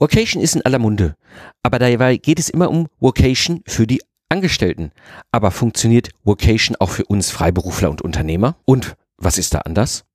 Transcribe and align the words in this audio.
Vocation 0.00 0.42
ist 0.42 0.56
in 0.56 0.64
aller 0.64 0.78
Munde, 0.78 1.14
aber 1.62 1.78
dabei 1.78 2.16
geht 2.16 2.38
es 2.38 2.48
immer 2.48 2.70
um 2.70 2.88
Vocation 3.00 3.62
für 3.66 3.86
die 3.86 4.00
Angestellten. 4.30 4.92
Aber 5.30 5.50
funktioniert 5.50 6.08
Vocation 6.24 6.74
auch 6.80 6.88
für 6.88 7.04
uns 7.04 7.30
Freiberufler 7.30 7.90
und 7.90 8.00
Unternehmer? 8.00 8.56
Und 8.64 8.96
was 9.18 9.36
ist 9.36 9.52
da 9.52 9.58
anders? 9.58 10.06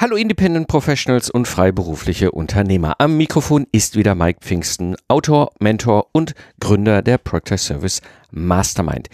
Hallo 0.00 0.14
Independent 0.14 0.68
Professionals 0.68 1.28
und 1.28 1.48
freiberufliche 1.48 2.30
Unternehmer. 2.30 2.94
Am 3.00 3.16
Mikrofon 3.16 3.66
ist 3.72 3.96
wieder 3.96 4.14
Mike 4.14 4.38
Pfingsten, 4.42 4.94
Autor, 5.08 5.50
Mentor 5.58 6.10
und 6.12 6.36
Gründer 6.60 7.02
der 7.02 7.18
Proctor 7.18 7.58
Service 7.58 8.00
Mastermind. 8.30 9.08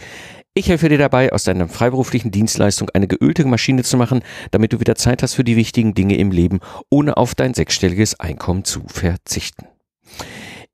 Ich 0.52 0.69
helfe 0.69 0.91
dir 0.91 0.98
dabei, 0.98 1.33
aus 1.33 1.45
deiner 1.45 1.69
freiberuflichen 1.69 2.33
Dienstleistung 2.33 2.91
eine 2.91 3.09
geölte 3.09 3.47
Maschine 3.47 3.83
zu 3.83 3.97
machen, 3.97 4.20
damit 4.51 4.74
du 4.74 4.80
wieder 4.80 4.95
Zeit 4.95 5.23
hast 5.23 5.33
für 5.33 5.43
die 5.43 5.57
wichtigen 5.57 5.95
Dinge 5.95 6.19
im 6.19 6.30
Leben, 6.30 6.60
ohne 6.91 7.16
auf 7.16 7.35
dein 7.35 7.55
sechsstelliges 7.55 8.21
Einkommen 8.21 8.65
zu 8.65 8.82
verzichten. 8.87 9.66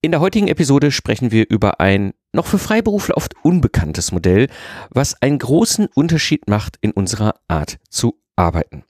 In 0.02 0.10
der 0.10 0.20
heutigen 0.20 0.48
Episode 0.48 0.90
sprechen 0.90 1.30
wir 1.30 1.48
über 1.48 1.78
ein 1.78 2.14
noch 2.32 2.46
für 2.46 2.58
Freiberufler 2.58 3.16
oft 3.16 3.34
unbekanntes 3.44 4.10
Modell, 4.10 4.48
was 4.90 5.22
einen 5.22 5.38
großen 5.38 5.86
Unterschied 5.94 6.48
macht 6.48 6.78
in 6.80 6.90
unserer 6.90 7.36
Art 7.46 7.78
zu 7.90 8.19
arbeiten. 8.40 8.84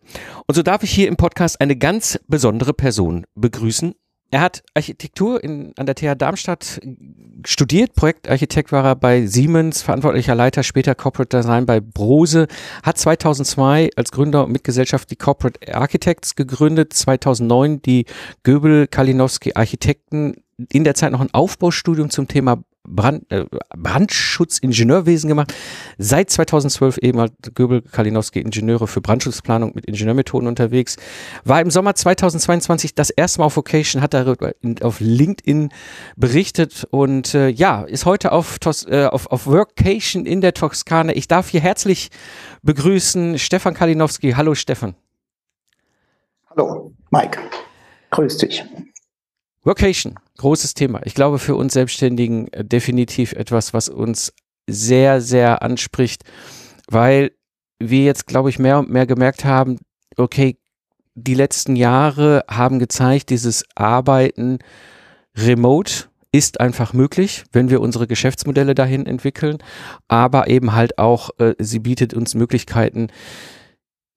Und 0.47 0.55
so 0.55 0.63
darf 0.63 0.83
ich 0.83 0.91
hier 0.91 1.09
im 1.09 1.17
Podcast 1.17 1.61
eine 1.61 1.77
ganz 1.77 2.19
besondere 2.27 2.73
Person 2.73 3.27
begrüßen. 3.35 3.95
Er 4.33 4.43
hat 4.43 4.63
Architektur 4.75 5.43
in, 5.43 5.73
an 5.77 5.87
der 5.87 5.97
TH 5.97 6.15
Darmstadt 6.15 6.81
studiert. 7.45 7.95
Projektarchitekt 7.95 8.71
war 8.71 8.85
er 8.85 8.95
bei 8.95 9.27
Siemens, 9.27 9.83
verantwortlicher 9.83 10.37
Leiter, 10.37 10.63
später 10.63 10.95
Corporate 10.95 11.37
Design 11.37 11.67
bei 11.67 11.81
Brose. 11.81 12.47
Hat 12.85 12.97
2002 12.97 13.91
als 13.97 14.13
Gründer 14.13 14.45
und 14.45 14.53
Mitgesellschaft 14.53 15.11
die 15.11 15.17
Corporate 15.17 15.75
Architects 15.75 16.37
gegründet. 16.37 16.93
2009 16.93 17.83
die 17.83 18.07
Göbel 18.45 18.87
Kalinowski 18.87 19.55
Architekten. 19.55 20.45
In 20.71 20.85
der 20.85 20.95
Zeit 20.95 21.11
noch 21.11 21.21
ein 21.21 21.35
Aufbaustudium 21.35 22.11
zum 22.11 22.29
Thema 22.29 22.63
Brand, 22.85 23.31
äh, 23.31 23.45
Brandschutzingenieurwesen 23.77 25.29
gemacht. 25.29 25.55
Seit 25.99 26.31
2012 26.31 26.99
eben 26.99 27.21
hat 27.21 27.33
Göbel 27.55 27.83
Kalinowski 27.83 28.41
Ingenieure 28.41 28.87
für 28.87 29.01
Brandschutzplanung 29.01 29.73
mit 29.75 29.85
Ingenieurmethoden 29.85 30.49
unterwegs. 30.49 30.97
War 31.45 31.61
im 31.61 31.71
Sommer 31.71 31.95
2022 31.95 32.95
das 32.95 33.11
erste 33.11 33.41
Mal 33.41 33.47
auf 33.47 33.57
Vocation, 33.57 34.03
hat 34.03 34.15
darüber 34.15 34.53
auf 34.81 35.01
LinkedIn 35.01 35.71
berichtet 36.17 36.87
und 36.91 37.35
äh, 37.35 37.49
ja, 37.49 37.83
ist 37.83 38.07
heute 38.07 38.33
auf, 38.33 38.59
Tos, 38.59 38.87
äh, 38.87 39.07
auf, 39.07 39.31
auf 39.31 39.47
Workation 39.47 40.27
in 40.27 40.41
der 40.41 40.55
Toskana. 40.55 41.15
Ich 41.15 41.29
darf 41.29 41.49
hier 41.49 41.61
herzlich 41.61 42.11
begrüßen 42.63 43.39
Stefan 43.39 43.75
Kalinowski. 43.75 44.33
Hallo 44.33 44.55
Stefan. 44.55 44.95
Hallo 46.51 46.93
Mike. 47.11 47.39
Grüß 48.11 48.39
dich. 48.39 48.65
Workation, 49.63 50.15
großes 50.39 50.75
Thema. 50.75 51.01
Ich 51.05 51.15
glaube 51.15 51.39
für 51.39 51.55
uns 51.55 51.75
Selbstständigen 51.75 52.49
äh, 52.53 52.65
definitiv 52.65 53.33
etwas, 53.33 53.75
was 53.75 53.89
uns 53.89 54.33
sehr, 54.67 55.21
sehr 55.21 55.63
anspricht, 55.63 56.23
weil 56.89 57.33
wir 57.79 58.05
jetzt, 58.05 58.27
glaube 58.27 58.51
ich, 58.51 58.59
mehr 58.59 58.79
und 58.79 58.91
mehr 58.91 59.07
gemerkt 59.07 59.45
haben, 59.45 59.79
okay, 60.17 60.57
die 61.15 61.35
letzten 61.35 61.77
Jahre 61.77 62.45
haben 62.49 62.79
gezeigt, 62.79 63.31
dieses 63.31 63.65
Arbeiten 63.75 64.59
remote 65.37 66.05
ist 66.33 66.61
einfach 66.61 66.93
möglich, 66.93 67.45
wenn 67.53 67.71
wir 67.71 67.81
unsere 67.81 68.07
Geschäftsmodelle 68.07 68.75
dahin 68.75 69.05
entwickeln, 69.05 69.59
aber 70.09 70.49
eben 70.49 70.73
halt 70.73 70.99
auch, 70.99 71.31
äh, 71.39 71.55
sie 71.59 71.81
bietet 71.81 72.15
uns 72.15 72.35
Möglichkeiten, 72.35 73.09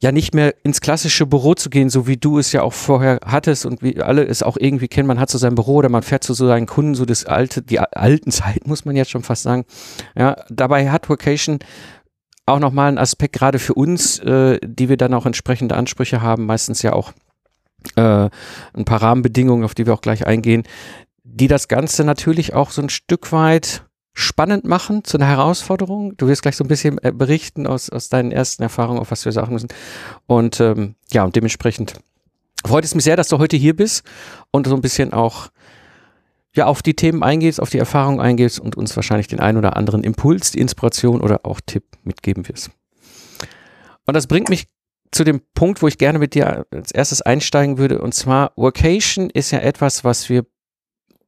ja 0.04 0.12
nicht 0.12 0.36
mehr 0.36 0.54
ins 0.64 0.82
klassische 0.82 1.26
Büro 1.26 1.56
zu 1.56 1.70
gehen, 1.70 1.90
so 1.90 2.08
wie 2.08 2.18
du 2.18 2.38
es 2.38 2.52
ja 2.52 2.62
auch 2.62 2.74
vorher 2.74 3.20
hattest 3.26 3.66
und 3.66 3.82
wie 3.82 4.02
alle 4.02 4.26
es 4.26 4.44
auch 4.44 4.58
irgendwie 4.60 4.90
kennen. 4.90 5.08
Man 5.08 5.20
hat 5.20 5.30
so 5.30 5.38
sein 5.38 5.56
Büro 5.56 5.76
oder 5.76 5.88
man 5.88 6.04
fährt 6.04 6.26
zu 6.26 6.34
so 6.34 6.46
seinen 6.46 6.66
Kunden, 6.66 6.94
so 6.94 7.06
das 7.06 7.26
alte, 7.26 7.62
die 7.62 7.80
alten 7.80 8.30
Zeit, 8.32 8.68
muss 8.68 8.84
man 8.84 8.98
jetzt 8.98 9.12
schon 9.12 9.24
fast 9.24 9.44
sagen. 9.44 9.64
Ja, 10.16 10.36
dabei 10.50 10.92
hat 10.92 11.08
Vocation 11.08 11.60
auch 12.46 12.60
nochmal 12.60 12.90
einen 12.90 12.98
Aspekt, 12.98 13.34
gerade 13.34 13.60
für 13.60 13.76
uns, 13.76 14.20
äh, 14.20 14.60
die 14.62 14.90
wir 14.90 14.98
dann 14.98 15.14
auch 15.14 15.26
entsprechende 15.26 15.76
Ansprüche 15.76 16.22
haben, 16.22 16.46
meistens 16.46 16.82
ja 16.82 16.92
auch 16.92 17.14
äh, 17.96 18.30
ein 18.74 18.86
paar 18.86 19.02
Rahmenbedingungen, 19.02 19.64
auf 19.64 19.74
die 19.74 19.86
wir 19.86 19.94
auch 19.94 20.02
gleich 20.02 20.28
eingehen, 20.28 20.64
die 21.24 21.48
das 21.48 21.70
Ganze 21.70 22.04
natürlich 22.04 22.54
auch 22.54 22.72
so 22.72 22.82
ein 22.82 22.90
Stück 22.90 23.32
weit 23.32 23.86
spannend 24.14 24.66
machen, 24.66 25.04
zu 25.04 25.18
einer 25.18 25.28
Herausforderung. 25.28 26.16
Du 26.18 26.28
wirst 26.28 26.44
gleich 26.44 26.56
so 26.56 26.64
ein 26.64 26.68
bisschen 26.68 27.00
äh, 27.04 27.12
berichten 27.12 27.66
aus, 27.68 27.90
aus 27.90 28.10
deinen 28.10 28.32
ersten 28.32 28.64
Erfahrungen, 28.64 29.00
auf 29.00 29.12
was 29.12 29.26
wir 29.26 29.32
sagen 29.32 29.54
müssen. 29.54 29.70
Und 30.28 30.60
ähm, 30.60 30.96
ja, 31.12 31.24
und 31.24 31.36
dementsprechend 31.36 31.96
freut 32.66 32.86
es 32.86 32.96
mich 32.96 33.04
sehr, 33.04 33.16
dass 33.16 33.28
du 33.28 33.40
heute 33.40 33.58
hier 33.58 33.76
bist 33.76 34.04
und 34.52 34.68
so 34.68 34.76
ein 34.76 34.82
bisschen 34.82 35.14
auch 35.14 35.50
ja 36.56 36.68
auf 36.68 36.84
die 36.84 36.94
Themen 36.94 37.24
eingehst, 37.24 37.60
auf 37.60 37.72
die 37.72 37.80
Erfahrungen 37.80 38.20
eingehst 38.20 38.60
und 38.60 38.76
uns 38.76 38.96
wahrscheinlich 38.96 39.28
den 39.28 39.40
einen 39.40 39.58
oder 39.58 39.76
anderen 39.76 40.04
Impuls, 40.04 40.52
die 40.52 40.60
Inspiration 40.60 41.20
oder 41.20 41.42
auch 41.44 41.60
Tipp 41.66 41.84
mitgeben 42.04 42.48
wirst. 42.48 42.70
Und 44.06 44.14
das 44.14 44.28
bringt 44.28 44.50
mich 44.50 44.68
zu 45.12 45.24
dem 45.24 45.42
Punkt, 45.54 45.82
wo 45.82 45.88
ich 45.88 45.98
gerne 45.98 46.20
mit 46.20 46.36
dir 46.36 46.66
als 46.72 46.92
erstes 46.92 47.22
einsteigen 47.22 47.78
würde. 47.78 48.02
Und 48.02 48.14
zwar, 48.14 48.52
Workation 48.56 49.30
ist 49.30 49.52
ja 49.52 49.60
etwas, 49.60 50.04
was 50.04 50.30
wir 50.30 50.46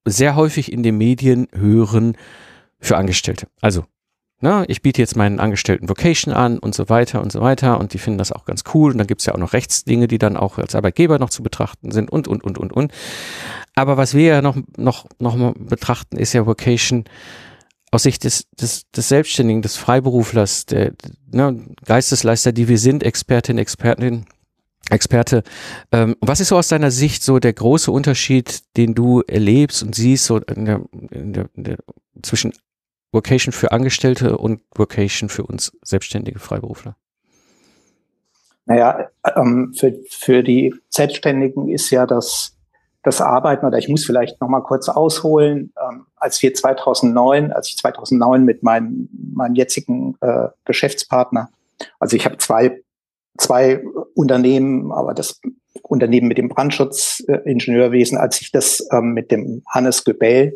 sehr 0.06 0.35
häufig 0.35 0.72
in 0.72 0.84
den 0.84 0.97
Medien 0.97 1.47
hören, 1.51 2.18
für 2.80 2.97
Angestellte. 2.97 3.47
Also, 3.62 3.86
na, 4.41 4.66
ich 4.68 4.81
biete 4.81 5.02
jetzt 5.02 5.16
meinen 5.16 5.40
Angestellten 5.40 5.88
Vocation 5.88 6.34
an 6.34 6.59
und 6.59 6.75
so 6.75 6.90
weiter 6.90 7.22
und 7.22 7.31
so 7.31 7.41
weiter 7.41 7.80
und 7.80 7.94
die 7.94 7.97
finden 7.97 8.18
das 8.18 8.31
auch 8.31 8.46
ganz 8.46 8.63
cool 8.74 8.91
und 8.91 8.97
dann 8.97 9.08
gibt's 9.08 9.25
ja 9.25 9.34
auch 9.34 9.40
noch 9.40 9.53
Rechtsdinge, 9.53 10.08
die 10.08 10.18
dann 10.18 10.36
auch 10.36 10.58
als 10.58 10.75
Arbeitgeber 10.75 11.19
noch 11.19 11.30
zu 11.30 11.41
betrachten 11.41 11.91
sind 11.91 12.12
und, 12.12 12.28
und, 12.28 12.44
und, 12.44 12.58
und, 12.58 12.74
und. 12.74 12.91
Aber 13.75 13.97
was 13.97 14.13
wir 14.13 14.25
ja 14.25 14.41
noch, 14.41 14.58
noch, 14.78 15.06
noch 15.19 15.36
mal 15.36 15.53
betrachten, 15.58 16.18
ist 16.18 16.34
ja 16.34 16.46
Vocation 16.46 17.06
aus 17.91 18.03
Sicht 18.03 18.25
des, 18.25 18.50
des, 18.52 18.92
des 18.92 19.07
Selbstständigen, 19.07 19.62
des 19.62 19.78
Freiberuflers, 19.78 20.66
der 20.66 20.94
ne, 21.31 21.66
Geistesleister, 21.86 22.52
die 22.52 22.68
wir 22.68 22.78
sind, 22.78 23.03
Expertin, 23.03 23.57
Expertin, 23.57 24.25
Experte. 24.90 25.44
Ähm, 25.92 26.16
was 26.22 26.40
ist 26.40 26.50
so 26.50 26.57
aus 26.57 26.68
deiner 26.68 26.92
Sicht 26.92 27.24
so 27.24 27.40
der 27.40 27.53
große 27.53 27.92
Unterschied, 27.92 28.62
den 28.78 28.94
du 28.94 29.22
erlebst 29.22 29.81
und 29.81 29.96
siehst 29.96 30.25
so 30.25 30.38
in 30.38 30.66
der, 30.66 30.81
in 31.09 31.34
der, 31.34 31.50
in 31.56 31.63
der, 31.63 31.78
zwischen 32.22 32.53
Vocation 33.16 33.53
für 33.53 33.72
Angestellte 33.72 34.38
und 34.38 34.62
Vocation 34.76 35.30
für 35.30 35.44
uns 35.44 35.72
selbstständige 35.81 36.38
Freiberufler? 36.38 36.98
Naja, 38.66 39.09
ähm, 39.36 39.74
für, 39.74 39.96
für 40.09 40.44
die 40.44 40.76
Selbstständigen 40.90 41.70
ist 41.70 41.90
ja 41.92 42.06
das, 42.06 42.58
das 43.04 43.22
Arbeiten, 43.22 43.66
oder 43.66 43.78
ich 43.78 43.88
muss 43.88 44.06
vielleicht 44.06 44.42
noch 44.42 44.50
mal 44.50 44.62
kurz 44.62 44.90
ausholen, 44.90 45.72
ähm, 45.81 46.08
als 46.18 46.42
wir 46.42 46.54
2009, 46.54 47.54
als 47.54 47.70
ich 47.70 47.78
2009 47.78 48.44
mit 48.44 48.64
meinem, 48.64 49.08
meinem 49.34 49.56
jetzigen 49.56 50.18
äh, 50.20 50.50
Geschäftspartner, 50.66 51.50
also 52.00 52.18
ich 52.18 52.25
habe 52.25 52.38
zwei, 52.38 52.81
zwei 53.38 53.81
Unternehmen, 54.14 54.92
aber 54.92 55.14
das 55.14 55.40
Unternehmen 55.84 56.28
mit 56.28 56.38
dem 56.38 56.50
Brandschutzingenieurwesen, 56.50 58.18
als 58.18 58.42
ich 58.42 58.52
das 58.52 58.86
ähm, 58.92 59.14
mit 59.14 59.31
dem 59.31 59.64
Hannes 59.68 60.04
Göbel 60.04 60.56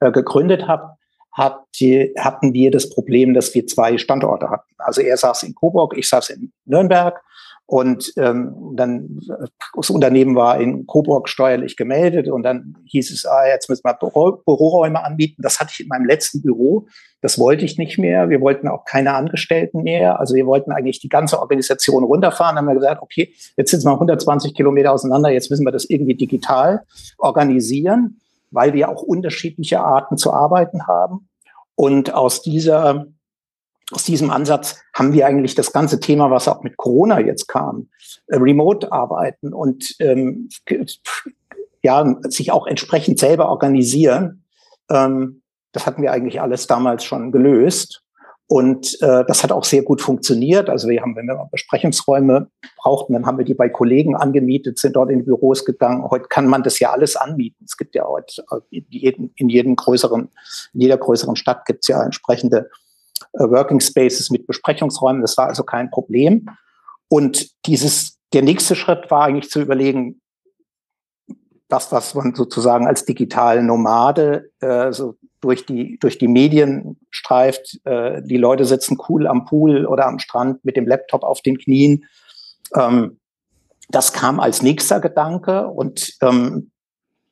äh, 0.00 0.10
gegründet 0.10 0.68
habe, 0.68 0.97
hat 1.38 1.60
die, 1.80 2.12
hatten 2.18 2.52
wir 2.52 2.70
das 2.70 2.90
Problem, 2.90 3.32
dass 3.32 3.54
wir 3.54 3.66
zwei 3.66 3.96
Standorte 3.96 4.50
hatten. 4.50 4.74
Also 4.76 5.00
er 5.00 5.16
saß 5.16 5.44
in 5.44 5.54
Coburg, 5.54 5.96
ich 5.96 6.08
saß 6.08 6.30
in 6.30 6.52
Nürnberg 6.66 7.22
und 7.64 8.12
ähm, 8.16 8.72
dann 8.74 9.20
das 9.76 9.90
Unternehmen 9.90 10.34
war 10.34 10.58
in 10.60 10.86
Coburg 10.86 11.28
steuerlich 11.28 11.76
gemeldet 11.76 12.26
und 12.26 12.42
dann 12.42 12.76
hieß 12.86 13.12
es, 13.12 13.24
ah, 13.24 13.46
jetzt 13.46 13.68
müssen 13.68 13.84
wir 13.84 13.94
Büro, 13.94 14.42
Büroräume 14.44 15.04
anbieten. 15.04 15.42
Das 15.42 15.60
hatte 15.60 15.70
ich 15.74 15.80
in 15.80 15.88
meinem 15.88 16.06
letzten 16.06 16.42
Büro. 16.42 16.86
Das 17.20 17.38
wollte 17.38 17.64
ich 17.64 17.78
nicht 17.78 17.98
mehr. 17.98 18.30
Wir 18.30 18.40
wollten 18.40 18.68
auch 18.68 18.84
keine 18.84 19.14
Angestellten 19.14 19.82
mehr. 19.82 20.18
Also 20.18 20.34
wir 20.34 20.46
wollten 20.46 20.72
eigentlich 20.72 20.98
die 21.00 21.08
ganze 21.08 21.38
Organisation 21.40 22.04
runterfahren. 22.04 22.56
Dann 22.56 22.64
haben 22.64 22.72
wir 22.72 22.80
gesagt, 22.80 23.02
okay, 23.02 23.34
jetzt 23.56 23.70
sitzen 23.70 23.86
wir 23.86 23.92
120 23.92 24.54
Kilometer 24.54 24.92
auseinander. 24.92 25.30
Jetzt 25.30 25.50
müssen 25.50 25.66
wir 25.66 25.72
das 25.72 25.84
irgendwie 25.84 26.14
digital 26.14 26.84
organisieren, 27.18 28.18
weil 28.50 28.72
wir 28.72 28.88
auch 28.88 29.02
unterschiedliche 29.02 29.80
Arten 29.80 30.16
zu 30.16 30.32
arbeiten 30.32 30.86
haben. 30.86 31.28
Und 31.74 32.12
aus 32.14 32.42
dieser, 32.42 33.06
aus 33.92 34.04
diesem 34.04 34.30
Ansatz 34.30 34.80
haben 34.94 35.12
wir 35.12 35.26
eigentlich 35.26 35.54
das 35.54 35.72
ganze 35.72 36.00
Thema, 36.00 36.30
was 36.30 36.48
auch 36.48 36.62
mit 36.62 36.76
Corona 36.76 37.20
jetzt 37.20 37.46
kam, 37.46 37.88
äh, 38.26 38.36
Remote-Arbeiten 38.36 39.52
und 39.52 39.94
ähm, 40.00 40.48
ja, 41.82 42.16
sich 42.22 42.50
auch 42.52 42.66
entsprechend 42.66 43.18
selber 43.18 43.48
organisieren. 43.48 44.44
Ähm, 44.90 45.42
das 45.72 45.86
hatten 45.86 46.02
wir 46.02 46.12
eigentlich 46.12 46.40
alles 46.40 46.66
damals 46.66 47.04
schon 47.04 47.30
gelöst. 47.30 48.02
Und 48.50 48.96
äh, 49.02 49.26
das 49.26 49.42
hat 49.42 49.52
auch 49.52 49.64
sehr 49.64 49.82
gut 49.82 50.00
funktioniert. 50.00 50.70
Also 50.70 50.88
wir 50.88 51.02
haben, 51.02 51.14
wenn 51.16 51.26
wir 51.26 51.48
Besprechungsräume 51.52 52.50
brauchten, 52.78 53.12
dann 53.12 53.26
haben 53.26 53.36
wir 53.36 53.44
die 53.44 53.52
bei 53.52 53.68
Kollegen 53.68 54.16
angemietet, 54.16 54.78
sind 54.78 54.96
dort 54.96 55.10
in 55.10 55.26
Büros 55.26 55.66
gegangen. 55.66 56.02
Heute 56.10 56.28
kann 56.28 56.46
man 56.46 56.62
das 56.62 56.78
ja 56.78 56.90
alles 56.90 57.14
anmieten. 57.14 57.62
Es 57.66 57.76
gibt 57.76 57.94
ja 57.94 58.06
heute 58.06 58.42
in 58.70 58.86
jedem, 58.88 59.30
in 59.36 59.50
jedem 59.50 59.76
größeren, 59.76 60.30
in 60.72 60.80
jeder 60.80 60.96
größeren 60.96 61.36
Stadt 61.36 61.66
gibt 61.66 61.84
es 61.84 61.88
ja 61.88 62.02
entsprechende 62.02 62.70
äh, 63.34 63.44
Working 63.44 63.80
Spaces 63.80 64.30
mit 64.30 64.46
Besprechungsräumen. 64.46 65.20
Das 65.20 65.36
war 65.36 65.48
also 65.48 65.62
kein 65.62 65.90
Problem. 65.90 66.48
Und 67.08 67.50
dieses, 67.66 68.18
der 68.32 68.42
nächste 68.42 68.76
Schritt 68.76 69.10
war 69.10 69.24
eigentlich 69.24 69.50
zu 69.50 69.60
überlegen, 69.60 70.22
das, 71.68 71.92
was 71.92 72.14
man 72.14 72.34
sozusagen 72.34 72.86
als 72.86 73.04
digitale 73.04 73.62
Nomade 73.62 74.52
äh, 74.60 74.90
so 74.90 75.16
durch 75.40 75.66
die, 75.66 75.98
durch 75.98 76.18
die 76.18 76.28
Medien 76.28 76.98
streift. 77.10 77.78
Äh, 77.84 78.22
die 78.22 78.36
Leute 78.36 78.64
sitzen 78.64 78.98
cool 79.08 79.26
am 79.26 79.44
Pool 79.44 79.86
oder 79.86 80.06
am 80.06 80.18
Strand 80.18 80.64
mit 80.64 80.76
dem 80.76 80.86
Laptop 80.86 81.22
auf 81.22 81.40
den 81.42 81.58
Knien. 81.58 82.04
Ähm, 82.74 83.18
das 83.88 84.12
kam 84.12 84.40
als 84.40 84.62
nächster 84.62 85.00
Gedanke 85.00 85.68
und 85.68 86.14
ähm, 86.20 86.70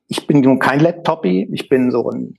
ich 0.09 0.27
bin 0.27 0.41
nun 0.41 0.59
kein 0.59 0.81
Laptopy, 0.81 1.49
ich 1.53 1.69
bin 1.69 1.91
so 1.91 2.09
ein, 2.11 2.39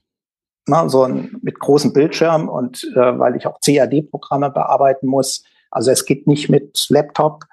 na, 0.66 0.88
so 0.88 1.02
ein 1.02 1.36
mit 1.42 1.60
großem 1.60 1.92
Bildschirm 1.92 2.48
und 2.48 2.82
äh, 2.94 3.18
weil 3.18 3.36
ich 3.36 3.46
auch 3.46 3.60
CAD-Programme 3.60 4.50
bearbeiten 4.50 5.06
muss. 5.06 5.44
Also 5.70 5.90
es 5.90 6.04
geht 6.04 6.26
nicht 6.26 6.48
mit 6.48 6.86
Laptop. 6.88 7.44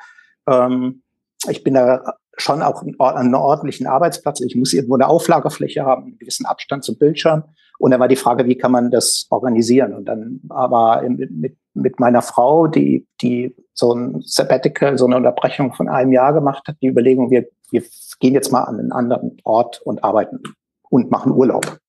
Ähm, 0.48 1.04
ich 1.50 1.64
bin 1.64 1.76
da 1.76 2.16
schon 2.38 2.62
auch 2.62 2.82
an 2.82 3.18
einem 3.18 3.34
ordentlichen 3.36 3.88
Arbeitsplatz. 3.88 4.42
Ich 4.42 4.56
muss 4.56 4.74
irgendwo 4.74 4.96
eine 4.96 5.08
Auflagefläche 5.08 5.86
haben, 5.86 6.04
einen 6.04 6.18
gewissen 6.18 6.46
Abstand 6.46 6.84
zum 6.84 6.98
Bildschirm. 6.98 7.44
Und 7.78 7.92
dann 7.92 8.00
war 8.00 8.08
die 8.08 8.16
Frage, 8.16 8.46
wie 8.46 8.58
kann 8.58 8.72
man 8.72 8.92
das 8.92 9.28
organisieren? 9.30 9.94
Und 9.94 10.06
dann 10.06 10.42
aber 10.50 11.04
mit, 11.10 11.58
mit 11.74 12.00
meiner 12.00 12.22
Frau, 12.22 12.68
die, 12.68 13.08
die 13.22 13.56
so 13.74 13.94
ein 13.94 14.22
Sabbatical, 14.22 14.98
so 14.98 15.06
eine 15.06 15.18
Unterbrechung 15.18 15.74
von 15.74 15.90
einem 15.90 16.14
Jahr 16.14 16.34
gemacht 16.34 16.68
hat, 16.68 16.78
die 16.82 16.88
Überlegung, 16.88 17.30
wir, 17.32 17.48
wir 17.72 17.84
gehen 18.20 18.34
jetzt 18.34 18.52
mal 18.52 18.64
an 18.64 18.80
einen 18.80 18.92
anderen 18.92 19.38
Ort 19.44 19.82
und 19.82 20.04
arbeiten 20.04 20.42
und 20.90 21.12
machen 21.12 21.32
Urlaub. 21.32 21.80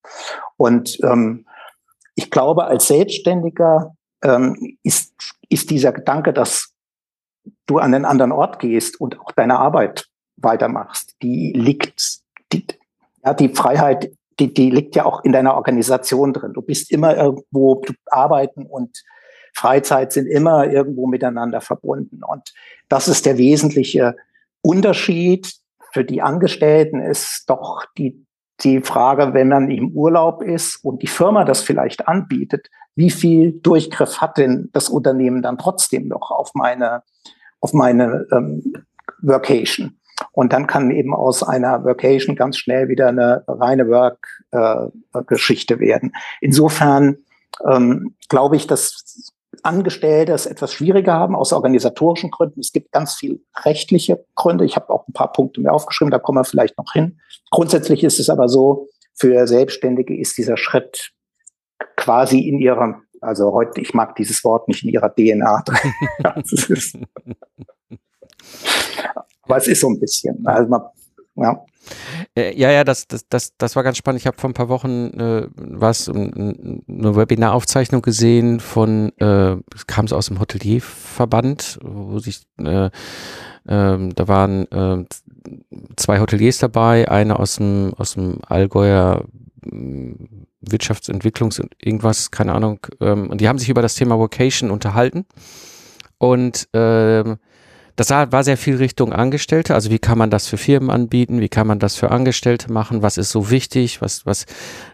Und 0.57 0.99
ähm, 1.05 1.47
ich 2.15 2.31
glaube, 2.31 2.65
als 2.65 2.89
Selbstständiger 2.89 3.95
ähm, 4.23 4.79
ist, 4.83 5.15
ist 5.49 5.71
dieser 5.71 5.93
Gedanke, 5.93 6.33
dass 6.33 6.73
du 7.67 7.79
an 7.79 7.95
einen 7.95 8.05
anderen 8.05 8.33
Ort 8.33 8.59
gehst 8.59 9.01
und 9.01 9.21
auch 9.21 9.33
deine 9.33 9.59
Arbeit 9.59 10.09
weitermachst, 10.37 11.15
die 11.23 11.53
liegt, 11.53 12.21
die, 12.53 12.67
ja, 13.25 13.35
die 13.35 13.51
Freiheit 13.51 14.11
die, 14.39 14.53
die 14.53 14.71
liegt 14.71 14.97
ja 14.97 15.05
auch 15.05 15.25
in 15.25 15.33
deiner 15.33 15.55
Organisation 15.55 16.33
drin. 16.33 16.53
Du 16.53 16.63
bist 16.63 16.91
immer 16.91 17.17
irgendwo, 17.17 17.77
du 17.77 17.93
arbeiten 18.07 18.67
und 18.67 19.03
Freizeit 19.55 20.13
sind 20.13 20.27
immer 20.27 20.71
irgendwo 20.71 21.07
miteinander 21.07 21.61
verbunden. 21.61 22.23
Und 22.23 22.53
das 22.89 23.09
ist 23.09 23.25
der 23.25 23.39
wesentliche 23.39 24.17
Unterschied. 24.61 25.51
Für 25.93 26.05
die 26.05 26.21
Angestellten 26.21 27.01
ist 27.01 27.45
doch 27.49 27.87
die, 27.97 28.27
die 28.61 28.83
Frage, 28.83 29.33
wenn 29.33 29.49
man 29.49 29.71
im 29.71 29.93
Urlaub 29.93 30.43
ist 30.43 30.85
und 30.85 31.03
die 31.03 31.07
Firma 31.07 31.45
das 31.45 31.63
vielleicht 31.63 32.07
anbietet, 32.07 32.69
wie 32.95 33.11
viel 33.11 33.53
Durchgriff 33.53 34.21
hat 34.21 34.37
denn 34.37 34.69
das 34.73 34.91
Unternehmen 34.91 35.41
dann 35.41 35.59
trotzdem 35.59 36.09
noch 36.09 36.31
auf 36.31 36.51
meine, 36.55 37.03
auf 37.61 37.73
meine 37.73 38.27
ähm, 38.33 38.85
Workation? 39.23 39.96
Und 40.33 40.53
dann 40.53 40.67
kann 40.67 40.91
eben 40.91 41.15
aus 41.15 41.43
einer 41.43 41.85
Workation 41.85 42.37
ganz 42.37 42.59
schnell 42.59 42.89
wieder 42.89 43.09
eine 43.09 43.45
reine 43.47 43.89
Work-Geschichte 43.89 45.75
äh, 45.75 45.81
werden. 45.81 46.13
Insofern 46.41 47.19
ähm, 47.67 48.15
glaube 48.29 48.57
ich, 48.57 48.67
dass 48.67 49.33
Angestellte 49.63 50.33
es 50.33 50.47
etwas 50.47 50.73
schwieriger 50.73 51.15
haben 51.15 51.35
aus 51.35 51.53
organisatorischen 51.53 52.31
Gründen. 52.31 52.61
Es 52.61 52.73
gibt 52.73 52.93
ganz 52.93 53.15
viel 53.15 53.43
rechtliche 53.65 54.25
Gründe. 54.35 54.65
Ich 54.65 54.77
habe 54.77 54.91
auch 54.91 55.09
ein 55.09 55.13
paar 55.13 55.33
Punkte 55.33 55.61
mir 55.61 55.73
aufgeschrieben, 55.73 56.11
da 56.11 56.19
kommen 56.19 56.39
wir 56.39 56.45
vielleicht 56.45 56.77
noch 56.79 56.93
hin. 56.93 57.21
Grundsätzlich 57.51 58.05
ist 58.05 58.21
es 58.21 58.31
aber 58.31 58.49
so, 58.49 58.89
für 59.15 59.47
Selbstständige 59.47 60.17
ist 60.17 60.37
dieser 60.37 60.57
Schritt 60.57 61.13
quasi 61.97 62.41
in 62.41 62.59
ihrer, 62.59 63.01
also 63.21 63.53
heute, 63.53 63.81
ich 63.81 63.95
mag 63.95 64.15
dieses 64.17 64.45
Wort 64.45 64.69
nicht 64.69 64.85
in 64.85 64.91
ihrer 64.91 65.15
DNA 65.15 65.63
drin. 65.65 65.93
Aber 69.47 69.57
es 69.59 69.69
ist 69.69 69.81
so 69.81 69.89
ein 69.89 69.99
bisschen. 69.99 70.45
Also 70.47 70.69
man, 70.69 70.83
ja. 71.37 71.65
Äh, 72.35 72.59
ja, 72.59 72.71
ja, 72.71 72.83
das, 72.83 73.07
das, 73.07 73.29
das, 73.29 73.57
das 73.57 73.77
war 73.77 73.83
ganz 73.83 73.97
spannend. 73.97 74.21
Ich 74.21 74.27
habe 74.27 74.39
vor 74.39 74.51
ein 74.51 74.55
paar 74.55 74.69
Wochen 74.69 75.11
äh, 75.19 75.49
was 75.55 76.09
eine 76.09 76.83
Webinaraufzeichnung 76.89 78.03
gesehen 78.03 78.61
von, 78.61 79.13
äh, 79.19 79.57
kam 79.87 80.07
es 80.07 80.13
aus 80.13 80.27
dem 80.27 80.41
Hotelierverband, 80.41 81.79
wo 81.83 82.19
sich 82.19 82.43
äh, 82.59 82.91
ähm, 83.69 84.15
da 84.15 84.29
waren 84.29 84.71
äh, 84.71 85.05
zwei 85.97 86.21
Hoteliers 86.21 86.59
dabei, 86.59 87.09
eine 87.11 87.39
aus 87.39 87.57
dem 87.57 87.95
aus 87.97 88.15
dem 88.15 88.39
Allgäuer 88.47 89.25
mm, 89.65 90.13
Wirtschaftsentwicklungs 90.61 91.61
und 91.61 91.75
irgendwas, 91.81 92.31
keine 92.31 92.55
Ahnung. 92.55 92.81
Ähm, 93.01 93.31
und 93.31 93.41
die 93.41 93.49
haben 93.49 93.59
sich 93.59 93.69
über 93.69 93.83
das 93.83 93.95
Thema 93.95 94.19
Vocation 94.19 94.71
unterhalten 94.71 95.27
und 96.19 96.69
ähm, 96.73 97.37
das 97.97 98.11
war 98.11 98.45
sehr 98.45 98.59
viel 98.59 98.77
Richtung 98.77 99.13
Angestellte. 99.13 99.75
Also 99.75 99.91
wie 99.91 99.99
kann 99.99 100.19
man 100.19 100.31
das 100.31 100.47
für 100.47 100.59
Firmen 100.59 100.91
anbieten? 100.91 101.41
Wie 101.41 101.49
kann 101.49 101.67
man 101.67 101.79
das 101.79 101.97
für 101.97 102.11
Angestellte 102.11 102.71
machen? 102.71 103.01
Was 103.03 103.17
ist 103.17 103.31
so 103.31 103.51
wichtig? 103.51 104.03
Was, 104.03 104.27
was, 104.27 104.45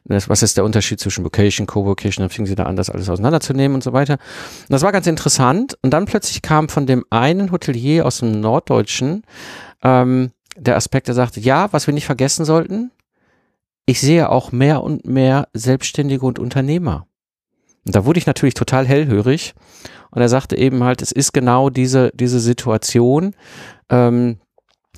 was 0.04 0.43
ist 0.43 0.56
der 0.56 0.64
Unterschied 0.64 1.00
zwischen 1.00 1.25
Vocation, 1.25 1.66
Co-Vocation? 1.66 2.22
Dann 2.22 2.31
fingen 2.31 2.46
sie 2.46 2.54
da 2.54 2.64
an, 2.64 2.76
das 2.76 2.90
alles 2.90 3.08
auseinanderzunehmen 3.08 3.75
und 3.75 3.82
so 3.82 3.93
weiter. 3.93 4.14
Und 4.14 4.70
das 4.70 4.82
war 4.82 4.93
ganz 4.93 5.08
interessant. 5.08 5.76
Und 5.82 5.90
dann 5.90 6.06
plötzlich 6.06 6.43
kam 6.43 6.69
von 6.69 6.87
dem 6.87 7.04
einen 7.10 7.50
Hotelier 7.50 8.06
aus 8.06 8.19
dem 8.19 8.40
Norddeutschen 8.40 9.25
ähm, 9.82 10.31
der 10.56 10.76
Aspekt, 10.76 11.08
der 11.08 11.14
sagte, 11.14 11.40
ja, 11.40 11.72
was 11.72 11.87
wir 11.87 11.94
nicht 11.94 12.06
vergessen 12.06 12.44
sollten, 12.44 12.93
ich 13.84 14.00
sehe 14.00 14.31
auch 14.31 14.52
mehr 14.52 14.82
und 14.82 15.06
mehr 15.06 15.49
Selbstständige 15.54 16.25
und 16.25 16.38
Unternehmer. 16.38 17.06
Und 17.84 17.96
da 17.96 18.05
wurde 18.05 18.19
ich 18.19 18.26
natürlich 18.26 18.55
total 18.55 18.87
hellhörig 18.87 19.55
und 20.11 20.20
er 20.20 20.29
sagte 20.29 20.56
eben 20.56 20.84
halt, 20.84 21.02
es 21.02 21.11
ist 21.11 21.32
genau 21.32 21.70
diese, 21.70 22.12
diese 22.14 22.38
Situation, 22.38 23.34
ähm, 23.88 24.38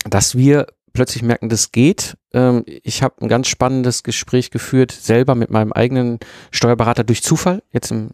dass 0.09 0.35
wir 0.35 0.67
plötzlich 0.93 1.23
merken, 1.23 1.49
das 1.49 1.71
geht. 1.71 2.17
Ähm, 2.33 2.63
ich 2.65 3.01
habe 3.01 3.21
ein 3.21 3.27
ganz 3.27 3.47
spannendes 3.47 4.03
Gespräch 4.03 4.51
geführt, 4.51 4.91
selber 4.91 5.35
mit 5.35 5.51
meinem 5.51 5.71
eigenen 5.71 6.19
Steuerberater 6.51 7.03
durch 7.03 7.23
Zufall. 7.23 7.63
Jetzt 7.71 7.91
im, 7.91 8.09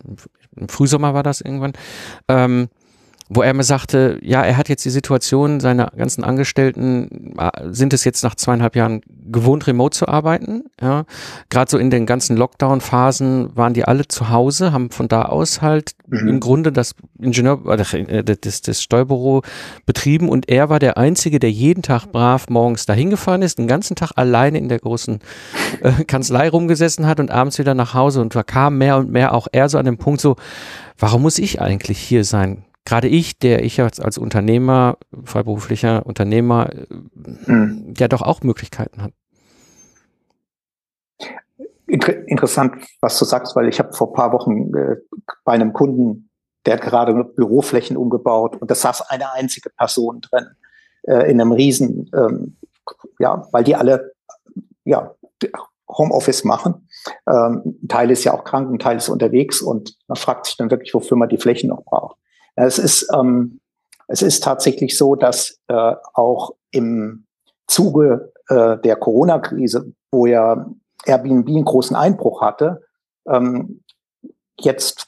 im 0.56 0.70
Frühsommer 0.70 1.14
war 1.14 1.24
das 1.24 1.42
irgendwann. 1.42 1.74
Ähm, 2.28 2.70
wo 3.34 3.42
er 3.42 3.54
mir 3.54 3.64
sagte, 3.64 4.20
ja, 4.22 4.42
er 4.42 4.58
hat 4.58 4.68
jetzt 4.68 4.84
die 4.84 4.90
Situation, 4.90 5.62
seine 5.62 5.90
ganzen 5.96 6.26
Angestellten 6.26 7.34
äh, 7.40 7.50
sind 7.70 7.94
es 7.94 8.04
jetzt 8.04 8.26
nach 8.26 8.36
zweieinhalb 8.36 8.76
Jahren 8.76 9.02
gewohnt, 9.32 9.68
remote 9.68 9.98
zu 9.98 10.10
arbeiten. 10.10 10.66
Ja. 10.82 11.06
Gerade 11.50 11.72
so 11.72 11.78
in 11.78 11.90
den 11.90 12.06
ganzen 12.06 12.36
Lockdown-Phasen 12.36 13.56
waren 13.56 13.74
die 13.74 13.86
alle 13.86 14.06
zu 14.06 14.30
Hause, 14.32 14.74
haben 14.74 14.90
von 14.92 15.08
da 15.08 15.24
aus 15.24 15.62
halt 15.62 15.94
mhm. 16.08 16.28
im 16.28 16.40
Grunde 16.42 16.74
das 16.74 16.94
Ingenieur, 17.20 17.66
äh, 17.66 18.24
das, 18.26 18.64
das 18.64 18.82
Steuerbüro 18.84 19.44
betrieben 19.86 20.28
und 20.28 20.50
er 20.50 20.70
war 20.70 20.80
der 20.80 20.98
Einzige, 20.98 21.40
der 21.40 21.52
jeden 21.52 21.84
Tag 21.84 22.08
brav 22.08 22.50
morgens 22.50 22.86
dahin 22.86 23.12
gefahren 23.12 23.44
ist, 23.44 23.60
den 23.60 23.68
ganzen 23.68 23.96
Tag 23.96 24.12
alleine 24.18 24.58
in 24.58 24.68
der 24.68 24.80
großen 24.80 25.20
äh, 25.80 26.04
Kanzlei 26.04 26.50
rumgesessen 26.50 27.08
hat 27.08 27.22
und 27.22 27.32
abends 27.32 27.60
wieder 27.60 27.76
nach 27.76 27.94
Hause 27.94 28.20
und 28.20 28.36
da 28.36 28.44
kam 28.44 28.78
mehr 28.78 28.98
und 28.98 29.10
mehr 29.10 29.34
auch 29.34 29.48
er 29.54 29.70
so 29.70 29.78
an 29.78 29.86
den 29.86 29.98
Punkt 29.98 30.20
so, 30.20 30.36
warum 31.00 31.22
muss 31.22 31.40
ich 31.40 31.62
eigentlich 31.62 31.98
hier 31.98 32.26
sein? 32.26 32.66
Gerade 32.86 33.08
ich, 33.08 33.38
der 33.38 33.64
ich 33.64 33.80
als, 33.82 34.00
als 34.00 34.18
Unternehmer, 34.18 34.98
freiberuflicher 35.24 36.06
Unternehmer, 36.06 36.70
mhm. 37.46 37.94
ja 37.98 38.08
doch 38.08 38.22
auch 38.22 38.42
Möglichkeiten 38.42 39.02
hat. 39.02 39.14
Inter 41.88 42.28
interessant, 42.28 42.76
was 43.02 43.20
du 43.20 43.26
sagst, 43.26 43.56
weil 43.56 43.68
ich 43.68 43.80
habe 43.80 43.94
vor 43.94 44.14
paar 44.14 44.32
Wochen 44.32 44.74
äh, 44.76 44.96
bei 45.44 45.54
einem 45.54 45.74
Kunden, 45.74 46.30
der 46.66 46.76
hat 46.76 46.82
gerade 46.82 47.24
Büroflächen 47.24 47.98
umgebaut 47.98 48.56
und 48.62 48.72
da 48.72 48.76
saß 48.76 49.10
eine 49.10 49.32
einzige 49.34 49.70
Person 49.70 50.22
drin 50.22 50.48
äh, 51.04 51.30
in 51.30 51.42
einem 51.42 51.52
riesen, 51.52 52.10
ähm, 52.16 52.56
ja, 53.20 53.46
weil 53.52 53.64
die 53.64 53.76
alle 53.76 54.14
ja 54.86 55.16
Homeoffice 55.90 56.44
machen. 56.46 56.88
Ähm, 57.28 57.78
ein 57.84 57.88
Teil 57.88 58.12
ist 58.12 58.24
ja 58.24 58.34
auch 58.34 58.44
krank, 58.44 58.72
ein 58.72 58.80
Teil 58.80 58.98
ist 58.98 59.10
unterwegs 59.10 59.62
und 59.62 59.98
man 60.08 60.16
fragt 60.16 60.46
sich 60.46 60.58
dann 60.58 60.72
wirklich, 60.72 60.94
wofür 60.94 61.18
man 61.18 61.30
die 61.30 61.38
Flächen 61.38 61.70
noch 61.70 61.84
braucht. 61.84 62.18
Es 62.66 62.78
ist, 62.78 63.08
ähm, 63.14 63.60
es 64.08 64.22
ist 64.22 64.44
tatsächlich 64.44 64.98
so, 64.98 65.16
dass 65.16 65.60
äh, 65.68 65.94
auch 66.14 66.52
im 66.72 67.26
Zuge 67.68 68.34
äh, 68.50 68.78
der 68.78 68.96
Corona-Krise, 68.98 69.94
wo 70.12 70.26
ja 70.26 70.70
Airbnb 71.06 71.48
einen 71.48 71.66
großen 71.66 71.96
Einbruch 71.96 72.42
hatte, 72.42 72.84
ähm, 73.28 73.82
jetzt 74.60 75.08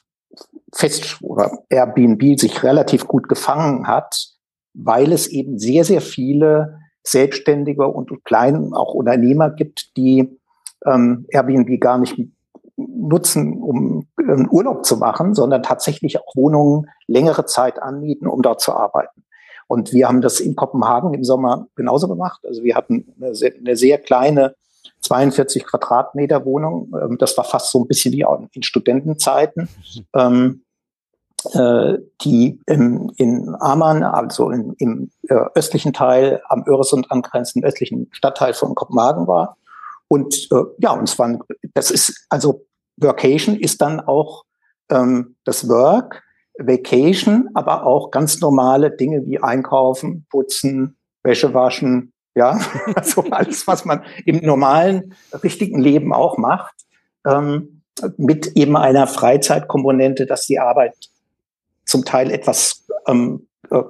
fest 0.72 1.18
oder 1.22 1.64
Airbnb 1.68 2.38
sich 2.38 2.62
relativ 2.62 3.06
gut 3.06 3.28
gefangen 3.28 3.86
hat, 3.86 4.30
weil 4.72 5.12
es 5.12 5.28
eben 5.28 5.58
sehr, 5.58 5.84
sehr 5.84 6.00
viele 6.00 6.80
Selbstständige 7.04 7.86
und 7.86 8.24
kleinen 8.24 8.74
auch 8.74 8.94
Unternehmer 8.94 9.50
gibt, 9.50 9.96
die 9.96 10.40
ähm, 10.84 11.26
Airbnb 11.28 11.80
gar 11.80 11.98
nicht 11.98 12.18
nutzen, 12.76 13.62
um 13.62 14.06
einen 14.16 14.48
Urlaub 14.50 14.84
zu 14.84 14.96
machen, 14.96 15.34
sondern 15.34 15.62
tatsächlich 15.62 16.18
auch 16.20 16.34
Wohnungen 16.34 16.86
längere 17.06 17.46
Zeit 17.46 17.80
anmieten, 17.80 18.26
um 18.26 18.42
dort 18.42 18.60
zu 18.60 18.72
arbeiten. 18.72 19.24
Und 19.66 19.92
wir 19.92 20.08
haben 20.08 20.20
das 20.20 20.40
in 20.40 20.56
Kopenhagen 20.56 21.14
im 21.14 21.24
Sommer 21.24 21.66
genauso 21.74 22.08
gemacht. 22.08 22.40
Also 22.46 22.62
wir 22.64 22.74
hatten 22.74 23.14
eine 23.16 23.34
sehr, 23.34 23.54
eine 23.54 23.76
sehr 23.76 23.98
kleine 23.98 24.54
42 25.00 25.64
Quadratmeter 25.64 26.44
Wohnung. 26.44 26.92
Ähm, 27.00 27.18
das 27.18 27.36
war 27.36 27.44
fast 27.44 27.70
so 27.70 27.80
ein 27.80 27.88
bisschen 27.88 28.12
wie 28.12 28.26
in 28.52 28.62
Studentenzeiten. 28.62 29.68
Ähm, 30.14 30.64
äh, 31.52 31.98
die 32.22 32.58
in, 32.66 33.10
in 33.16 33.54
Amman, 33.60 34.02
also 34.02 34.50
in, 34.50 34.72
im 34.78 35.10
äh, 35.28 35.34
östlichen 35.54 35.92
Teil 35.92 36.40
am 36.48 36.64
Öresund 36.66 37.10
angrenzenden 37.10 37.68
östlichen 37.68 38.08
Stadtteil 38.12 38.54
von 38.54 38.74
Kopenhagen 38.74 39.26
war. 39.26 39.58
Und 40.08 40.48
äh, 40.52 40.62
ja, 40.78 40.92
und 40.92 41.08
es 41.08 41.18
war, 41.18 41.38
das 41.74 41.90
ist, 41.90 42.26
also 42.28 42.66
Workation 42.96 43.56
ist 43.56 43.80
dann 43.80 44.00
auch 44.00 44.44
ähm, 44.90 45.36
das 45.44 45.68
Work, 45.68 46.22
Vacation, 46.58 47.48
aber 47.54 47.84
auch 47.84 48.10
ganz 48.10 48.40
normale 48.40 48.94
Dinge 48.94 49.26
wie 49.26 49.40
Einkaufen, 49.42 50.26
Putzen, 50.30 50.96
Wäsche 51.22 51.52
waschen, 51.52 52.12
ja, 52.34 52.60
also 52.94 53.24
alles, 53.30 53.66
was 53.66 53.84
man 53.84 54.04
im 54.24 54.38
normalen, 54.38 55.14
richtigen 55.42 55.80
Leben 55.80 56.12
auch 56.12 56.38
macht, 56.38 56.74
ähm, 57.26 57.82
mit 58.16 58.56
eben 58.56 58.76
einer 58.76 59.06
Freizeitkomponente, 59.06 60.26
dass 60.26 60.46
die 60.46 60.58
Arbeit 60.58 60.94
zum 61.86 62.04
Teil 62.04 62.30
etwas, 62.30 62.86
ähm, 63.06 63.46
äh, 63.70 63.82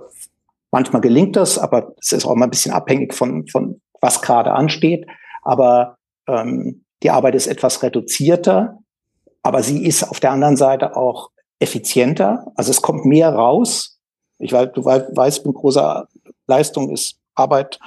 manchmal 0.70 1.00
gelingt 1.00 1.36
das, 1.36 1.58
aber 1.58 1.94
es 2.00 2.12
ist 2.12 2.26
auch 2.26 2.34
mal 2.34 2.46
ein 2.46 2.50
bisschen 2.50 2.72
abhängig 2.72 3.14
von, 3.14 3.46
von 3.46 3.80
was 4.00 4.20
gerade 4.20 4.52
ansteht. 4.52 5.06
Aber 5.42 5.96
ähm, 6.26 6.84
die 7.02 7.10
Arbeit 7.10 7.34
ist 7.34 7.46
etwas 7.46 7.82
reduzierter, 7.82 8.78
aber 9.42 9.62
sie 9.62 9.86
ist 9.86 10.04
auf 10.04 10.20
der 10.20 10.32
anderen 10.32 10.56
Seite 10.56 10.96
auch 10.96 11.30
effizienter. 11.58 12.50
Also 12.56 12.70
es 12.70 12.82
kommt 12.82 13.04
mehr 13.04 13.30
raus. 13.34 13.98
Ich 14.38 14.52
weiß, 14.52 14.70
du 14.74 14.84
weißt, 14.84 15.46
mit 15.46 15.54
großer 15.54 16.08
Leistung 16.46 16.90
ist 16.90 17.18
Arbeit 17.34 17.78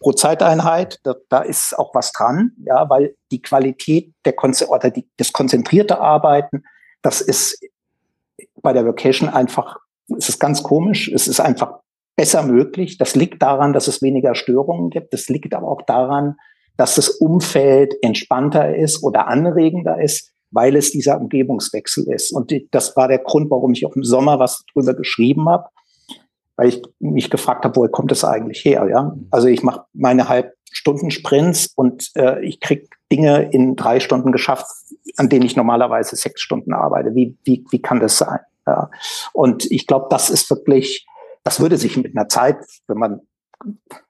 pro 0.00 0.12
Zeiteinheit. 0.12 1.00
Da, 1.02 1.14
da 1.28 1.40
ist 1.40 1.78
auch 1.78 1.94
was 1.94 2.12
dran, 2.12 2.52
ja, 2.64 2.88
weil 2.88 3.16
die 3.30 3.42
Qualität 3.42 4.12
der 4.24 4.34
Konze 4.34 4.68
oder 4.68 4.90
die, 4.90 5.08
das 5.16 5.32
konzentrierte 5.32 6.00
Arbeiten, 6.00 6.64
das 7.02 7.20
ist 7.20 7.60
bei 8.62 8.72
der 8.72 8.86
Vacation 8.86 9.28
einfach, 9.28 9.78
es 10.16 10.28
ist 10.28 10.40
ganz 10.40 10.62
komisch, 10.62 11.08
es 11.08 11.28
ist 11.28 11.40
einfach 11.40 11.80
besser 12.16 12.42
möglich. 12.42 12.98
Das 12.98 13.14
liegt 13.14 13.42
daran, 13.42 13.72
dass 13.72 13.88
es 13.88 14.02
weniger 14.02 14.34
Störungen 14.34 14.90
gibt. 14.90 15.12
Das 15.12 15.28
liegt 15.28 15.54
aber 15.54 15.68
auch 15.68 15.82
daran, 15.82 16.36
dass 16.76 16.96
das 16.96 17.08
Umfeld 17.08 17.94
entspannter 18.02 18.76
ist 18.76 19.02
oder 19.02 19.28
anregender 19.28 20.00
ist, 20.00 20.32
weil 20.50 20.76
es 20.76 20.90
dieser 20.90 21.20
Umgebungswechsel 21.20 22.06
ist. 22.12 22.32
Und 22.32 22.52
das 22.70 22.96
war 22.96 23.08
der 23.08 23.18
Grund, 23.18 23.50
warum 23.50 23.72
ich 23.72 23.86
auch 23.86 23.96
im 23.96 24.04
Sommer 24.04 24.38
was 24.38 24.64
drüber 24.72 24.94
geschrieben 24.94 25.48
habe, 25.48 25.68
weil 26.56 26.68
ich 26.68 26.82
mich 27.00 27.30
gefragt 27.30 27.64
habe, 27.64 27.76
woher 27.76 27.90
kommt 27.90 28.10
das 28.10 28.24
eigentlich 28.24 28.64
her? 28.64 28.86
Ja, 28.88 29.16
also 29.30 29.48
ich 29.48 29.62
mache 29.62 29.84
meine 29.92 30.28
halb 30.28 30.52
Stunden 30.70 31.10
Sprints 31.10 31.72
und 31.74 32.10
äh, 32.16 32.44
ich 32.44 32.60
krieg 32.60 32.88
Dinge 33.10 33.50
in 33.52 33.76
drei 33.76 34.00
Stunden 34.00 34.32
geschafft, 34.32 34.66
an 35.16 35.28
denen 35.28 35.44
ich 35.44 35.56
normalerweise 35.56 36.16
sechs 36.16 36.40
Stunden 36.40 36.72
arbeite. 36.72 37.14
Wie 37.14 37.36
wie 37.44 37.64
wie 37.70 37.82
kann 37.82 38.00
das 38.00 38.18
sein? 38.18 38.40
Ja. 38.66 38.90
Und 39.32 39.70
ich 39.70 39.86
glaube, 39.86 40.06
das 40.10 40.30
ist 40.30 40.48
wirklich, 40.50 41.06
das 41.42 41.60
würde 41.60 41.76
sich 41.76 41.96
mit 41.96 42.16
einer 42.16 42.28
Zeit, 42.28 42.56
wenn 42.86 42.98
man 42.98 43.20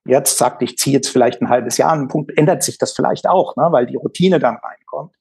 jetzt 0.04 0.38
sagt, 0.38 0.62
ich 0.62 0.76
ziehe 0.78 0.94
jetzt 0.94 1.08
vielleicht 1.08 1.40
ein 1.40 1.48
halbes 1.48 1.76
Jahr 1.78 1.92
an 1.92 2.00
einen 2.00 2.08
Punkt, 2.08 2.36
ändert 2.36 2.62
sich 2.62 2.78
das 2.78 2.92
vielleicht 2.92 3.28
auch, 3.28 3.56
ne, 3.56 3.68
weil 3.70 3.86
die 3.86 3.96
Routine 3.96 4.38
dann 4.38 4.56
reinkommt. 4.56 5.14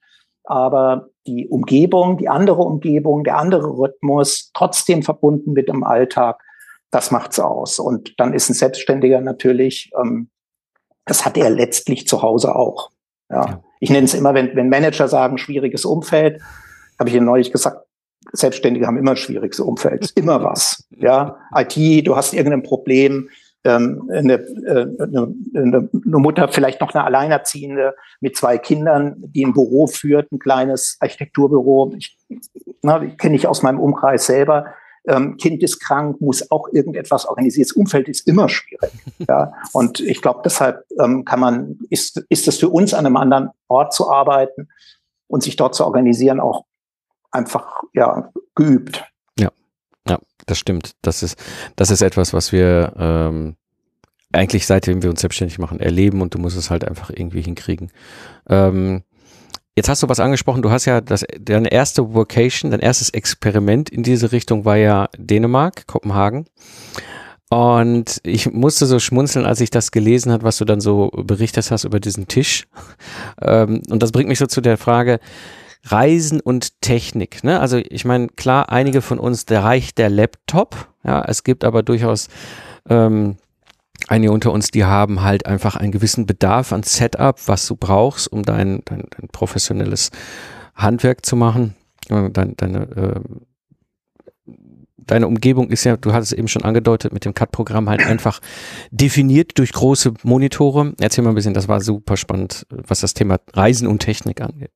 Aber 0.46 1.10
die 1.25 1.48
Umgebung, 1.48 2.18
die 2.18 2.28
andere 2.28 2.62
Umgebung, 2.62 3.24
der 3.24 3.38
andere 3.38 3.68
Rhythmus, 3.68 4.52
trotzdem 4.54 5.04
verbunden 5.04 5.54
mit 5.54 5.70
dem 5.70 5.84
Alltag, 5.84 6.42
das 6.92 7.12
macht's 7.12 7.40
aus. 7.40 7.80
Und 7.80 8.20
dann 8.20 8.34
ist 8.34 8.50
ein 8.50 8.54
Selbstständiger 8.54 9.22
natürlich, 9.22 9.92
ähm, 10.00 10.30
das 11.06 11.25
hat 11.25 11.38
er 11.38 11.50
letztlich 11.50 12.08
zu 12.08 12.22
Hause 12.22 12.56
auch. 12.56 12.92
Ja. 13.30 13.62
Ich 13.80 13.90
nenne 13.90 14.06
es 14.06 14.13
immer, 14.13 14.34
wenn, 14.34 14.56
wenn 14.56 14.70
Manager 14.70 15.08
sagen, 15.08 15.38
schwieriges 15.38 15.86
Umfeld, 15.86 16.42
habe 17.00 17.10
ich 17.10 17.16
Ihnen 17.16 17.25
neulich 17.25 17.52
gesagt, 17.52 17.86
Selbstständige 18.32 18.88
haben 18.88 18.98
immer 18.98 19.12
ein 19.12 19.18
schwieriges 19.18 19.60
Umfeld, 19.60 20.12
immer 20.16 20.44
was. 20.44 20.88
Ja, 20.92 21.38
IT, 21.54 22.08
du 22.08 22.16
hast 22.16 22.34
irgendein 22.34 22.63
Problem, 22.63 23.30
ähm, 23.65 24.10
eine, 24.12 24.34
äh, 24.34 24.88
eine, 25.00 25.36
eine 25.53 26.17
Mutter, 26.17 26.48
vielleicht 26.50 26.82
noch 26.82 26.93
eine 26.93 27.03
Alleinerziehende 27.05 27.96
mit 28.20 28.36
zwei 28.36 28.58
Kindern, 28.58 29.15
die 29.17 29.46
ein 29.46 29.53
Büro 29.53 29.88
führt, 29.88 30.32
ein 30.32 30.39
kleines 30.39 30.98
Architekturbüro. 31.00 31.93
Ich, 31.98 32.17
na, 32.82 33.05
kenne 33.05 33.36
ich 33.36 33.48
aus 33.48 33.62
meinem 33.62 33.79
Umkreis 33.79 34.25
selber. 34.25 34.74
Ähm, 35.05 35.36
kind 35.38 35.62
ist 35.63 35.79
krank, 35.79 36.22
muss 36.22 36.50
auch 36.50 36.70
irgendetwas 36.72 37.25
organisieren. 37.25 37.67
Das 37.67 37.75
Umfeld 37.75 38.08
ist 38.08 38.27
immer 38.27 38.48
schwierig. 38.48 38.91
ja. 39.27 39.53
Und 39.74 40.00
ich 40.00 40.22
glaube, 40.22 40.41
deshalb 40.46 40.86
ähm, 41.01 41.25
kann 41.25 41.39
man, 41.39 41.79
ist, 41.89 42.24
ist 42.29 42.48
es 42.48 42.60
für 42.60 42.70
uns 42.70 42.93
an 42.93 43.05
einem 43.05 43.17
anderen 43.17 43.50
Ort 43.67 43.93
zu 43.93 44.10
arbeiten 44.10 44.70
und 45.27 45.43
sich 45.43 45.55
dort 45.55 45.75
zu 45.75 45.86
organisieren 45.86 46.39
auch 46.39 46.65
einfach 47.32 47.84
ja 47.93 48.32
geübt. 48.55 49.03
Das 50.46 50.58
stimmt. 50.58 50.94
Das 51.02 51.24
ist, 51.24 51.38
das 51.76 51.90
ist 51.90 52.02
etwas, 52.02 52.34
was 52.34 52.52
wir 52.52 52.94
ähm, 52.98 53.56
eigentlich 54.34 54.66
seitdem 54.66 55.04
wir 55.04 55.10
uns 55.10 55.22
selbstständig 55.22 55.60
machen, 55.60 55.80
erleben 55.80 56.22
und 56.22 56.34
du 56.34 56.40
musst 56.40 56.58
es 56.58 56.70
halt 56.70 56.86
einfach 56.86 57.10
irgendwie 57.10 57.42
hinkriegen. 57.42 57.92
Ähm, 58.50 59.04
jetzt 59.76 59.90
hast 59.90 60.04
du 60.04 60.10
was 60.10 60.20
angesprochen, 60.20 60.62
du 60.62 60.72
hast 60.72 60.86
ja 60.86 61.02
das, 61.02 61.24
deine 61.40 61.72
erste 61.72 62.14
Vocation, 62.14 62.72
dein 62.72 62.80
erstes 62.80 63.12
Experiment 63.12 63.90
in 63.90 64.04
diese 64.04 64.32
Richtung 64.32 64.66
war 64.66 64.78
ja 64.78 65.08
Dänemark, 65.18 65.88
Kopenhagen. 65.88 66.48
Und 67.50 68.20
ich 68.24 68.52
musste 68.52 68.88
so 68.88 68.98
schmunzeln, 68.98 69.46
als 69.46 69.62
ich 69.62 69.70
das 69.70 69.92
gelesen 69.92 70.32
habe, 70.32 70.44
was 70.44 70.58
du 70.58 70.66
dann 70.66 70.82
so 70.82 71.12
berichtet 71.12 71.70
hast 71.70 71.84
über 71.84 72.00
diesen 72.00 72.28
Tisch. 72.28 72.66
Ähm, 73.42 73.82
und 73.90 74.02
das 74.02 74.12
bringt 74.12 74.30
mich 74.30 74.40
so 74.40 74.46
zu 74.46 74.62
der 74.62 74.78
Frage, 74.78 75.20
Reisen 75.86 76.40
und 76.40 76.82
Technik. 76.82 77.44
Ne? 77.44 77.60
Also 77.60 77.78
ich 77.78 78.06
meine, 78.06 78.28
klar, 78.28 78.70
einige 78.70 79.02
von 79.02 79.20
uns, 79.20 79.46
der 79.46 79.63
reicht 79.63 79.98
der 79.98 80.10
Laptop. 80.10 80.88
Ja, 81.04 81.24
es 81.25 81.44
gibt 81.44 81.66
aber 81.66 81.84
durchaus 81.84 82.30
ähm, 82.90 83.36
einige 84.08 84.32
unter 84.32 84.52
uns, 84.52 84.72
die 84.72 84.86
haben 84.86 85.22
halt 85.22 85.46
einfach 85.46 85.75
einen 85.75 85.92
gewissen 85.92 86.25
Bedarf 86.25 86.72
an 86.72 86.84
Setup, 86.84 87.40
was 87.48 87.68
du 87.68 87.75
brauchst, 87.75 88.32
um 88.32 88.44
dein, 88.44 88.82
dein, 88.86 89.04
dein 89.10 89.28
professionelles 89.32 90.12
Handwerk 90.75 91.25
zu 91.25 91.36
machen. 91.36 91.75
Dein, 92.10 92.56
deine, 92.58 92.80
äh, 92.96 93.20
deine 94.98 95.28
Umgebung 95.28 95.70
ist 95.70 95.84
ja, 95.84 95.96
du 95.96 96.13
hattest 96.13 96.34
es 96.34 96.38
eben 96.38 96.48
schon 96.48 96.63
angedeutet, 96.63 97.13
mit 97.13 97.24
dem 97.25 97.34
CAD-Programm 97.34 97.90
halt 97.90 98.06
einfach 98.06 98.42
definiert 98.92 99.58
durch 99.58 99.72
große 99.72 100.13
Monitore. 100.24 100.94
Erzähl 101.00 101.24
mal 101.24 101.32
ein 101.32 101.36
bisschen, 101.36 101.54
das 101.54 101.68
war 101.68 101.82
super 101.82 102.18
spannend, 102.18 102.66
was 102.70 103.00
das 103.00 103.13
Thema 103.13 103.40
Reisen 103.54 103.88
und 103.88 104.00
Technik 104.00 104.42
angeht. 104.42 104.72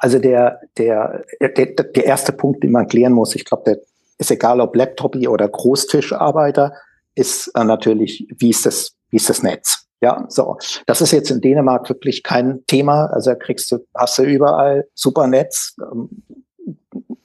Also 0.00 0.18
der, 0.18 0.60
der, 0.78 1.24
der, 1.40 1.66
der 1.66 2.04
erste 2.04 2.32
Punkt, 2.32 2.64
den 2.64 2.72
man 2.72 2.88
klären 2.88 3.12
muss, 3.12 3.36
ich 3.36 3.44
glaube, 3.44 3.64
der 3.66 3.80
ist 4.18 4.30
egal, 4.30 4.60
ob 4.60 4.74
Laptop 4.74 5.14
oder 5.14 5.48
Großtischarbeiter, 5.48 6.74
ist 7.14 7.48
äh, 7.48 7.64
natürlich, 7.64 8.26
wie 8.38 8.50
ist 8.50 8.64
das, 8.66 8.96
wie 9.10 9.16
ist 9.16 9.28
das 9.28 9.42
Netz? 9.42 9.86
Ja, 10.00 10.24
so. 10.28 10.56
Das 10.86 11.02
ist 11.02 11.12
jetzt 11.12 11.30
in 11.30 11.42
Dänemark 11.42 11.88
wirklich 11.88 12.22
kein 12.22 12.64
Thema. 12.66 13.06
Also 13.06 13.30
da 13.30 13.36
kriegst 13.36 13.70
du, 13.70 13.86
hast 13.94 14.18
du 14.18 14.22
überall 14.22 14.88
super 14.94 15.26
Netz, 15.26 15.76
ähm, 15.92 16.08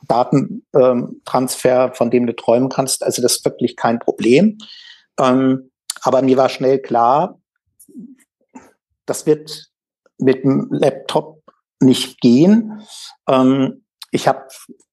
Datentransfer, 0.08 1.86
ähm, 1.86 1.94
von 1.94 2.12
dem 2.12 2.28
du 2.28 2.36
träumen 2.36 2.70
kannst. 2.70 3.04
Also 3.04 3.22
das 3.22 3.38
ist 3.38 3.46
wirklich 3.46 3.78
kein 3.78 4.00
Problem. 4.00 4.58
Ähm, 5.20 5.72
aber 6.02 6.22
mir 6.22 6.36
war 6.36 6.50
schnell 6.50 6.80
klar, 6.80 7.40
das 9.06 9.26
wird 9.26 9.72
mit 10.18 10.44
dem 10.44 10.68
Laptop 10.72 11.35
nicht 11.82 12.20
gehen. 12.22 12.82
Ähm, 13.28 13.84
ich 14.12 14.28
habe 14.28 14.44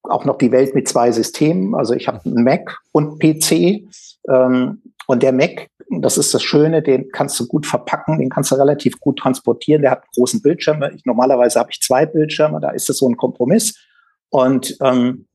auch 0.03 0.25
noch 0.25 0.37
die 0.37 0.51
Welt 0.51 0.75
mit 0.75 0.87
zwei 0.87 1.11
Systemen. 1.11 1.75
Also 1.75 1.93
ich 1.93 2.07
habe 2.07 2.21
einen 2.25 2.43
Mac 2.43 2.77
und 2.91 3.19
PC. 3.19 3.87
Ähm, 4.29 4.81
und 5.07 5.23
der 5.23 5.33
Mac, 5.33 5.69
das 5.89 6.17
ist 6.17 6.33
das 6.33 6.43
Schöne, 6.43 6.81
den 6.81 7.09
kannst 7.11 7.39
du 7.39 7.47
gut 7.47 7.65
verpacken, 7.65 8.19
den 8.19 8.29
kannst 8.29 8.51
du 8.51 8.55
relativ 8.55 8.99
gut 8.99 9.19
transportieren. 9.19 9.81
Der 9.81 9.91
hat 9.91 10.03
großen 10.15 10.41
Bildschirm. 10.41 10.83
Ich, 10.95 11.05
normalerweise 11.05 11.59
habe 11.59 11.71
ich 11.71 11.81
zwei 11.81 12.05
Bildschirme, 12.05 12.59
da 12.59 12.71
ist 12.71 12.89
es 12.89 12.97
so 12.97 13.07
ein 13.07 13.17
Kompromiss. 13.17 13.77
Und 14.29 14.77
ähm, 14.81 15.27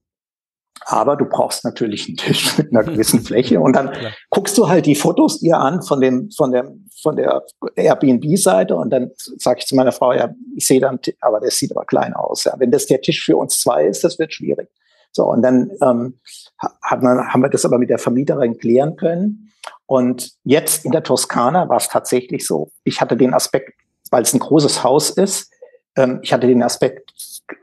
aber 0.86 1.16
du 1.16 1.24
brauchst 1.24 1.64
natürlich 1.64 2.06
einen 2.06 2.16
Tisch 2.16 2.56
mit 2.58 2.72
einer 2.72 2.84
gewissen 2.90 3.20
Fläche 3.20 3.60
und 3.60 3.74
dann 3.74 3.90
Klar. 3.90 4.12
guckst 4.30 4.56
du 4.58 4.68
halt 4.68 4.86
die 4.86 4.94
Fotos 4.94 5.40
dir 5.40 5.58
an 5.58 5.82
von 5.82 6.00
dem 6.00 6.30
von 6.30 6.52
der 6.52 6.72
von 7.00 7.16
der 7.16 7.44
Airbnb-Seite 7.76 8.74
und 8.74 8.90
dann 8.90 9.10
sage 9.16 9.60
ich 9.60 9.66
zu 9.66 9.76
meiner 9.76 9.92
Frau, 9.92 10.12
ja, 10.12 10.30
ich 10.56 10.66
sehe 10.66 10.80
dann, 10.80 10.98
aber 11.20 11.40
das 11.40 11.56
sieht 11.56 11.70
aber 11.70 11.84
klein 11.84 12.12
aus. 12.12 12.44
Ja. 12.44 12.54
Wenn 12.58 12.72
das 12.72 12.86
der 12.86 13.00
Tisch 13.00 13.24
für 13.24 13.36
uns 13.36 13.60
zwei 13.60 13.86
ist, 13.86 14.02
das 14.02 14.18
wird 14.18 14.32
schwierig. 14.32 14.68
So 15.12 15.24
und 15.26 15.42
dann 15.42 15.70
ähm, 15.82 16.18
hat 16.82 17.02
man, 17.02 17.28
haben 17.28 17.40
wir 17.40 17.48
das 17.48 17.64
aber 17.64 17.78
mit 17.78 17.90
der 17.90 17.98
Vermieterin 17.98 18.58
klären 18.58 18.96
können. 18.96 19.52
Und 19.86 20.32
jetzt 20.44 20.84
in 20.84 20.92
der 20.92 21.02
Toskana 21.02 21.68
war 21.68 21.78
es 21.78 21.88
tatsächlich 21.88 22.46
so. 22.46 22.70
Ich 22.84 23.00
hatte 23.00 23.16
den 23.16 23.32
Aspekt, 23.32 23.72
weil 24.10 24.22
es 24.22 24.34
ein 24.34 24.38
großes 24.38 24.84
Haus 24.84 25.10
ist, 25.10 25.50
ähm, 25.98 26.20
ich 26.22 26.32
hatte 26.32 26.46
den 26.46 26.62
Aspekt 26.62 27.12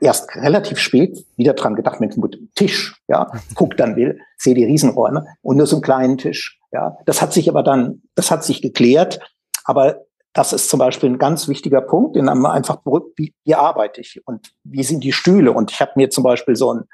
erst 0.00 0.34
relativ 0.36 0.78
spät 0.78 1.24
wieder 1.36 1.54
dran 1.54 1.74
gedacht, 1.74 2.00
mit 2.00 2.14
dem 2.14 2.50
Tisch, 2.54 3.00
ja, 3.08 3.30
guck 3.54 3.76
dann 3.76 3.96
will, 3.96 4.20
sehe 4.36 4.54
die 4.54 4.64
Riesenräume 4.64 5.26
und 5.42 5.56
nur 5.56 5.66
so 5.66 5.76
einen 5.76 5.82
kleinen 5.82 6.18
Tisch, 6.18 6.60
ja. 6.72 6.96
Das 7.06 7.22
hat 7.22 7.32
sich 7.32 7.48
aber 7.48 7.62
dann, 7.62 8.02
das 8.14 8.30
hat 8.30 8.44
sich 8.44 8.62
geklärt, 8.62 9.20
aber 9.64 10.02
das 10.34 10.52
ist 10.52 10.68
zum 10.68 10.78
Beispiel 10.78 11.08
ein 11.08 11.18
ganz 11.18 11.48
wichtiger 11.48 11.80
Punkt, 11.80 12.14
in 12.14 12.28
einem 12.28 12.44
einfach, 12.44 12.78
wie, 13.16 13.34
wie 13.44 13.54
arbeite 13.54 14.02
ich 14.02 14.20
und 14.26 14.52
wie 14.64 14.82
sind 14.82 15.02
die 15.02 15.12
Stühle? 15.12 15.52
Und 15.52 15.70
ich 15.70 15.80
habe 15.80 15.92
mir 15.96 16.10
zum 16.10 16.24
Beispiel 16.24 16.56
so 16.56 16.74
ein, 16.74 16.84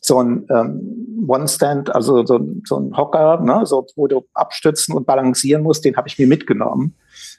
so 0.00 0.22
ein 0.22 0.46
ähm, 0.48 1.26
One-Stand, 1.28 1.94
also 1.94 2.24
so, 2.24 2.40
so 2.64 2.78
ein 2.78 2.96
Hocker, 2.96 3.40
ne, 3.40 3.66
so, 3.66 3.86
wo 3.94 4.06
du 4.06 4.24
abstützen 4.32 4.96
und 4.96 5.06
balancieren 5.06 5.62
musst, 5.62 5.84
den 5.84 5.96
habe 5.96 6.08
ich 6.08 6.18
mir 6.18 6.26
mitgenommen. 6.26 6.96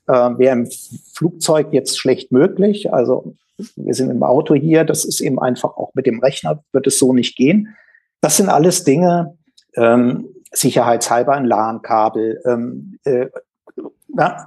Äh, 0.08 0.14
Wäre 0.14 0.54
im 0.54 0.70
Flugzeug 1.14 1.68
jetzt 1.72 2.00
schlecht 2.00 2.32
möglich. 2.32 2.94
Also 2.94 3.36
wir 3.76 3.94
sind 3.94 4.10
im 4.10 4.24
Auto 4.24 4.56
hier, 4.56 4.84
das 4.84 5.06
ist 5.06 5.22
eben 5.22 5.40
einfach 5.40 5.78
auch 5.78 5.92
mit 5.94 6.06
dem 6.06 6.20
Rechner, 6.20 6.64
wird 6.72 6.88
es 6.88 7.00
so 7.00 7.14
nicht 7.14 7.36
gehen. 7.36 7.76
Das 8.22 8.38
sind 8.38 8.50
alles 8.50 8.84
Dinge, 8.84 9.38
ähm, 9.76 10.30
sicherheitshalber 10.52 11.34
ein 11.34 11.46
LAN-Kabel, 11.46 12.42
ähm, 12.46 12.98
äh, 13.04 13.28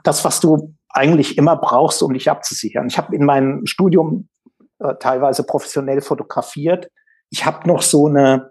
das, 0.04 0.24
was 0.24 0.40
du 0.40 0.74
eigentlich 0.88 1.36
immer 1.36 1.56
brauchst, 1.56 2.02
um 2.02 2.14
dich 2.14 2.30
abzusichern. 2.30 2.86
Ich 2.86 2.98
habe 2.98 3.14
in 3.14 3.24
meinem 3.24 3.66
Studium 3.66 4.28
äh, 4.78 4.94
teilweise 5.00 5.44
professionell 5.44 6.00
fotografiert. 6.00 6.90
Ich 7.30 7.44
habe 7.44 7.68
noch 7.68 7.82
so 7.82 8.06
eine 8.06 8.50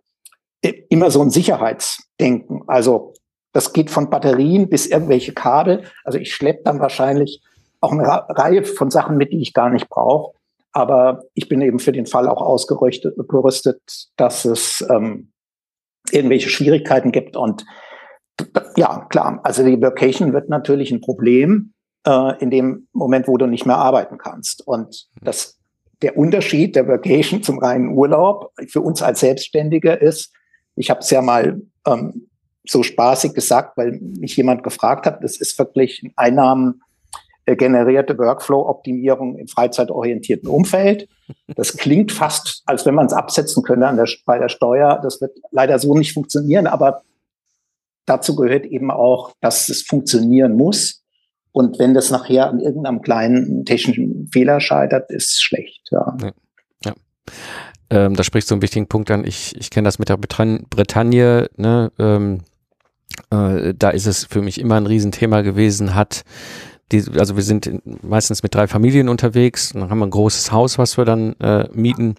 äh, 0.62 0.74
immer 0.90 1.12
so 1.12 1.22
ein 1.22 1.30
Sicherheitsdenken. 1.30 2.64
Also 2.68 3.14
das 3.56 3.72
geht 3.72 3.90
von 3.90 4.10
Batterien 4.10 4.68
bis 4.68 4.86
irgendwelche 4.86 5.34
Kabel. 5.34 5.84
Also 6.04 6.20
ich 6.20 6.36
schleppe 6.36 6.64
dann 6.66 6.82
wahrscheinlich 6.82 7.42
auch 7.80 7.94
eine 7.94 8.04
Reihe 8.06 8.66
von 8.66 8.92
Sachen 8.92 9.16
mit, 9.16 9.32
die 9.32 9.42
ich 9.42 9.54
gar 9.54 9.70
nicht 9.70 9.88
brauche. 9.88 10.36
Aber 10.74 11.24
ich 11.36 11.48
bin 11.48 11.62
eben 11.62 11.80
für 11.80 11.94
den 11.94 12.06
Fall 12.06 12.28
auch 12.28 12.42
ausgerüstet, 12.42 13.16
gerüstet, 13.30 14.10
dass 14.18 14.44
es 14.44 14.86
ähm, 14.90 15.32
irgendwelche 16.12 16.50
Schwierigkeiten 16.50 17.14
gibt. 17.14 17.38
Und 17.38 17.66
ja, 18.76 19.06
klar, 19.10 19.40
also 19.44 19.64
die 19.64 19.82
Vacation 19.82 20.34
wird 20.34 20.50
natürlich 20.50 20.92
ein 20.92 21.00
Problem 21.00 21.72
äh, 22.06 22.38
in 22.44 22.50
dem 22.52 22.90
Moment, 22.92 23.30
wo 23.30 23.38
du 23.38 23.48
nicht 23.48 23.66
mehr 23.66 23.78
arbeiten 23.78 24.18
kannst. 24.18 24.68
Und 24.68 25.08
das, 25.22 25.58
der 26.02 26.18
Unterschied 26.18 26.76
der 26.76 26.90
Vacation 26.90 27.42
zum 27.42 27.60
reinen 27.60 27.94
Urlaub 27.94 28.52
für 28.68 28.82
uns 28.82 29.02
als 29.02 29.22
Selbstständige 29.22 29.94
ist, 29.94 30.34
ich 30.76 30.90
habe 30.90 31.00
es 31.00 31.10
ja 31.10 31.22
mal 31.22 31.62
ähm, 31.88 32.28
so 32.68 32.84
spaßig 32.84 33.34
gesagt, 33.34 33.78
weil 33.78 34.00
mich 34.00 34.36
jemand 34.38 34.64
gefragt 34.64 35.06
hat, 35.06 35.24
das 35.24 35.38
ist 35.38 35.58
wirklich 35.58 36.02
ein 36.04 36.14
Einnahmen 36.16 36.82
generierte 37.46 38.18
Workflow-Optimierung 38.18 39.38
im 39.38 39.48
freizeitorientierten 39.48 40.50
Umfeld. 40.50 41.08
Das 41.56 41.78
klingt 41.78 42.12
fast, 42.12 42.64
als 42.66 42.86
wenn 42.86 42.96
man 42.96 43.06
es 43.06 43.14
absetzen 43.14 43.62
könnte 43.62 43.96
der, 43.96 44.08
bei 44.26 44.40
der 44.40 44.50
Steuer. 44.50 45.00
Das 45.04 45.22
wird 45.22 45.38
leider 45.52 45.78
so 45.78 45.96
nicht 45.96 46.14
funktionieren, 46.14 46.66
aber 46.66 47.04
dazu 48.06 48.36
gehört 48.36 48.66
eben 48.66 48.90
auch, 48.90 49.34
dass 49.42 49.70
es 49.70 49.84
funktionieren 49.84 50.56
muss. 50.56 51.04
Und 51.52 51.78
wenn 51.80 51.94
das 51.94 52.10
nachher 52.10 52.50
an 52.50 52.60
irgendeinem 52.60 53.02
kleinen 53.02 53.64
technischen 53.64 54.28
Fehler 54.34 54.60
scheitert, 54.60 55.12
ist 55.12 55.34
es 55.34 55.42
schlecht. 55.42 55.88
Ja. 55.92 56.18
ja. 56.22 56.32
ja. 56.84 56.94
Ähm, 57.92 58.16
da 58.16 58.24
sprichst 58.24 58.50
du 58.50 58.56
einen 58.56 58.62
wichtigen 58.62 58.88
Punkt 58.88 59.12
an. 59.12 59.24
Ich, 59.24 59.56
ich 59.56 59.70
kenne 59.70 59.86
das 59.86 60.00
mit 60.00 60.10
der 60.10 60.18
Bretagne. 60.18 61.48
Ne? 61.56 61.92
Ähm, 62.00 62.42
äh, 63.30 63.74
da 63.78 63.90
ist 63.90 64.06
es 64.06 64.26
für 64.26 64.42
mich 64.42 64.60
immer 64.60 64.76
ein 64.76 64.88
Riesenthema 64.88 65.42
gewesen, 65.42 65.96
hat 65.96 66.24
die, 66.92 67.04
also 67.18 67.36
wir 67.36 67.44
sind 67.44 67.82
meistens 68.04 68.44
mit 68.44 68.54
drei 68.54 68.68
Familien 68.68 69.10
unterwegs, 69.10 69.72
dann 69.74 69.90
haben 69.90 70.00
wir 70.00 70.06
ein 70.06 70.12
großes 70.12 70.52
Haus, 70.52 70.78
was 70.78 70.98
wir 70.98 71.06
dann 71.06 71.34
äh, 71.40 71.68
mieten. 71.74 72.16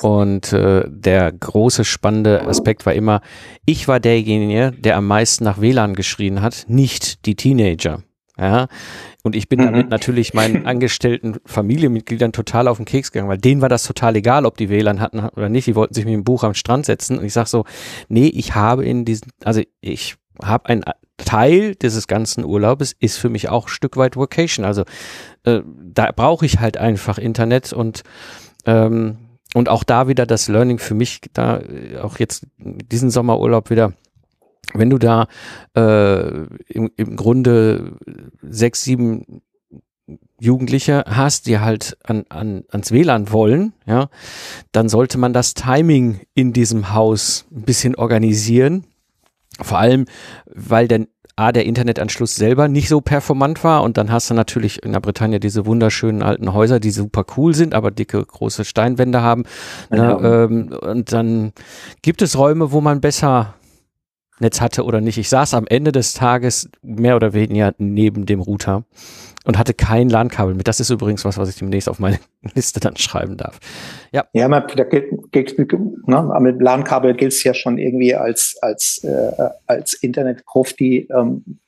Und 0.00 0.52
äh, 0.52 0.84
der 0.88 1.30
große 1.30 1.84
spannende 1.84 2.46
Aspekt 2.46 2.86
war 2.86 2.94
immer, 2.94 3.20
ich 3.66 3.86
war 3.86 4.00
derjenige, 4.00 4.72
der 4.72 4.96
am 4.96 5.06
meisten 5.06 5.44
nach 5.44 5.60
WLAN 5.60 5.94
geschrien 5.94 6.40
hat, 6.40 6.64
nicht 6.68 7.26
die 7.26 7.34
Teenager. 7.34 8.02
Ja, 8.38 8.68
und 9.24 9.34
ich 9.34 9.48
bin 9.48 9.60
mhm. 9.60 9.64
damit 9.64 9.88
natürlich 9.88 10.32
meinen 10.32 10.64
angestellten 10.66 11.38
Familienmitgliedern 11.44 12.32
total 12.32 12.68
auf 12.68 12.76
den 12.76 12.86
Keks 12.86 13.10
gegangen, 13.10 13.28
weil 13.28 13.38
denen 13.38 13.60
war 13.60 13.68
das 13.68 13.82
total 13.82 14.14
egal, 14.16 14.46
ob 14.46 14.56
die 14.56 14.70
WLAN 14.70 15.00
hatten 15.00 15.20
oder 15.20 15.48
nicht. 15.48 15.66
Die 15.66 15.74
wollten 15.74 15.94
sich 15.94 16.04
mit 16.04 16.14
dem 16.14 16.24
Buch 16.24 16.44
am 16.44 16.54
Strand 16.54 16.86
setzen. 16.86 17.18
Und 17.18 17.24
ich 17.24 17.32
sag 17.32 17.48
so, 17.48 17.64
nee, 18.08 18.28
ich 18.28 18.54
habe 18.54 18.84
in 18.84 19.04
diesen, 19.04 19.32
also 19.42 19.62
ich 19.80 20.16
habe 20.40 20.68
ein 20.68 20.84
Teil 21.16 21.74
dieses 21.74 22.06
ganzen 22.06 22.44
Urlaubes 22.44 22.94
ist 22.98 23.18
für 23.18 23.28
mich 23.28 23.48
auch 23.48 23.66
ein 23.66 23.70
Stück 23.70 23.96
weit 23.96 24.16
Vocation. 24.16 24.64
Also 24.64 24.84
äh, 25.42 25.62
da 25.66 26.12
brauche 26.12 26.46
ich 26.46 26.60
halt 26.60 26.76
einfach 26.76 27.18
Internet 27.18 27.72
und 27.72 28.02
ähm, 28.66 29.18
und 29.54 29.70
auch 29.70 29.82
da 29.82 30.08
wieder 30.08 30.26
das 30.26 30.48
Learning 30.48 30.78
für 30.78 30.94
mich, 30.94 31.22
da 31.32 31.58
äh, 31.60 31.98
auch 31.98 32.18
jetzt 32.18 32.46
diesen 32.58 33.10
Sommerurlaub 33.10 33.70
wieder, 33.70 33.94
wenn 34.74 34.90
du 34.90 34.98
da 34.98 35.28
äh, 35.74 36.28
im, 36.68 36.90
im 36.96 37.16
Grunde 37.16 37.96
sechs, 38.42 38.84
sieben 38.84 39.42
Jugendliche 40.40 41.04
hast, 41.06 41.46
die 41.46 41.58
halt 41.58 41.98
an, 42.04 42.24
an, 42.28 42.64
ans 42.70 42.92
WLAN 42.92 43.32
wollen, 43.32 43.72
ja, 43.86 44.08
dann 44.72 44.88
sollte 44.88 45.18
man 45.18 45.32
das 45.32 45.54
Timing 45.54 46.20
in 46.34 46.52
diesem 46.52 46.94
Haus 46.94 47.46
ein 47.50 47.62
bisschen 47.62 47.94
organisieren, 47.94 48.84
vor 49.60 49.78
allem, 49.78 50.06
weil 50.46 50.86
dann 50.86 51.08
A, 51.38 51.52
der 51.52 51.66
Internetanschluss 51.66 52.34
selber 52.34 52.66
nicht 52.66 52.88
so 52.88 53.00
performant 53.00 53.62
war 53.62 53.84
und 53.84 53.96
dann 53.96 54.10
hast 54.10 54.28
du 54.28 54.34
natürlich 54.34 54.82
in 54.82 54.92
der 54.92 54.98
Bretagne 54.98 55.38
diese 55.38 55.66
wunderschönen 55.66 56.20
alten 56.20 56.52
Häuser, 56.52 56.80
die 56.80 56.90
super 56.90 57.24
cool 57.36 57.54
sind, 57.54 57.74
aber 57.74 57.92
dicke 57.92 58.24
große 58.24 58.64
Steinwände 58.64 59.22
haben. 59.22 59.44
Ne, 59.90 60.18
ähm, 60.20 60.76
und 60.80 61.12
dann 61.12 61.52
gibt 62.02 62.22
es 62.22 62.36
Räume, 62.36 62.72
wo 62.72 62.80
man 62.80 63.00
besser 63.00 63.54
Netz 64.40 64.60
hatte 64.60 64.84
oder 64.84 65.00
nicht. 65.00 65.18
Ich 65.18 65.28
saß 65.28 65.54
am 65.54 65.66
Ende 65.66 65.92
des 65.92 66.12
Tages 66.14 66.70
mehr 66.82 67.16
oder 67.16 67.32
weniger 67.32 67.74
neben 67.78 68.26
dem 68.26 68.40
Router 68.40 68.84
und 69.44 69.58
hatte 69.58 69.72
kein 69.72 70.10
LAN-Kabel 70.10 70.54
mit. 70.54 70.68
Das 70.68 70.78
ist 70.78 70.90
übrigens 70.90 71.24
was, 71.24 71.38
was 71.38 71.48
ich 71.48 71.56
demnächst 71.56 71.88
auf 71.88 71.98
meine 71.98 72.18
Liste 72.54 72.80
dann 72.80 72.96
schreiben 72.96 73.36
darf. 73.36 73.58
Ja, 74.12 74.26
ja 74.34 74.46
man, 74.46 74.64
da 74.76 74.84
gilt, 74.84 75.58
ne, 75.58 76.38
mit 76.40 76.60
LAN-Kabel 76.60 77.14
gilt 77.14 77.32
es 77.32 77.42
ja 77.44 77.54
schon 77.54 77.78
irgendwie 77.78 78.14
als, 78.14 78.58
als, 78.60 79.02
äh, 79.04 79.48
als 79.66 79.94
Internet-Profti, 79.94 81.08
ähm, 81.14 81.60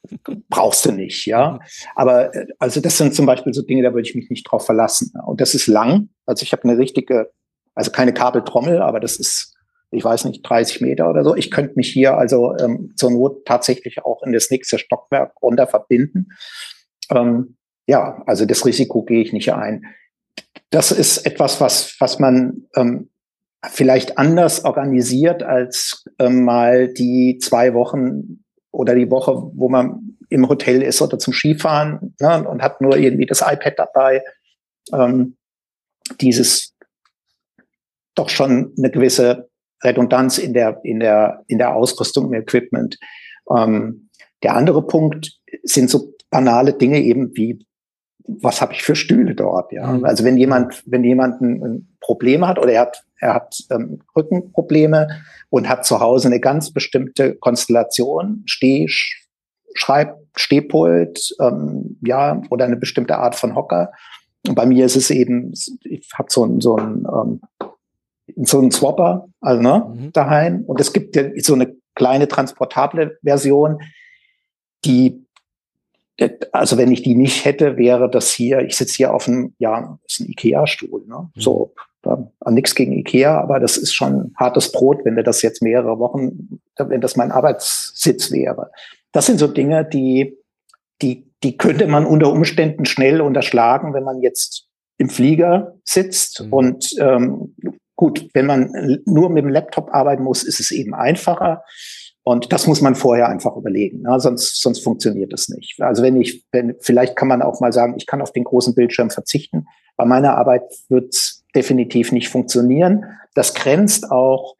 brauchst 0.50 0.84
du 0.84 0.92
nicht, 0.92 1.26
ja. 1.26 1.58
Aber 1.94 2.34
äh, 2.34 2.46
also 2.58 2.80
das 2.80 2.98
sind 2.98 3.14
zum 3.14 3.26
Beispiel 3.26 3.54
so 3.54 3.62
Dinge, 3.62 3.82
da 3.82 3.94
würde 3.94 4.06
ich 4.06 4.14
mich 4.14 4.28
nicht 4.28 4.44
drauf 4.44 4.66
verlassen. 4.66 5.12
Und 5.24 5.40
das 5.40 5.54
ist 5.54 5.66
lang. 5.66 6.10
Also 6.26 6.42
ich 6.42 6.52
habe 6.52 6.64
eine 6.64 6.76
richtige, 6.76 7.30
also 7.74 7.90
keine 7.90 8.12
Kabeltrommel, 8.12 8.82
aber 8.82 9.00
das 9.00 9.16
ist 9.16 9.56
ich 9.90 10.04
weiß 10.04 10.24
nicht, 10.26 10.42
30 10.42 10.80
Meter 10.80 11.10
oder 11.10 11.24
so. 11.24 11.34
Ich 11.34 11.50
könnte 11.50 11.74
mich 11.76 11.88
hier 11.88 12.16
also 12.16 12.56
ähm, 12.56 12.92
zur 12.96 13.10
Not 13.10 13.44
tatsächlich 13.44 14.04
auch 14.04 14.22
in 14.22 14.32
das 14.32 14.50
nächste 14.50 14.78
Stockwerk 14.78 15.32
runter 15.42 15.66
verbinden. 15.66 16.28
Ähm, 17.10 17.56
ja, 17.86 18.22
also 18.26 18.44
das 18.44 18.64
Risiko 18.64 19.02
gehe 19.02 19.22
ich 19.22 19.32
nicht 19.32 19.52
ein. 19.52 19.84
Das 20.70 20.92
ist 20.92 21.26
etwas, 21.26 21.60
was, 21.60 21.96
was 21.98 22.18
man 22.20 22.68
ähm, 22.76 23.10
vielleicht 23.68 24.16
anders 24.16 24.64
organisiert 24.64 25.42
als 25.42 26.04
ähm, 26.18 26.44
mal 26.44 26.88
die 26.88 27.38
zwei 27.42 27.74
Wochen 27.74 28.44
oder 28.70 28.94
die 28.94 29.10
Woche, 29.10 29.34
wo 29.54 29.68
man 29.68 30.16
im 30.28 30.48
Hotel 30.48 30.82
ist 30.82 31.02
oder 31.02 31.18
zum 31.18 31.34
Skifahren 31.34 32.14
ne, 32.20 32.48
und 32.48 32.62
hat 32.62 32.80
nur 32.80 32.96
irgendwie 32.96 33.26
das 33.26 33.40
iPad 33.40 33.76
dabei. 33.76 34.22
Ähm, 34.92 35.36
dieses 36.20 36.76
doch 38.14 38.28
schon 38.28 38.72
eine 38.78 38.90
gewisse 38.90 39.49
Redundanz 39.82 40.38
in 40.38 40.54
der, 40.54 40.80
in 40.84 41.00
der, 41.00 41.44
in 41.46 41.58
der 41.58 41.74
Ausrüstung 41.74 42.26
im 42.26 42.34
Equipment. 42.34 42.98
Ähm, 43.54 44.08
der 44.42 44.54
andere 44.54 44.86
Punkt 44.86 45.38
sind 45.62 45.90
so 45.90 46.14
banale 46.30 46.72
Dinge 46.72 47.00
eben 47.00 47.36
wie 47.36 47.66
was 48.42 48.60
habe 48.60 48.72
ich 48.72 48.82
für 48.82 48.94
Stühle 48.94 49.34
dort? 49.34 49.72
Ja, 49.72 49.92
mhm. 49.92 50.04
also 50.04 50.24
wenn 50.24 50.36
jemand, 50.36 50.82
wenn 50.86 51.04
jemand 51.04 51.40
ein, 51.40 51.62
ein 51.62 51.88
Problem 52.00 52.46
hat 52.46 52.58
oder 52.58 52.72
er 52.72 52.82
hat, 52.82 53.04
er 53.18 53.34
hat 53.34 53.56
ähm, 53.70 54.00
Rückenprobleme 54.16 55.08
und 55.50 55.68
hat 55.68 55.84
zu 55.84 56.00
Hause 56.00 56.28
eine 56.28 56.40
ganz 56.40 56.72
bestimmte 56.72 57.34
Konstellation, 57.34 58.42
Steh, 58.46 58.86
Schreib, 59.74 60.16
Stehpult, 60.36 61.34
ähm, 61.40 61.98
ja, 62.02 62.40
oder 62.50 62.64
eine 62.64 62.76
bestimmte 62.76 63.18
Art 63.18 63.34
von 63.34 63.54
Hocker. 63.54 63.92
Und 64.46 64.54
bei 64.54 64.66
mir 64.66 64.86
ist 64.86 64.96
es 64.96 65.10
eben, 65.10 65.52
ich 65.84 66.08
habe 66.14 66.30
so 66.30 66.44
ein, 66.44 66.60
so 66.60 66.76
ein, 66.76 67.06
ähm, 67.12 67.40
so 68.36 68.60
ein 68.60 68.70
Swapper, 68.70 69.28
also 69.40 69.60
ne, 69.60 69.86
mhm. 69.94 70.12
daheim. 70.12 70.64
Und 70.66 70.80
es 70.80 70.92
gibt 70.92 71.16
ja 71.16 71.24
so 71.36 71.54
eine 71.54 71.74
kleine 71.94 72.28
transportable 72.28 73.18
Version, 73.22 73.80
die 74.84 75.26
also 76.52 76.76
wenn 76.76 76.92
ich 76.92 77.02
die 77.02 77.14
nicht 77.14 77.44
hätte, 77.44 77.76
wäre 77.76 78.10
das 78.10 78.30
hier, 78.30 78.60
ich 78.60 78.76
sitze 78.76 78.96
hier 78.96 79.14
auf 79.14 79.26
einem, 79.26 79.54
ja, 79.58 79.98
das 80.02 80.12
ist 80.12 80.20
ein 80.20 80.30
Ikea-Stuhl, 80.30 81.06
ne? 81.06 81.30
Mhm. 81.34 81.40
So, 81.40 81.72
nichts 82.50 82.74
gegen 82.74 82.92
Ikea, 82.92 83.40
aber 83.40 83.60
das 83.60 83.76
ist 83.76 83.92
schon 83.92 84.32
hartes 84.36 84.72
Brot, 84.72 85.04
wenn 85.04 85.16
wir 85.16 85.22
das 85.22 85.42
jetzt 85.42 85.62
mehrere 85.62 85.98
Wochen, 85.98 86.60
wenn 86.76 87.00
das 87.00 87.16
mein 87.16 87.30
Arbeitssitz 87.30 88.30
wäre. 88.30 88.70
Das 89.12 89.26
sind 89.26 89.38
so 89.38 89.46
Dinge, 89.46 89.84
die, 89.84 90.36
die, 91.02 91.26
die 91.42 91.56
könnte 91.56 91.86
man 91.86 92.06
unter 92.06 92.32
Umständen 92.32 92.86
schnell 92.86 93.20
unterschlagen, 93.20 93.92
wenn 93.92 94.04
man 94.04 94.20
jetzt 94.20 94.66
im 94.98 95.08
Flieger 95.08 95.74
sitzt. 95.84 96.44
Mhm. 96.44 96.52
Und 96.52 96.96
ähm, 96.98 97.54
gut, 98.00 98.30
wenn 98.32 98.46
man 98.46 99.02
nur 99.04 99.28
mit 99.28 99.44
dem 99.44 99.50
Laptop 99.50 99.92
arbeiten 99.92 100.22
muss, 100.22 100.42
ist 100.42 100.58
es 100.58 100.70
eben 100.70 100.94
einfacher. 100.94 101.64
Und 102.22 102.50
das 102.50 102.66
muss 102.66 102.80
man 102.80 102.94
vorher 102.94 103.28
einfach 103.28 103.54
überlegen, 103.56 104.00
ne? 104.00 104.18
sonst, 104.20 104.62
sonst 104.62 104.82
funktioniert 104.82 105.34
das 105.34 105.50
nicht. 105.50 105.76
Also 105.82 106.02
wenn 106.02 106.18
ich, 106.18 106.42
wenn, 106.50 106.76
vielleicht 106.80 107.14
kann 107.14 107.28
man 107.28 107.42
auch 107.42 107.60
mal 107.60 107.74
sagen, 107.74 107.94
ich 107.98 108.06
kann 108.06 108.22
auf 108.22 108.32
den 108.32 108.44
großen 108.44 108.74
Bildschirm 108.74 109.10
verzichten. 109.10 109.66
Bei 109.98 110.06
meiner 110.06 110.38
Arbeit 110.38 110.62
wird 110.88 111.12
es 111.12 111.44
definitiv 111.54 112.10
nicht 112.10 112.30
funktionieren. 112.30 113.04
Das 113.34 113.52
grenzt 113.52 114.10
auch 114.10 114.56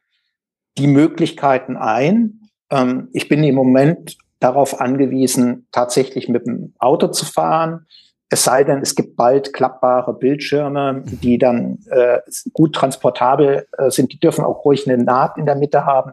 die 0.76 0.86
Möglichkeiten 0.86 1.78
ein. 1.78 2.40
Ähm, 2.70 3.08
ich 3.14 3.30
bin 3.30 3.42
im 3.42 3.54
Moment 3.54 4.18
darauf 4.38 4.82
angewiesen, 4.82 5.66
tatsächlich 5.72 6.28
mit 6.28 6.46
dem 6.46 6.74
Auto 6.78 7.08
zu 7.08 7.24
fahren. 7.24 7.86
Es 8.32 8.44
sei 8.44 8.62
denn, 8.62 8.80
es 8.80 8.94
gibt 8.94 9.16
bald 9.16 9.52
klappbare 9.52 10.14
Bildschirme, 10.14 11.02
die 11.04 11.36
dann 11.36 11.78
äh, 11.90 12.20
gut 12.52 12.74
transportabel 12.74 13.66
äh, 13.76 13.90
sind. 13.90 14.12
Die 14.12 14.20
dürfen 14.20 14.44
auch 14.44 14.64
ruhig 14.64 14.88
eine 14.88 15.02
Naht 15.02 15.36
in 15.36 15.46
der 15.46 15.56
Mitte 15.56 15.84
haben. 15.84 16.12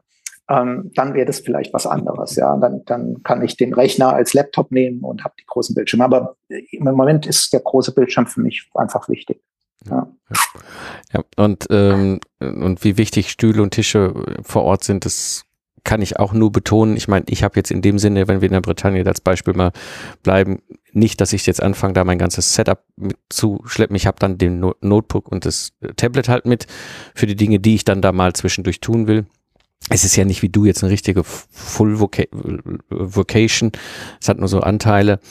Ähm, 0.50 0.92
dann 0.96 1.14
wäre 1.14 1.26
das 1.26 1.42
vielleicht 1.42 1.74
was 1.74 1.86
anderes. 1.86 2.36
Ja, 2.36 2.56
dann, 2.58 2.84
dann 2.86 3.22
kann 3.24 3.44
ich 3.44 3.56
den 3.56 3.74
Rechner 3.74 4.14
als 4.14 4.34
Laptop 4.34 4.72
nehmen 4.72 5.02
und 5.02 5.24
habe 5.24 5.36
die 5.40 5.46
großen 5.46 5.76
Bildschirme. 5.76 6.06
Aber 6.06 6.38
im 6.50 6.84
Moment 6.84 7.28
ist 7.28 7.54
der 7.54 7.60
große 7.60 7.94
Bildschirm 7.94 8.26
für 8.26 8.42
mich 8.42 8.68
einfach 8.74 9.08
wichtig. 9.10 9.42
Ja. 9.90 10.08
ja. 11.14 11.24
und, 11.36 11.68
ähm, 11.70 12.20
und 12.40 12.84
wie 12.84 12.98
wichtig 12.98 13.30
Stühle 13.30 13.62
und 13.62 13.72
Tische 13.72 14.14
vor 14.42 14.64
Ort 14.64 14.84
sind, 14.84 15.06
das 15.06 15.47
kann 15.88 16.02
ich 16.02 16.20
auch 16.20 16.34
nur 16.34 16.52
betonen. 16.52 16.98
Ich 16.98 17.08
meine, 17.08 17.26
ich 17.30 17.44
habe 17.44 17.56
jetzt 17.56 17.72
in 17.72 17.82
dem 17.82 17.98
Sinne, 17.98 18.28
wenn 18.28 18.42
wir 18.42 18.48
in 18.48 18.54
der 18.54 18.62
Bretagne 18.62 19.04
als 19.08 19.22
Beispiel 19.22 19.54
mal 19.54 19.72
bleiben, 20.22 20.62
nicht, 20.92 21.22
dass 21.22 21.32
ich 21.32 21.46
jetzt 21.46 21.64
anfange, 21.64 21.94
da 21.94 22.04
mein 22.04 22.20
ganzes 22.20 22.54
Setup 22.54 22.84
mitzuschleppen. 22.98 23.96
Ich 23.96 24.06
habe 24.06 24.20
dann 24.20 24.38
den 24.38 24.60
Notebook 24.60 25.32
und 25.32 25.46
das 25.46 25.72
Tablet 25.96 26.28
halt 26.28 26.46
mit 26.46 26.68
für 27.16 27.26
die 27.26 27.38
Dinge, 27.38 27.60
die 27.60 27.76
ich 27.76 27.86
dann 27.86 28.02
da 28.02 28.12
mal 28.12 28.34
zwischendurch 28.34 28.82
tun 28.82 29.08
will. 29.08 29.28
Es 29.90 30.04
ist 30.04 30.18
ja 30.18 30.26
nicht 30.26 30.42
wie 30.42 30.50
du 30.50 30.66
jetzt 30.66 30.84
eine 30.84 30.92
richtige 30.92 31.24
Full 31.24 32.02
Vocation. 32.02 33.72
Es 34.20 34.28
hat 34.28 34.40
nur 34.40 34.50
so 34.50 34.60
Anteile. 34.60 35.22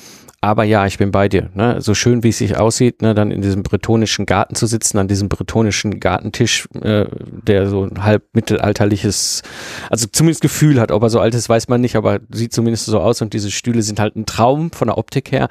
Aber 0.46 0.62
ja, 0.62 0.87
ich 0.87 0.96
bin 0.96 1.11
bei 1.11 1.28
dir. 1.28 1.50
Ne? 1.54 1.80
So 1.80 1.92
schön, 1.92 2.22
wie 2.22 2.28
es 2.28 2.38
sich 2.38 2.56
aussieht, 2.56 3.02
ne? 3.02 3.14
dann 3.14 3.32
in 3.32 3.42
diesem 3.42 3.64
bretonischen 3.64 4.26
Garten 4.26 4.54
zu 4.54 4.66
sitzen, 4.66 4.96
an 4.96 5.09
diesem 5.09 5.28
bretonischen 5.28 5.98
Gartentisch, 5.98 6.68
äh, 6.80 7.06
der 7.20 7.68
so 7.68 7.82
ein 7.82 8.04
halb 8.04 8.22
mittelalterliches, 8.32 9.42
also 9.90 10.06
zumindest 10.06 10.42
Gefühl 10.42 10.80
hat. 10.80 10.92
Ob 10.92 11.02
er 11.02 11.11
so 11.11 11.18
alt 11.18 11.35
ist, 11.35 11.48
weiß 11.48 11.66
man 11.66 11.80
nicht, 11.80 11.96
aber 11.96 12.20
sieht 12.30 12.52
zumindest 12.52 12.87
so 12.87 13.00
aus. 13.00 13.22
Und 13.22 13.32
diese 13.32 13.50
Stühle 13.50 13.82
sind 13.82 13.98
halt 13.98 14.14
ein 14.14 14.24
Traum 14.24 14.70
von 14.70 14.87
der 14.87 14.98
Optik 14.98 15.32
her. 15.32 15.48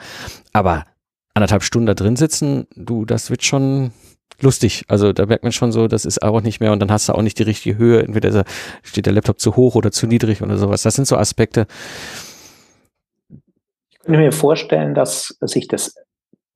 Aber 0.53 0.86
anderthalb 1.34 1.63
Stunden 1.63 1.88
da 1.88 1.93
drin 1.93 2.15
sitzen, 2.15 2.65
du, 2.77 3.03
das 3.03 3.29
wird 3.29 3.43
schon 3.43 3.91
lustig. 4.39 4.86
Also 4.88 5.12
da 5.12 5.25
merkt 5.25 5.43
man 5.43 5.51
schon 5.51 5.73
so, 5.73 5.89
das 5.89 6.05
ist 6.05 6.23
auch 6.23 6.39
nicht 6.39 6.62
mehr 6.62 6.71
und 6.71 6.79
dann 6.79 6.89
hast 6.89 7.10
du 7.10 7.13
auch 7.13 7.21
nicht 7.21 7.38
die 7.38 7.43
richtige 7.43 7.77
Höhe. 7.77 8.01
Entweder 8.01 8.45
steht 8.81 9.08
der 9.08 9.13
Laptop 9.13 9.41
zu 9.41 9.58
hoch 9.58 9.75
oder 9.75 9.91
zu 9.91 10.08
niedrig 10.08 10.41
oder 10.41 10.58
sowas. 10.58 10.84
Das 10.84 10.95
sind 10.95 11.05
so 11.05 11.17
Aspekte, 11.17 11.67
ich 14.06 14.12
kann 14.12 14.22
mir 14.22 14.32
vorstellen, 14.32 14.94
dass 14.94 15.36
sich 15.41 15.68
das 15.68 15.96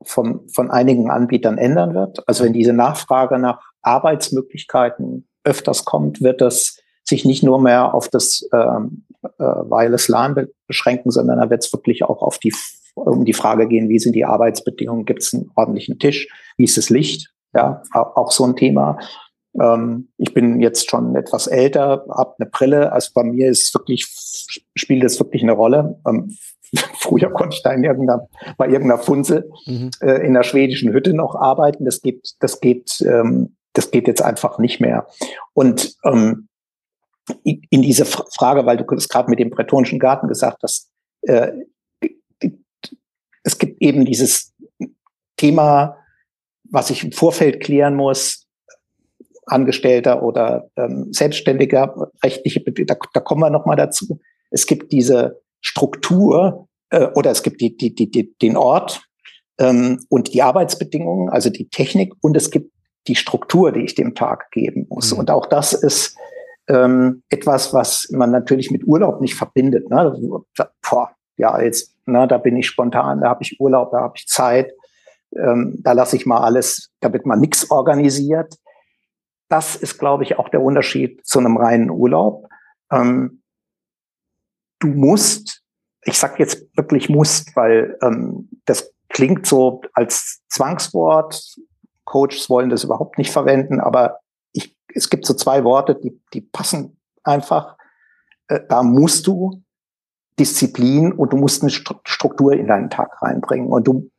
von, 0.03 0.47
von 0.49 0.69
einigen 0.69 1.09
Anbietern 1.09 1.57
ändern 1.57 1.95
wird. 1.95 2.27
Also 2.27 2.43
wenn 2.43 2.53
diese 2.53 2.73
Nachfrage 2.73 3.39
nach 3.39 3.59
Arbeitsmöglichkeiten 3.81 5.27
öfters 5.43 5.83
kommt, 5.83 6.21
wird 6.21 6.41
das 6.41 6.77
sich 7.03 7.25
nicht 7.25 7.41
nur 7.41 7.59
mehr 7.59 7.95
auf 7.95 8.07
das 8.07 8.47
ähm, 8.53 9.05
äh, 9.23 9.43
Wireless 9.43 10.07
LAN 10.09 10.47
beschränken, 10.67 11.09
sondern 11.09 11.39
da 11.39 11.49
wird 11.49 11.63
es 11.63 11.73
wirklich 11.73 12.03
auch 12.03 12.21
auf 12.21 12.37
die, 12.37 12.53
um 12.93 13.25
die 13.25 13.33
Frage 13.33 13.67
gehen, 13.67 13.89
wie 13.89 13.97
sind 13.97 14.13
die 14.13 14.25
Arbeitsbedingungen, 14.25 15.05
gibt 15.05 15.23
es 15.23 15.33
einen 15.33 15.49
ordentlichen 15.55 15.97
Tisch, 15.97 16.27
wie 16.57 16.65
ist 16.65 16.77
das 16.77 16.91
Licht, 16.91 17.33
ja, 17.55 17.81
auch, 17.93 18.15
auch 18.15 18.31
so 18.31 18.45
ein 18.45 18.55
Thema. 18.55 18.99
Ähm, 19.59 20.09
ich 20.17 20.35
bin 20.35 20.61
jetzt 20.61 20.87
schon 20.87 21.15
etwas 21.15 21.47
älter, 21.47 22.05
habe 22.09 22.35
eine 22.37 22.49
Brille, 22.49 22.91
also 22.91 23.09
bei 23.15 23.23
mir 23.23 23.49
ist 23.49 23.73
wirklich, 23.73 24.05
spielt 24.75 25.03
das 25.03 25.19
wirklich 25.19 25.41
eine 25.41 25.53
Rolle. 25.53 25.99
Ähm, 26.07 26.37
Früher 26.99 27.31
konnte 27.31 27.55
ich 27.55 27.63
da 27.63 27.71
in 27.71 27.83
irgendeiner, 27.83 28.27
bei 28.57 28.67
irgendeiner 28.67 29.01
Funzel 29.01 29.49
mhm. 29.65 29.91
äh, 30.01 30.25
in 30.25 30.33
der 30.33 30.43
schwedischen 30.43 30.93
Hütte 30.93 31.13
noch 31.13 31.35
arbeiten. 31.35 31.85
Das 31.85 32.01
geht, 32.01 32.35
das 32.39 32.59
geht, 32.59 33.01
ähm, 33.01 33.55
das 33.73 33.91
geht 33.91 34.07
jetzt 34.07 34.21
einfach 34.21 34.59
nicht 34.59 34.79
mehr. 34.79 35.07
Und 35.53 35.95
ähm, 36.03 36.47
in 37.43 37.81
diese 37.83 38.05
Frage, 38.05 38.65
weil 38.65 38.77
du 38.77 38.83
das 38.83 39.07
gerade 39.07 39.29
mit 39.29 39.39
dem 39.39 39.51
bretonischen 39.51 39.99
Garten 39.99 40.27
gesagt 40.27 40.63
hast, 40.63 40.89
äh, 41.21 41.51
es 43.43 43.57
gibt 43.57 43.81
eben 43.81 44.05
dieses 44.05 44.53
Thema, 45.37 45.97
was 46.63 46.89
ich 46.89 47.03
im 47.03 47.11
Vorfeld 47.11 47.61
klären 47.61 47.95
muss, 47.95 48.47
Angestellter 49.45 50.21
oder 50.21 50.69
ähm, 50.75 51.11
Selbstständiger, 51.11 52.11
rechtliche, 52.23 52.61
da, 52.61 52.95
da 53.13 53.19
kommen 53.19 53.41
wir 53.41 53.49
nochmal 53.49 53.77
dazu. 53.77 54.19
Es 54.51 54.65
gibt 54.67 54.91
diese 54.91 55.41
Struktur 55.61 56.67
äh, 56.89 57.07
oder 57.15 57.31
es 57.31 57.43
gibt 57.43 57.61
die, 57.61 57.75
die, 57.75 57.93
die, 57.93 58.09
die, 58.09 58.35
den 58.41 58.57
Ort 58.57 59.01
ähm, 59.59 59.99
und 60.09 60.33
die 60.33 60.41
Arbeitsbedingungen, 60.41 61.29
also 61.29 61.49
die 61.49 61.69
Technik 61.69 62.13
und 62.21 62.35
es 62.37 62.51
gibt 62.51 62.71
die 63.07 63.15
Struktur, 63.15 63.71
die 63.71 63.81
ich 63.81 63.95
dem 63.95 64.15
Tag 64.15 64.51
geben 64.51 64.87
muss. 64.89 65.13
Mhm. 65.13 65.19
Und 65.19 65.31
auch 65.31 65.45
das 65.45 65.73
ist 65.73 66.17
ähm, 66.67 67.23
etwas, 67.29 67.73
was 67.73 68.07
man 68.11 68.31
natürlich 68.31 68.71
mit 68.71 68.85
Urlaub 68.85 69.21
nicht 69.21 69.35
verbindet. 69.35 69.89
Ne? 69.89 70.43
Boah, 70.89 71.11
ja, 71.37 71.59
jetzt, 71.61 71.95
ne, 72.05 72.27
da 72.27 72.37
bin 72.37 72.55
ich 72.57 72.67
spontan, 72.67 73.21
da 73.21 73.29
habe 73.29 73.43
ich 73.43 73.59
Urlaub, 73.59 73.91
da 73.91 74.01
habe 74.01 74.13
ich 74.17 74.27
Zeit, 74.27 74.73
ähm, 75.35 75.79
da 75.79 75.93
lasse 75.93 76.15
ich 76.15 76.25
mal 76.25 76.41
alles, 76.41 76.91
da 76.99 77.11
wird 77.13 77.25
mal 77.25 77.37
nichts 77.37 77.71
organisiert. 77.71 78.55
Das 79.47 79.75
ist, 79.75 79.97
glaube 79.97 80.23
ich, 80.23 80.37
auch 80.37 80.49
der 80.49 80.61
Unterschied 80.61 81.25
zu 81.25 81.39
einem 81.39 81.57
reinen 81.57 81.89
Urlaub. 81.89 82.47
Ähm, 82.91 83.38
du 84.79 84.87
musst, 84.87 85.61
ich 86.03 86.17
sag 86.17 86.39
jetzt 86.39 86.65
wirklich 86.75 87.09
musst, 87.09 87.55
weil 87.55 87.97
ähm, 88.01 88.49
das 88.65 88.93
klingt 89.09 89.45
so 89.45 89.81
als 89.93 90.41
Zwangswort. 90.47 91.55
Coaches 92.05 92.49
wollen 92.49 92.69
das 92.69 92.83
überhaupt 92.83 93.17
nicht 93.17 93.31
verwenden, 93.31 93.79
aber 93.79 94.19
ich, 94.51 94.75
es 94.93 95.09
gibt 95.09 95.25
so 95.25 95.33
zwei 95.33 95.63
Worte, 95.63 95.95
die, 95.95 96.19
die 96.33 96.41
passen 96.41 96.97
einfach. 97.23 97.77
Äh, 98.47 98.61
da 98.67 98.83
musst 98.83 99.27
du 99.27 99.61
Disziplin 100.39 101.11
und 101.11 101.33
du 101.33 101.37
musst 101.37 101.61
eine 101.61 101.69
Struktur 101.69 102.53
in 102.53 102.67
deinen 102.67 102.89
Tag 102.89 103.21
reinbringen. 103.21 103.67
Und 103.67 103.87
du, 103.87 104.09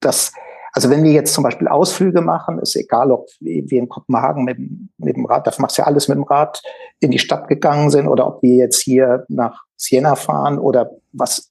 das, 0.00 0.32
also 0.72 0.88
wenn 0.88 1.04
wir 1.04 1.12
jetzt 1.12 1.34
zum 1.34 1.44
Beispiel 1.44 1.68
Ausflüge 1.68 2.22
machen, 2.22 2.58
ist 2.58 2.74
egal, 2.76 3.12
ob 3.12 3.28
wir 3.40 3.78
in 3.78 3.90
Kopenhagen 3.90 4.44
mit, 4.44 4.58
mit 4.96 5.16
dem 5.16 5.26
Rad, 5.26 5.46
das 5.46 5.58
machst 5.58 5.76
du 5.76 5.82
ja 5.82 5.86
alles 5.86 6.08
mit 6.08 6.16
dem 6.16 6.24
Rad, 6.24 6.62
in 6.98 7.10
die 7.10 7.18
Stadt 7.18 7.46
gegangen 7.46 7.90
sind 7.90 8.08
oder 8.08 8.26
ob 8.26 8.42
wir 8.42 8.56
jetzt 8.56 8.80
hier 8.80 9.26
nach 9.28 9.64
Siena 9.76 10.14
fahren 10.14 10.58
oder 10.58 10.90
was 11.12 11.50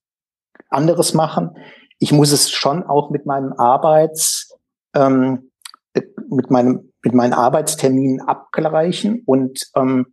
anderes 0.70 1.14
machen. 1.14 1.52
Ich 2.00 2.12
muss 2.12 2.32
es 2.32 2.50
schon 2.50 2.84
auch 2.84 3.12
mit 3.12 3.28
meinem 3.28 3.54
Arbeits, 3.54 4.58
ähm, 4.96 5.52
mit 6.30 6.50
meinem, 6.50 6.92
mit 7.04 7.14
meinen 7.14 7.34
Arbeitsterminen 7.34 8.22
abgleichen 8.22 9.22
und 9.26 9.70
ähm, 9.76 10.08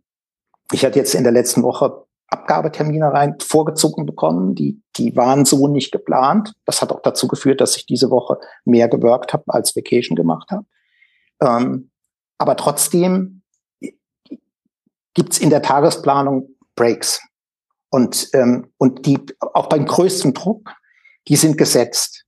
ich 0.71 0.85
hatte 0.85 0.99
jetzt 0.99 1.15
in 1.15 1.23
der 1.23 1.33
letzten 1.33 1.63
Woche 1.63 2.05
Abgabetermine 2.31 3.11
rein 3.11 3.35
vorgezogen 3.39 4.05
bekommen. 4.05 4.55
Die, 4.55 4.81
die 4.97 5.15
waren 5.15 5.45
so 5.45 5.67
nicht 5.67 5.91
geplant. 5.91 6.53
Das 6.65 6.81
hat 6.81 6.91
auch 6.91 7.01
dazu 7.01 7.27
geführt, 7.27 7.61
dass 7.61 7.75
ich 7.75 7.85
diese 7.85 8.11
Woche 8.11 8.37
mehr 8.65 8.87
gewirkt 8.87 9.33
habe 9.33 9.45
als 9.47 9.75
Vacation 9.75 10.15
gemacht 10.15 10.51
habe. 10.51 10.65
Ähm, 11.41 11.89
aber 12.37 12.55
trotzdem 12.55 13.41
gibt's 15.13 15.39
in 15.39 15.49
der 15.49 15.61
Tagesplanung 15.61 16.49
Breaks. 16.75 17.21
Und, 17.89 18.29
ähm, 18.33 18.71
und 18.77 19.05
die 19.05 19.19
auch 19.53 19.67
beim 19.67 19.85
größten 19.85 20.33
Druck, 20.33 20.71
die 21.27 21.35
sind 21.35 21.57
gesetzt. 21.57 22.25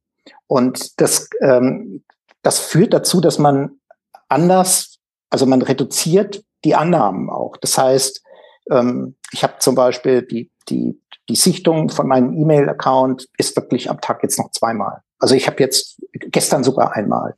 Und 0.47 0.99
das, 0.99 1.29
ähm, 1.41 2.03
das 2.41 2.59
führt 2.59 2.93
dazu, 2.93 3.21
dass 3.21 3.37
man 3.37 3.79
anders, 4.27 4.99
also 5.29 5.45
man 5.45 5.61
reduziert 5.61 6.43
die 6.65 6.75
Annahmen 6.75 7.29
auch. 7.29 7.57
Das 7.57 7.77
heißt, 7.77 8.23
ähm, 8.69 9.15
ich 9.31 9.43
habe 9.43 9.53
zum 9.59 9.75
Beispiel 9.75 10.21
die, 10.21 10.51
die, 10.69 10.99
die 11.29 11.35
Sichtung 11.35 11.89
von 11.89 12.07
meinem 12.07 12.33
E-Mail-Account 12.33 13.27
ist 13.37 13.55
wirklich 13.55 13.89
am 13.89 14.01
Tag 14.01 14.21
jetzt 14.23 14.37
noch 14.37 14.51
zweimal. 14.51 15.01
Also 15.19 15.35
ich 15.35 15.47
habe 15.47 15.61
jetzt 15.61 16.01
gestern 16.13 16.63
sogar 16.63 16.95
einmal. 16.95 17.35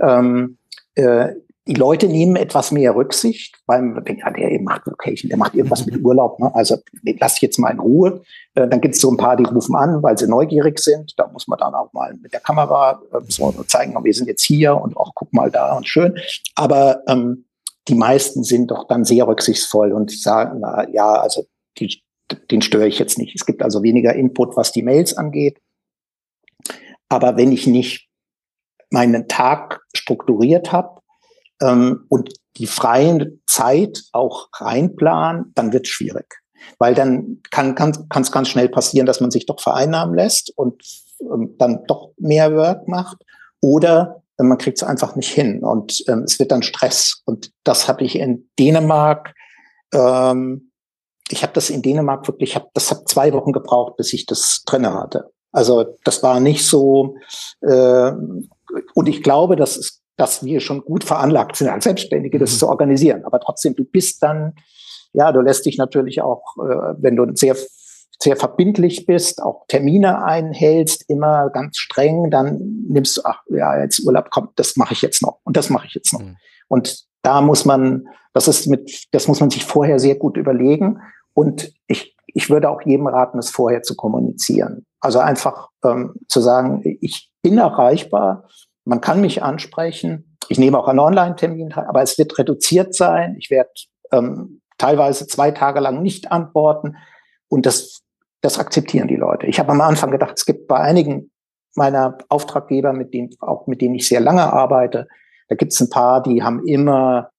Ähm, 0.00 0.58
äh, 0.94 1.34
die 1.68 1.74
Leute 1.74 2.06
nehmen 2.06 2.36
etwas 2.36 2.70
mehr 2.70 2.94
Rücksicht, 2.94 3.56
weil 3.66 3.82
man 3.82 4.04
denkt, 4.04 4.22
ja, 4.24 4.30
der 4.30 4.60
macht 4.62 4.86
Location, 4.86 5.28
der 5.28 5.38
macht 5.38 5.54
irgendwas 5.54 5.84
mit 5.84 6.00
Urlaub. 6.04 6.38
Ne? 6.38 6.54
Also 6.54 6.76
lass 7.18 7.36
ich 7.36 7.42
jetzt 7.42 7.58
mal 7.58 7.70
in 7.70 7.80
Ruhe. 7.80 8.22
Äh, 8.54 8.68
dann 8.68 8.80
gibt 8.80 8.94
es 8.94 9.00
so 9.00 9.10
ein 9.10 9.16
paar, 9.16 9.36
die 9.36 9.44
rufen 9.44 9.74
an, 9.74 10.02
weil 10.02 10.16
sie 10.16 10.28
neugierig 10.28 10.78
sind. 10.78 11.12
Da 11.16 11.28
muss 11.28 11.48
man 11.48 11.58
dann 11.58 11.74
auch 11.74 11.92
mal 11.92 12.14
mit 12.22 12.32
der 12.32 12.40
Kamera 12.40 13.00
äh, 13.12 13.18
so 13.28 13.50
zeigen, 13.66 13.96
wir 14.02 14.14
sind 14.14 14.28
jetzt 14.28 14.44
hier 14.44 14.76
und 14.76 14.96
auch 14.96 15.12
guck 15.14 15.32
mal 15.32 15.50
da 15.50 15.76
und 15.76 15.88
schön. 15.88 16.16
Aber 16.54 17.02
ähm, 17.08 17.46
die 17.88 17.94
meisten 17.94 18.42
sind 18.42 18.70
doch 18.70 18.86
dann 18.88 19.04
sehr 19.04 19.26
rücksichtsvoll 19.26 19.92
und 19.92 20.10
sagen, 20.10 20.60
na 20.60 20.88
ja, 20.90 21.12
also 21.14 21.46
die, 21.78 22.02
den 22.50 22.62
störe 22.62 22.88
ich 22.88 22.98
jetzt 22.98 23.18
nicht. 23.18 23.34
Es 23.34 23.46
gibt 23.46 23.62
also 23.62 23.82
weniger 23.82 24.14
Input, 24.14 24.56
was 24.56 24.72
die 24.72 24.82
Mails 24.82 25.16
angeht. 25.16 25.60
Aber 27.08 27.36
wenn 27.36 27.52
ich 27.52 27.66
nicht 27.66 28.08
meinen 28.90 29.28
Tag 29.28 29.80
strukturiert 29.94 30.72
habe 30.72 31.00
ähm, 31.60 32.06
und 32.08 32.32
die 32.56 32.66
freie 32.66 33.38
Zeit 33.46 34.02
auch 34.12 34.48
reinplanen, 34.54 35.52
dann 35.54 35.72
wird 35.72 35.86
es 35.86 35.90
schwierig. 35.90 36.42
Weil 36.78 36.94
dann 36.94 37.42
kann 37.50 37.70
es 37.70 37.76
kann, 37.76 38.06
ganz, 38.08 38.32
ganz 38.32 38.48
schnell 38.48 38.68
passieren, 38.68 39.06
dass 39.06 39.20
man 39.20 39.30
sich 39.30 39.46
doch 39.46 39.60
vereinnahmen 39.60 40.14
lässt 40.14 40.52
und 40.56 40.82
ähm, 41.20 41.54
dann 41.58 41.84
doch 41.86 42.12
mehr 42.18 42.54
Work 42.54 42.88
macht. 42.88 43.18
Oder 43.60 44.22
man 44.38 44.58
kriegt 44.58 44.78
es 44.78 44.82
einfach 44.82 45.16
nicht 45.16 45.32
hin 45.32 45.64
und 45.64 46.04
ähm, 46.08 46.24
es 46.24 46.38
wird 46.38 46.52
dann 46.52 46.62
Stress. 46.62 47.22
Und 47.24 47.50
das 47.64 47.88
habe 47.88 48.04
ich 48.04 48.18
in 48.18 48.48
Dänemark 48.58 49.34
ähm, 49.94 50.70
ich 51.28 51.42
habe 51.42 51.52
das 51.52 51.70
in 51.70 51.82
Dänemark 51.82 52.26
wirklich, 52.28 52.50
ich 52.50 52.56
hab, 52.56 52.72
das 52.74 52.90
hat 52.90 53.08
zwei 53.08 53.32
Wochen 53.32 53.52
gebraucht, 53.52 53.96
bis 53.96 54.12
ich 54.12 54.26
das 54.26 54.62
drinne 54.64 54.94
hatte. 54.94 55.30
Also 55.52 55.96
das 56.04 56.22
war 56.22 56.40
nicht 56.40 56.66
so, 56.66 57.16
äh, 57.62 58.12
und 58.94 59.08
ich 59.08 59.22
glaube, 59.22 59.56
dass, 59.56 59.76
es, 59.76 60.02
dass 60.16 60.44
wir 60.44 60.60
schon 60.60 60.82
gut 60.82 61.02
veranlagt 61.02 61.56
sind 61.56 61.68
als 61.68 61.84
Selbstständige, 61.84 62.38
das 62.38 62.54
mhm. 62.54 62.58
zu 62.58 62.68
organisieren. 62.68 63.24
Aber 63.24 63.40
trotzdem, 63.40 63.74
du 63.74 63.84
bist 63.84 64.22
dann, 64.22 64.54
ja, 65.12 65.32
du 65.32 65.40
lässt 65.40 65.66
dich 65.66 65.78
natürlich 65.78 66.20
auch, 66.20 66.42
äh, 66.58 66.94
wenn 66.98 67.16
du 67.16 67.26
sehr 67.34 67.56
sehr 68.18 68.36
verbindlich 68.36 69.06
bist, 69.06 69.42
auch 69.42 69.66
Termine 69.68 70.24
einhältst, 70.24 71.08
immer 71.08 71.50
ganz 71.50 71.76
streng, 71.78 72.30
dann 72.30 72.84
nimmst 72.88 73.16
du, 73.18 73.22
ach 73.24 73.42
ja, 73.50 73.78
jetzt 73.80 74.04
Urlaub 74.04 74.30
kommt, 74.30 74.58
das 74.58 74.76
mache 74.76 74.94
ich 74.94 75.02
jetzt 75.02 75.22
noch 75.22 75.38
und 75.44 75.56
das 75.56 75.70
mache 75.70 75.86
ich 75.86 75.94
jetzt 75.94 76.12
noch. 76.12 76.22
Mhm. 76.22 76.36
Und 76.68 77.04
da 77.22 77.40
muss 77.40 77.64
man, 77.64 78.06
das 78.32 78.48
ist 78.48 78.66
mit, 78.66 79.06
das 79.12 79.28
muss 79.28 79.40
man 79.40 79.50
sich 79.50 79.64
vorher 79.64 79.98
sehr 79.98 80.14
gut 80.14 80.36
überlegen. 80.36 81.00
Und 81.34 81.72
ich, 81.86 82.16
ich 82.26 82.50
würde 82.50 82.70
auch 82.70 82.82
jedem 82.82 83.06
raten, 83.06 83.38
es 83.38 83.50
vorher 83.50 83.82
zu 83.82 83.94
kommunizieren. 83.96 84.86
Also 85.00 85.18
einfach 85.18 85.68
ähm, 85.84 86.14
zu 86.28 86.40
sagen, 86.40 86.82
ich 87.00 87.30
bin 87.42 87.58
erreichbar, 87.58 88.48
man 88.84 89.00
kann 89.00 89.20
mich 89.20 89.42
ansprechen. 89.42 90.36
Ich 90.48 90.58
nehme 90.58 90.78
auch 90.78 90.88
an 90.88 90.98
Online-Terminen 90.98 91.70
teil, 91.70 91.86
aber 91.86 92.02
es 92.02 92.16
wird 92.18 92.38
reduziert 92.38 92.94
sein. 92.94 93.36
Ich 93.38 93.50
werde 93.50 93.70
ähm, 94.12 94.60
teilweise 94.78 95.26
zwei 95.26 95.50
Tage 95.50 95.80
lang 95.80 96.02
nicht 96.02 96.30
antworten. 96.30 96.96
Und 97.48 97.66
das, 97.66 98.02
das 98.40 98.58
akzeptieren 98.58 99.08
die 99.08 99.16
Leute. 99.16 99.46
Ich 99.46 99.58
habe 99.58 99.72
am 99.72 99.80
Anfang 99.80 100.10
gedacht, 100.10 100.34
es 100.36 100.46
gibt 100.46 100.68
bei 100.68 100.76
einigen 100.76 101.30
meiner 101.74 102.18
Auftraggeber, 102.28 102.92
mit 102.92 103.12
denen, 103.12 103.30
auch 103.40 103.66
mit 103.66 103.80
denen 103.80 103.96
ich 103.96 104.08
sehr 104.08 104.20
lange 104.20 104.52
arbeite, 104.52 105.08
da 105.48 105.54
gibt 105.54 105.72
es 105.72 105.80
ein 105.80 105.90
paar, 105.90 106.22
die 106.22 106.42
haben 106.42 106.66
immer 106.66 107.30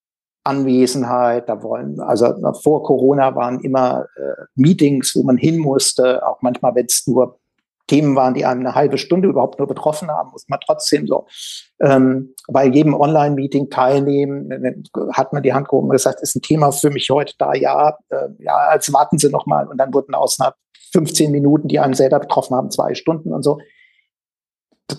Anwesenheit, 0.43 1.49
da 1.49 1.61
wollen, 1.61 1.99
also 1.99 2.33
vor 2.61 2.83
Corona 2.83 3.35
waren 3.35 3.59
immer 3.59 4.05
äh, 4.15 4.43
Meetings, 4.55 5.13
wo 5.15 5.23
man 5.23 5.37
hin 5.37 5.57
musste, 5.57 6.25
auch 6.25 6.41
manchmal, 6.41 6.73
wenn 6.75 6.85
es 6.85 7.05
nur 7.05 7.39
Themen 7.87 8.15
waren, 8.15 8.33
die 8.33 8.45
einem 8.45 8.61
eine 8.61 8.75
halbe 8.75 8.97
Stunde 8.97 9.29
überhaupt 9.29 9.59
nur 9.59 9.67
betroffen 9.67 10.09
haben, 10.09 10.31
muss 10.31 10.47
man 10.49 10.59
trotzdem 10.65 11.07
so 11.07 11.25
ähm, 11.79 12.33
bei 12.49 12.65
jedem 12.65 12.93
Online-Meeting 12.93 13.69
teilnehmen. 13.69 14.83
Hat 15.13 15.31
man 15.31 15.41
die 15.41 15.53
Hand 15.53 15.69
gehoben 15.69 15.87
und 15.87 15.93
gesagt, 15.93 16.21
ist 16.21 16.35
ein 16.35 16.41
Thema 16.41 16.71
für 16.71 16.89
mich 16.89 17.09
heute 17.09 17.33
da, 17.37 17.53
ja, 17.53 17.97
äh, 18.09 18.27
ja, 18.39 18.55
als 18.55 18.91
warten 18.91 19.17
Sie 19.17 19.29
noch 19.29 19.45
mal. 19.45 19.67
Und 19.67 19.77
dann 19.77 19.93
wurden 19.93 20.13
einer 20.13 20.53
15 20.91 21.31
Minuten, 21.31 21.67
die 21.67 21.79
einem 21.79 21.93
selber 21.93 22.19
betroffen 22.19 22.55
haben, 22.55 22.71
zwei 22.71 22.95
Stunden 22.95 23.33
und 23.33 23.43
so. 23.43 23.59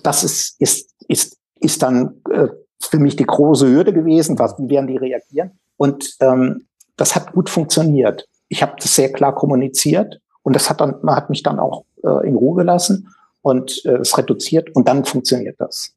Das 0.03 0.25
ist, 0.25 0.61
ist, 0.61 0.95
ist, 1.09 1.39
ist 1.61 1.83
dann 1.83 2.21
äh, 2.31 2.49
für 2.81 2.99
mich 2.99 3.17
die 3.17 3.25
große 3.25 3.67
Hürde 3.67 3.93
gewesen, 3.93 4.39
was, 4.39 4.59
wie 4.59 4.69
werden 4.69 4.87
die 4.87 4.97
reagieren? 4.97 5.59
Und 5.77 6.17
ähm, 6.21 6.67
das 6.97 7.15
hat 7.15 7.33
gut 7.33 7.49
funktioniert. 7.49 8.29
Ich 8.49 8.63
habe 8.63 8.75
das 8.79 8.95
sehr 8.95 9.13
klar 9.13 9.35
kommuniziert 9.35 10.21
und 10.43 10.55
das 10.55 10.69
hat 10.69 10.81
dann, 10.81 10.97
man 11.03 11.17
hat 11.17 11.31
mich 11.31 11.43
dann 11.43 11.59
auch 11.59 11.85
äh, 12.03 12.27
in 12.27 12.37
Ruhe 12.37 12.57
gelassen 12.57 13.09
und 13.43 13.85
äh, 13.85 13.99
es 13.99 14.17
reduziert 14.17 14.75
und 14.75 14.89
dann 14.89 15.05
funktioniert 15.05 15.57
das. 15.59 15.95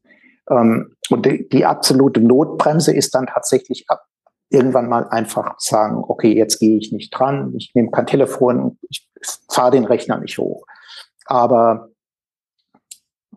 Ähm, 0.50 0.94
und 1.10 1.26
die, 1.26 1.48
die 1.48 1.64
absolute 1.64 2.20
Notbremse 2.20 2.92
ist 2.92 3.14
dann 3.14 3.26
tatsächlich 3.26 3.84
ab, 3.88 4.04
irgendwann 4.50 4.88
mal 4.88 5.08
einfach 5.08 5.54
sagen, 5.58 6.04
okay, 6.06 6.34
jetzt 6.36 6.58
gehe 6.58 6.78
ich 6.78 6.92
nicht 6.92 7.10
dran, 7.10 7.54
ich 7.56 7.72
nehme 7.74 7.90
kein 7.90 8.06
Telefon, 8.06 8.78
ich 8.88 9.08
fahre 9.50 9.72
den 9.72 9.84
Rechner 9.84 10.18
nicht 10.18 10.38
hoch. 10.38 10.66
Aber 11.26 11.88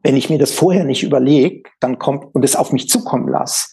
wenn 0.03 0.17
ich 0.17 0.29
mir 0.29 0.37
das 0.37 0.51
vorher 0.51 0.83
nicht 0.83 1.03
überlege, 1.03 1.69
dann 1.79 1.99
kommt 1.99 2.33
und 2.35 2.43
es 2.43 2.55
auf 2.55 2.71
mich 2.71 2.89
zukommen 2.89 3.27
lasse, 3.27 3.69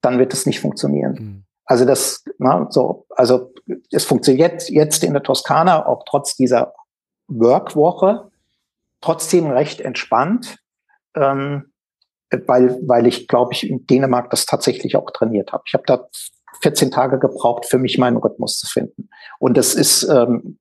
dann 0.00 0.18
wird 0.18 0.32
es 0.32 0.46
nicht 0.46 0.60
funktionieren. 0.60 1.12
Mhm. 1.12 1.44
Also 1.64 1.84
das, 1.84 2.24
na, 2.38 2.66
so, 2.70 3.06
also 3.10 3.52
es 3.92 4.04
funktioniert 4.04 4.68
jetzt 4.70 5.04
in 5.04 5.12
der 5.12 5.22
Toskana 5.22 5.86
auch 5.86 6.04
trotz 6.08 6.34
dieser 6.34 6.74
Workwoche 7.28 8.30
trotzdem 9.00 9.46
recht 9.46 9.80
entspannt, 9.80 10.58
ähm, 11.14 11.72
weil, 12.46 12.78
weil 12.86 13.06
ich, 13.06 13.28
glaube 13.28 13.52
ich, 13.52 13.68
in 13.68 13.86
Dänemark 13.86 14.30
das 14.30 14.46
tatsächlich 14.46 14.96
auch 14.96 15.10
trainiert 15.10 15.52
habe. 15.52 15.62
Ich 15.66 15.74
habe 15.74 15.84
da 15.86 16.08
14 16.62 16.90
Tage 16.90 17.18
gebraucht, 17.18 17.66
für 17.66 17.78
mich 17.78 17.98
meinen 17.98 18.16
Rhythmus 18.16 18.58
zu 18.58 18.66
finden. 18.66 19.08
Und 19.38 19.56
das 19.56 19.74
ist, 19.74 20.02
ähm, 20.04 20.58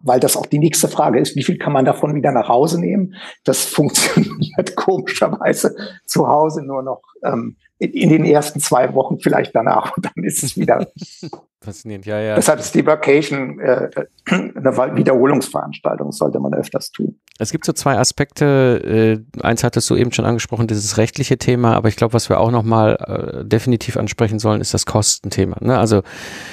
weil 0.00 0.20
das 0.20 0.36
auch 0.36 0.46
die 0.46 0.58
nächste 0.58 0.88
Frage 0.88 1.20
ist, 1.20 1.36
wie 1.36 1.42
viel 1.42 1.58
kann 1.58 1.72
man 1.72 1.84
davon 1.84 2.14
wieder 2.14 2.32
nach 2.32 2.48
Hause 2.48 2.80
nehmen? 2.80 3.14
Das 3.44 3.64
funktioniert 3.64 4.76
komischerweise 4.76 5.76
zu 6.06 6.28
Hause 6.28 6.62
nur 6.62 6.82
noch 6.82 7.02
ähm, 7.24 7.56
in, 7.78 7.92
in, 7.92 8.08
den 8.10 8.24
ersten 8.24 8.60
zwei 8.60 8.94
Wochen, 8.94 9.18
vielleicht 9.18 9.54
danach 9.54 9.96
und 9.96 10.06
dann 10.06 10.24
ist 10.24 10.42
es 10.42 10.56
wieder. 10.56 10.86
Faszinierend, 11.66 12.06
ja, 12.06 12.20
ja. 12.20 12.36
Deshalb 12.36 12.60
ist 12.60 12.72
die 12.76 12.86
Vacation 12.86 13.58
äh, 13.58 13.90
eine 14.30 14.96
Wiederholungsveranstaltung, 14.96 16.12
sollte 16.12 16.38
man 16.38 16.54
öfters 16.54 16.92
tun. 16.92 17.18
Es 17.40 17.50
gibt 17.50 17.64
so 17.64 17.72
zwei 17.72 17.98
Aspekte. 17.98 19.24
Äh, 19.36 19.42
eins 19.42 19.64
hattest 19.64 19.90
du 19.90 19.96
eben 19.96 20.12
schon 20.12 20.24
angesprochen, 20.24 20.68
dieses 20.68 20.96
rechtliche 20.96 21.38
Thema, 21.38 21.74
aber 21.74 21.88
ich 21.88 21.96
glaube, 21.96 22.14
was 22.14 22.28
wir 22.28 22.38
auch 22.38 22.52
nochmal 22.52 23.42
äh, 23.42 23.44
definitiv 23.44 23.96
ansprechen 23.96 24.38
sollen, 24.38 24.60
ist 24.60 24.74
das 24.74 24.86
Kostenthema. 24.86 25.56
Ne? 25.60 25.76
Also 25.76 26.02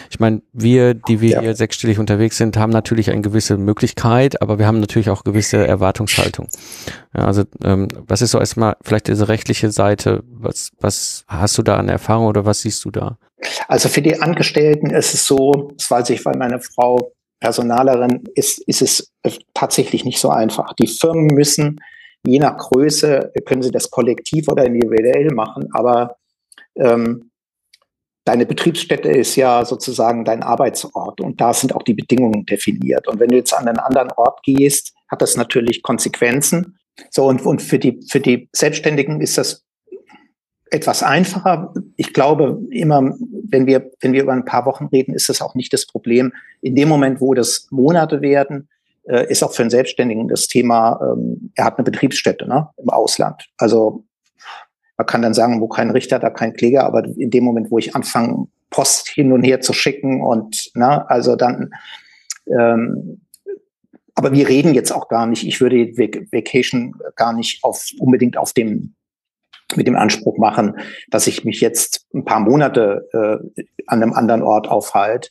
ich 0.09 0.19
meine, 0.19 0.41
wir, 0.51 0.95
die 0.95 1.21
wir 1.21 1.29
ja. 1.29 1.41
hier 1.41 1.55
sechsstellig 1.55 1.99
unterwegs 1.99 2.37
sind, 2.37 2.57
haben 2.57 2.71
natürlich 2.71 3.11
eine 3.11 3.21
gewisse 3.21 3.57
Möglichkeit, 3.57 4.41
aber 4.41 4.57
wir 4.57 4.65
haben 4.65 4.79
natürlich 4.79 5.11
auch 5.11 5.23
gewisse 5.23 5.65
Erwartungshaltung. 5.65 6.49
Ja, 7.15 7.25
also 7.25 7.43
ähm, 7.63 7.87
was 8.07 8.23
ist 8.23 8.31
so 8.31 8.39
erstmal 8.39 8.75
vielleicht 8.81 9.09
diese 9.09 9.27
rechtliche 9.27 9.69
Seite? 9.69 10.23
Was, 10.27 10.71
was 10.79 11.23
hast 11.27 11.55
du 11.59 11.61
da 11.61 11.77
an 11.77 11.87
Erfahrung 11.87 12.25
oder 12.25 12.45
was 12.45 12.61
siehst 12.61 12.83
du 12.83 12.89
da? 12.89 13.19
Also 13.67 13.89
für 13.89 14.01
die 14.01 14.21
Angestellten 14.21 14.89
ist 14.89 15.13
es 15.13 15.25
so, 15.25 15.71
das 15.77 15.89
weiß 15.89 16.09
ich, 16.11 16.25
weil 16.25 16.37
meine 16.37 16.59
Frau 16.59 17.11
Personalerin 17.39 18.23
ist, 18.35 18.59
ist 18.67 18.81
es 18.81 19.11
tatsächlich 19.53 20.05
nicht 20.05 20.19
so 20.19 20.29
einfach. 20.29 20.73
Die 20.73 20.87
Firmen 20.87 21.27
müssen, 21.27 21.81
je 22.25 22.39
nach 22.39 22.57
Größe, 22.57 23.33
können 23.45 23.61
sie 23.61 23.71
das 23.71 23.91
kollektiv 23.91 24.47
oder 24.47 24.65
individuell 24.65 25.29
machen, 25.33 25.67
aber 25.73 26.15
ähm, 26.77 27.31
deine 28.25 28.45
Betriebsstätte 28.45 29.09
ist 29.09 29.35
ja 29.35 29.65
sozusagen 29.65 30.23
dein 30.23 30.43
Arbeitsort 30.43 31.19
und 31.19 31.41
da 31.41 31.53
sind 31.53 31.75
auch 31.75 31.83
die 31.83 31.93
Bedingungen 31.93 32.45
definiert. 32.45 33.07
Und 33.07 33.19
wenn 33.19 33.29
du 33.29 33.35
jetzt 33.35 33.53
an 33.53 33.67
einen 33.67 33.79
anderen 33.79 34.11
Ort 34.15 34.41
gehst, 34.43 34.93
hat 35.09 35.21
das 35.21 35.35
natürlich 35.35 35.83
Konsequenzen. 35.83 36.77
So, 37.09 37.25
und, 37.25 37.45
und 37.45 37.61
für 37.61 37.79
die, 37.79 37.99
für 38.09 38.19
die 38.19 38.49
Selbstständigen 38.53 39.19
ist 39.19 39.37
das 39.37 39.65
etwas 40.73 41.03
einfacher. 41.03 41.71
Ich 41.97 42.13
glaube 42.13 42.59
immer, 42.71 43.13
wenn 43.47 43.67
wir, 43.67 43.91
wenn 44.01 44.11
wir 44.11 44.23
über 44.23 44.33
ein 44.33 44.45
paar 44.45 44.65
Wochen 44.65 44.85
reden, 44.85 45.13
ist 45.13 45.29
das 45.29 45.41
auch 45.41 45.53
nicht 45.53 45.71
das 45.71 45.85
Problem. 45.85 46.33
In 46.61 46.75
dem 46.75 46.89
Moment, 46.89 47.21
wo 47.21 47.35
das 47.35 47.67
Monate 47.69 48.21
werden, 48.21 48.67
äh, 49.03 49.29
ist 49.29 49.43
auch 49.43 49.53
für 49.53 49.61
einen 49.61 49.69
Selbstständigen 49.69 50.27
das 50.27 50.47
Thema, 50.47 50.99
ähm, 51.01 51.51
er 51.55 51.65
hat 51.65 51.77
eine 51.77 51.83
Betriebsstätte 51.83 52.47
ne, 52.47 52.69
im 52.77 52.89
Ausland. 52.89 53.47
Also 53.57 54.03
man 54.97 55.05
kann 55.05 55.21
dann 55.21 55.35
sagen, 55.35 55.61
wo 55.61 55.67
kein 55.67 55.91
Richter, 55.91 56.17
da 56.17 56.31
kein 56.31 56.53
Kläger, 56.53 56.85
aber 56.85 57.05
in 57.05 57.29
dem 57.29 57.43
Moment, 57.43 57.69
wo 57.69 57.77
ich 57.77 57.95
anfange, 57.95 58.47
Post 58.71 59.09
hin 59.09 59.31
und 59.31 59.43
her 59.43 59.61
zu 59.61 59.73
schicken 59.73 60.23
und 60.23 60.71
ne, 60.73 61.07
also 61.07 61.35
dann 61.35 61.69
ähm, 62.47 63.21
aber 64.15 64.31
wir 64.31 64.47
reden 64.47 64.73
jetzt 64.73 64.91
auch 64.91 65.07
gar 65.07 65.25
nicht, 65.25 65.45
ich 65.45 65.59
würde 65.59 65.95
Vacation 66.31 66.95
gar 67.15 67.33
nicht 67.33 67.63
auf, 67.63 67.89
unbedingt 67.99 68.37
auf 68.37 68.53
dem 68.53 68.95
mit 69.77 69.87
dem 69.87 69.95
Anspruch 69.95 70.37
machen, 70.37 70.77
dass 71.09 71.27
ich 71.27 71.43
mich 71.43 71.61
jetzt 71.61 72.05
ein 72.13 72.25
paar 72.25 72.39
Monate 72.39 73.07
äh, 73.13 73.63
an 73.87 74.01
einem 74.01 74.13
anderen 74.13 74.41
Ort 74.41 74.67
aufhalte. 74.67 75.29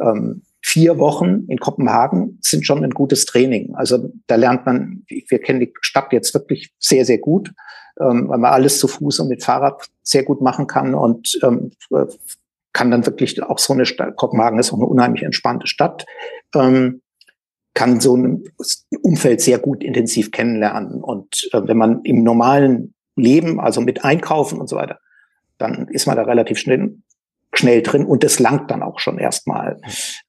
Ähm, 0.00 0.42
vier 0.60 0.98
Wochen 0.98 1.44
in 1.48 1.58
Kopenhagen 1.58 2.38
sind 2.40 2.64
schon 2.64 2.82
ein 2.82 2.90
gutes 2.90 3.26
Training. 3.26 3.74
Also 3.74 4.10
da 4.26 4.36
lernt 4.36 4.64
man, 4.64 5.04
wir 5.08 5.38
kennen 5.38 5.60
die 5.60 5.72
Stadt 5.82 6.12
jetzt 6.12 6.32
wirklich 6.32 6.72
sehr, 6.78 7.04
sehr 7.04 7.18
gut, 7.18 7.52
ähm, 8.00 8.28
weil 8.28 8.38
man 8.38 8.52
alles 8.52 8.78
zu 8.78 8.88
Fuß 8.88 9.20
und 9.20 9.28
mit 9.28 9.44
Fahrrad 9.44 9.86
sehr 10.02 10.24
gut 10.24 10.40
machen 10.40 10.66
kann 10.66 10.94
und 10.94 11.38
ähm, 11.42 11.70
kann 12.72 12.90
dann 12.90 13.06
wirklich 13.06 13.42
auch 13.42 13.58
so 13.58 13.72
eine 13.72 13.86
Stadt, 13.86 14.16
Kopenhagen 14.16 14.58
ist 14.58 14.72
auch 14.72 14.78
eine 14.78 14.86
unheimlich 14.86 15.22
entspannte 15.22 15.66
Stadt, 15.66 16.06
ähm, 16.54 17.02
kann 17.74 18.00
so 18.00 18.16
ein 18.16 18.44
Umfeld 19.02 19.40
sehr 19.40 19.58
gut 19.58 19.82
intensiv 19.82 20.30
kennenlernen. 20.30 21.02
Und 21.02 21.48
äh, 21.52 21.60
wenn 21.66 21.76
man 21.76 22.02
im 22.04 22.22
normalen 22.22 22.94
leben, 23.16 23.60
also 23.60 23.80
mit 23.80 24.04
Einkaufen 24.04 24.60
und 24.60 24.68
so 24.68 24.76
weiter, 24.76 24.98
dann 25.58 25.88
ist 25.88 26.06
man 26.06 26.16
da 26.16 26.22
relativ 26.22 26.58
schnell, 26.58 26.96
schnell 27.52 27.82
drin 27.82 28.04
und 28.04 28.24
das 28.24 28.38
langt 28.38 28.70
dann 28.70 28.82
auch 28.82 28.98
schon 28.98 29.18
erstmal. 29.18 29.80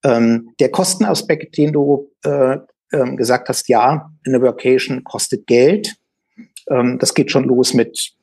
Ähm, 0.03 0.53
der 0.59 0.69
Kostenaspekt, 0.69 1.57
den 1.57 1.73
du 1.73 2.11
äh, 2.23 2.57
ähm, 2.93 3.17
gesagt 3.17 3.49
hast, 3.49 3.67
ja, 3.67 4.11
eine 4.25 4.41
Vacation 4.41 5.03
kostet 5.03 5.47
Geld. 5.47 5.95
Ähm, 6.69 6.99
das 6.99 7.13
geht 7.13 7.31
schon 7.31 7.45
los 7.45 7.73
mit, 7.73 8.13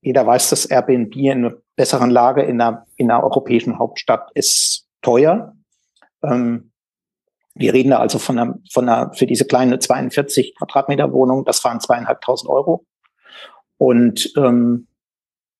jeder 0.00 0.26
weiß, 0.26 0.50
dass 0.50 0.66
Airbnb 0.66 1.16
in 1.16 1.44
einer 1.44 1.54
besseren 1.76 2.10
Lage 2.10 2.42
in 2.42 2.60
einer, 2.60 2.86
in 2.96 3.10
einer 3.10 3.22
europäischen 3.22 3.78
Hauptstadt 3.78 4.30
ist 4.34 4.86
teuer. 5.02 5.54
Ähm, 6.22 6.72
wir 7.54 7.74
reden 7.74 7.90
da 7.90 7.98
also 7.98 8.18
von 8.18 8.38
einer, 8.38 8.58
von 8.72 8.88
einer, 8.88 9.12
für 9.14 9.26
diese 9.26 9.44
kleine 9.44 9.78
42 9.78 10.54
Quadratmeter 10.56 11.12
Wohnung, 11.12 11.44
das 11.44 11.64
waren 11.64 11.80
zweieinhalbtausend 11.80 12.48
Euro. 12.48 12.84
Und 13.78 14.32
ähm, 14.36 14.86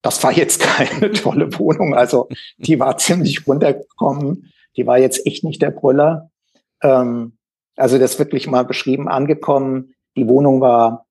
das 0.02 0.22
war 0.22 0.32
jetzt 0.32 0.60
keine 0.62 1.12
tolle 1.12 1.58
Wohnung. 1.58 1.94
Also 1.94 2.28
die 2.58 2.78
war 2.78 2.98
ziemlich 2.98 3.46
runtergekommen. 3.46 4.52
Die 4.76 4.86
war 4.86 4.98
jetzt 4.98 5.26
echt 5.26 5.44
nicht 5.44 5.62
der 5.62 5.70
Brüller. 5.70 6.30
Ähm, 6.82 7.38
also 7.76 7.98
das 7.98 8.18
wirklich 8.18 8.46
mal 8.46 8.64
beschrieben 8.64 9.08
angekommen. 9.08 9.94
Die 10.16 10.28
Wohnung 10.28 10.60
war 10.60 11.06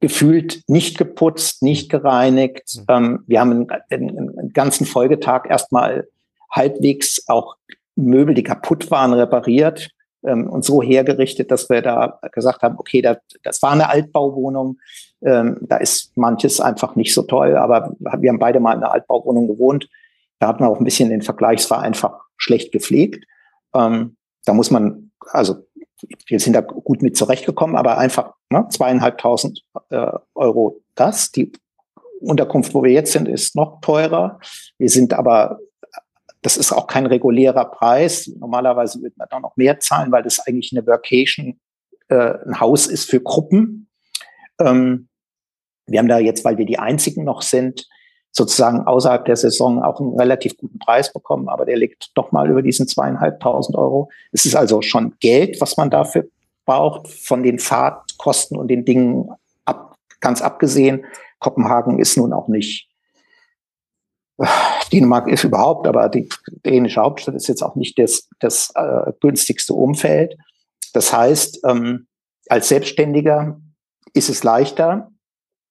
gefühlt 0.00 0.62
nicht 0.66 0.96
geputzt, 0.96 1.62
nicht 1.62 1.90
gereinigt. 1.90 2.76
Mhm. 2.76 2.84
Ähm, 2.88 3.24
wir 3.26 3.40
haben 3.40 3.50
einen, 3.50 3.68
einen, 3.90 4.38
einen 4.38 4.52
ganzen 4.52 4.86
Folgetag 4.86 5.48
erstmal 5.48 6.08
halbwegs 6.50 7.28
auch 7.28 7.56
Möbel, 7.96 8.34
die 8.34 8.42
kaputt 8.42 8.90
waren, 8.90 9.12
repariert 9.12 9.90
ähm, 10.24 10.48
und 10.48 10.64
so 10.64 10.82
hergerichtet, 10.82 11.50
dass 11.50 11.68
wir 11.70 11.82
da 11.82 12.18
gesagt 12.32 12.62
haben, 12.62 12.76
okay, 12.78 13.02
das, 13.02 13.18
das 13.42 13.62
war 13.62 13.72
eine 13.72 13.88
Altbauwohnung, 13.88 14.78
ähm, 15.22 15.58
da 15.62 15.76
ist 15.76 16.16
manches 16.16 16.60
einfach 16.60 16.96
nicht 16.96 17.14
so 17.14 17.22
toll, 17.22 17.56
aber 17.56 17.94
wir 17.98 18.30
haben 18.30 18.38
beide 18.38 18.60
mal 18.60 18.72
in 18.72 18.82
einer 18.82 18.92
Altbauwohnung 18.92 19.48
gewohnt. 19.48 19.88
Da 20.38 20.48
hat 20.48 20.60
man 20.60 20.70
auch 20.70 20.78
ein 20.78 20.84
bisschen 20.84 21.10
den 21.10 21.22
Vergleich, 21.22 21.60
es 21.60 21.70
war 21.70 21.80
einfach 21.80 22.18
schlecht 22.36 22.72
gepflegt. 22.72 23.26
Ähm, 23.74 24.16
da 24.46 24.54
muss 24.54 24.70
man, 24.70 25.10
also 25.32 25.56
wir 26.26 26.40
sind 26.40 26.54
da 26.54 26.62
gut 26.62 27.02
mit 27.02 27.16
zurechtgekommen, 27.16 27.76
aber 27.76 27.98
einfach 27.98 28.32
ne, 28.48 28.66
zweieinhalbtausend 28.70 29.62
äh, 29.90 30.12
Euro 30.34 30.80
das. 30.94 31.30
Die 31.30 31.52
Unterkunft, 32.20 32.74
wo 32.74 32.82
wir 32.82 32.92
jetzt 32.92 33.12
sind, 33.12 33.28
ist 33.28 33.56
noch 33.56 33.80
teurer. 33.80 34.40
Wir 34.78 34.88
sind 34.88 35.12
aber 35.12 35.58
das 36.42 36.56
ist 36.56 36.72
auch 36.72 36.86
kein 36.86 37.06
regulärer 37.06 37.66
Preis. 37.66 38.30
Normalerweise 38.38 39.00
würde 39.02 39.14
man 39.16 39.28
da 39.30 39.40
noch 39.40 39.56
mehr 39.56 39.78
zahlen, 39.80 40.10
weil 40.10 40.22
das 40.22 40.40
eigentlich 40.46 40.72
eine 40.72 40.86
Workation, 40.86 41.60
äh, 42.08 42.34
ein 42.46 42.60
Haus 42.60 42.86
ist 42.86 43.10
für 43.10 43.20
Gruppen. 43.20 43.88
Ähm, 44.58 45.08
wir 45.86 45.98
haben 45.98 46.08
da 46.08 46.18
jetzt, 46.18 46.44
weil 46.44 46.56
wir 46.56 46.66
die 46.66 46.78
einzigen 46.78 47.24
noch 47.24 47.42
sind, 47.42 47.88
sozusagen 48.32 48.86
außerhalb 48.86 49.24
der 49.24 49.36
Saison 49.36 49.82
auch 49.82 50.00
einen 50.00 50.16
relativ 50.18 50.56
guten 50.56 50.78
Preis 50.78 51.12
bekommen, 51.12 51.48
aber 51.48 51.66
der 51.66 51.76
liegt 51.76 52.12
doch 52.14 52.32
mal 52.32 52.48
über 52.48 52.62
diesen 52.62 52.86
zweieinhalbtausend 52.86 53.76
Euro. 53.76 54.08
Es 54.32 54.44
ist 54.44 54.54
also 54.54 54.82
schon 54.82 55.14
Geld, 55.20 55.60
was 55.60 55.76
man 55.76 55.90
dafür 55.90 56.26
braucht, 56.64 57.08
von 57.08 57.42
den 57.42 57.58
Fahrtkosten 57.58 58.56
und 58.56 58.68
den 58.68 58.84
Dingen 58.84 59.30
ab, 59.64 59.96
ganz 60.20 60.42
abgesehen. 60.42 61.04
Kopenhagen 61.40 61.98
ist 61.98 62.16
nun 62.16 62.32
auch 62.32 62.46
nicht 62.48 62.89
Dänemark 64.92 65.28
ist 65.28 65.44
überhaupt, 65.44 65.86
aber 65.86 66.08
die 66.08 66.28
dänische 66.64 67.00
Hauptstadt 67.00 67.34
ist 67.34 67.48
jetzt 67.48 67.62
auch 67.62 67.76
nicht 67.76 67.98
das, 67.98 68.28
das 68.38 68.72
äh, 68.74 69.12
günstigste 69.20 69.74
Umfeld. 69.74 70.36
Das 70.92 71.12
heißt, 71.12 71.60
ähm, 71.66 72.06
als 72.48 72.68
Selbstständiger 72.68 73.60
ist 74.12 74.28
es 74.28 74.42
leichter, 74.42 75.10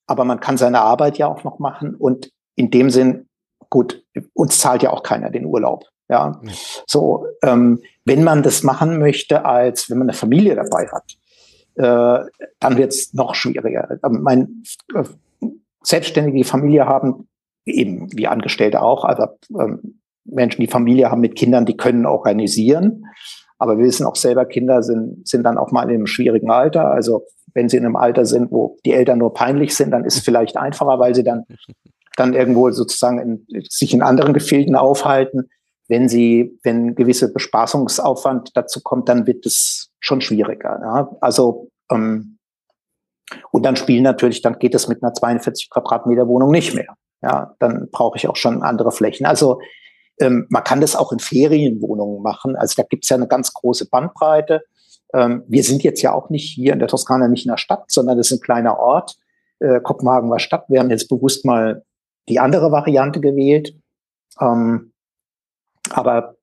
aber 0.07 0.25
man 0.25 0.39
kann 0.39 0.57
seine 0.57 0.81
Arbeit 0.81 1.17
ja 1.17 1.27
auch 1.27 1.43
noch 1.43 1.59
machen 1.59 1.95
und 1.95 2.31
in 2.55 2.71
dem 2.71 2.89
Sinn, 2.89 3.27
gut, 3.69 4.03
uns 4.33 4.59
zahlt 4.59 4.83
ja 4.83 4.91
auch 4.91 5.03
keiner 5.03 5.29
den 5.29 5.45
Urlaub. 5.45 5.85
Ja, 6.09 6.39
mhm. 6.41 6.49
so, 6.87 7.27
ähm, 7.43 7.81
wenn 8.03 8.23
man 8.23 8.41
das 8.41 8.63
machen 8.63 8.97
möchte, 8.97 9.45
als 9.45 9.89
wenn 9.89 9.99
man 9.99 10.09
eine 10.09 10.17
Familie 10.17 10.55
dabei 10.55 10.87
hat, 10.87 11.17
äh, 11.75 12.25
dann 12.59 12.77
wird 12.77 12.93
es 12.93 13.13
noch 13.13 13.35
schwieriger. 13.35 13.99
Ähm, 14.03 14.21
mein 14.23 14.63
äh, 14.95 15.03
Selbstständige, 15.83 16.37
die 16.37 16.43
Familie 16.43 16.87
haben, 16.87 17.29
eben 17.65 18.07
wie 18.15 18.27
Angestellte 18.27 18.81
auch, 18.81 19.05
also 19.05 19.27
ähm, 19.59 19.99
Menschen, 20.31 20.61
die 20.61 20.67
Familie 20.67 21.11
haben 21.11 21.21
mit 21.21 21.35
Kindern, 21.35 21.65
die 21.65 21.77
können 21.77 22.05
organisieren. 22.05 23.05
Aber 23.57 23.77
wir 23.77 23.85
wissen 23.85 24.05
auch 24.05 24.15
selber, 24.15 24.45
Kinder 24.45 24.83
sind, 24.83 25.27
sind 25.27 25.43
dann 25.43 25.57
auch 25.57 25.71
mal 25.71 25.83
in 25.83 25.95
einem 25.95 26.07
schwierigen 26.07 26.49
Alter. 26.49 26.91
Also 26.91 27.25
wenn 27.53 27.67
sie 27.67 27.77
in 27.77 27.85
einem 27.85 27.95
Alter 27.95 28.25
sind, 28.25 28.51
wo 28.51 28.77
die 28.85 28.93
Eltern 28.93 29.19
nur 29.19 29.33
peinlich 29.33 29.75
sind, 29.75 29.91
dann 29.91 30.05
ist 30.05 30.17
es 30.17 30.23
vielleicht 30.23 30.55
einfacher, 30.55 30.99
weil 30.99 31.13
sie 31.13 31.23
dann, 31.23 31.45
dann 32.15 32.33
irgendwo 32.33 32.71
sozusagen 32.71 33.19
in, 33.49 33.63
sich 33.69 33.93
in 33.93 34.01
anderen 34.01 34.33
Gefilden 34.33 34.75
aufhalten. 34.75 35.49
Wenn 35.87 36.07
sie, 36.07 36.57
wenn 36.63 36.95
gewisse 36.95 37.33
Bespaßungsaufwand 37.33 38.51
dazu 38.55 38.81
kommt, 38.81 39.09
dann 39.09 39.27
wird 39.27 39.45
es 39.45 39.89
schon 39.99 40.21
schwieriger. 40.21 40.79
Ja? 40.81 41.17
Also 41.19 41.69
ähm, 41.91 42.37
und 43.51 43.63
dann 43.63 43.75
spielen 43.75 44.03
natürlich, 44.03 44.41
dann 44.41 44.57
geht 44.57 44.73
es 44.73 44.87
mit 44.87 45.03
einer 45.03 45.13
42 45.13 45.69
Quadratmeter 45.69 46.27
Wohnung 46.27 46.51
nicht 46.51 46.73
mehr 46.73 46.95
ja, 47.21 47.55
dann 47.59 47.89
brauche 47.91 48.17
ich 48.17 48.27
auch 48.27 48.35
schon 48.35 48.63
andere 48.63 48.91
Flächen. 48.91 49.25
Also 49.25 49.59
ähm, 50.19 50.47
man 50.49 50.63
kann 50.63 50.81
das 50.81 50.95
auch 50.95 51.11
in 51.11 51.19
Ferienwohnungen 51.19 52.21
machen. 52.21 52.55
Also 52.55 52.81
da 52.81 52.87
gibt 52.87 53.05
es 53.05 53.09
ja 53.09 53.17
eine 53.17 53.27
ganz 53.27 53.53
große 53.53 53.89
Bandbreite. 53.89 54.63
Ähm, 55.13 55.43
wir 55.47 55.63
sind 55.63 55.83
jetzt 55.83 56.01
ja 56.01 56.13
auch 56.13 56.29
nicht 56.29 56.53
hier 56.53 56.73
in 56.73 56.79
der 56.79 56.87
Toskana, 56.87 57.27
nicht 57.27 57.45
in 57.45 57.51
der 57.51 57.57
Stadt, 57.57 57.91
sondern 57.91 58.17
das 58.17 58.31
ist 58.31 58.39
ein 58.39 58.43
kleiner 58.43 58.79
Ort. 58.79 59.17
Äh, 59.59 59.81
Kopenhagen 59.81 60.29
war 60.29 60.39
Stadt. 60.39 60.65
Wir 60.69 60.79
haben 60.79 60.89
jetzt 60.89 61.09
bewusst 61.09 61.45
mal 61.45 61.83
die 62.27 62.39
andere 62.39 62.71
Variante 62.71 63.19
gewählt. 63.19 63.75
Ähm, 64.39 64.93
aber 65.89 66.35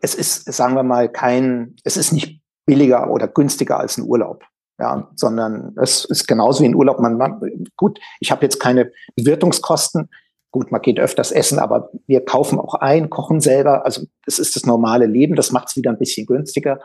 es 0.00 0.14
ist, 0.14 0.52
sagen 0.52 0.74
wir 0.74 0.82
mal, 0.82 1.08
kein, 1.08 1.76
es 1.84 1.96
ist 1.96 2.12
nicht 2.12 2.40
billiger 2.66 3.10
oder 3.10 3.28
günstiger 3.28 3.78
als 3.78 3.98
ein 3.98 4.04
Urlaub 4.04 4.44
ja, 4.78 5.08
sondern 5.14 5.76
es 5.80 6.04
ist 6.04 6.26
genauso 6.26 6.62
wie 6.62 6.68
ein 6.68 6.74
Urlaub. 6.74 6.98
Man, 6.98 7.16
man 7.16 7.40
gut, 7.76 8.00
ich 8.20 8.30
habe 8.30 8.42
jetzt 8.42 8.58
keine 8.58 8.90
Bewirtungskosten. 9.16 10.10
Gut, 10.50 10.70
man 10.70 10.82
geht 10.82 11.00
öfters 11.00 11.32
essen, 11.32 11.58
aber 11.58 11.90
wir 12.06 12.24
kaufen 12.24 12.60
auch 12.60 12.74
ein, 12.74 13.10
kochen 13.10 13.40
selber. 13.40 13.84
Also 13.84 14.06
das 14.24 14.38
ist 14.38 14.56
das 14.56 14.66
normale 14.66 15.06
Leben. 15.06 15.34
Das 15.34 15.52
macht 15.52 15.68
es 15.68 15.76
wieder 15.76 15.90
ein 15.90 15.98
bisschen 15.98 16.26
günstiger, 16.26 16.80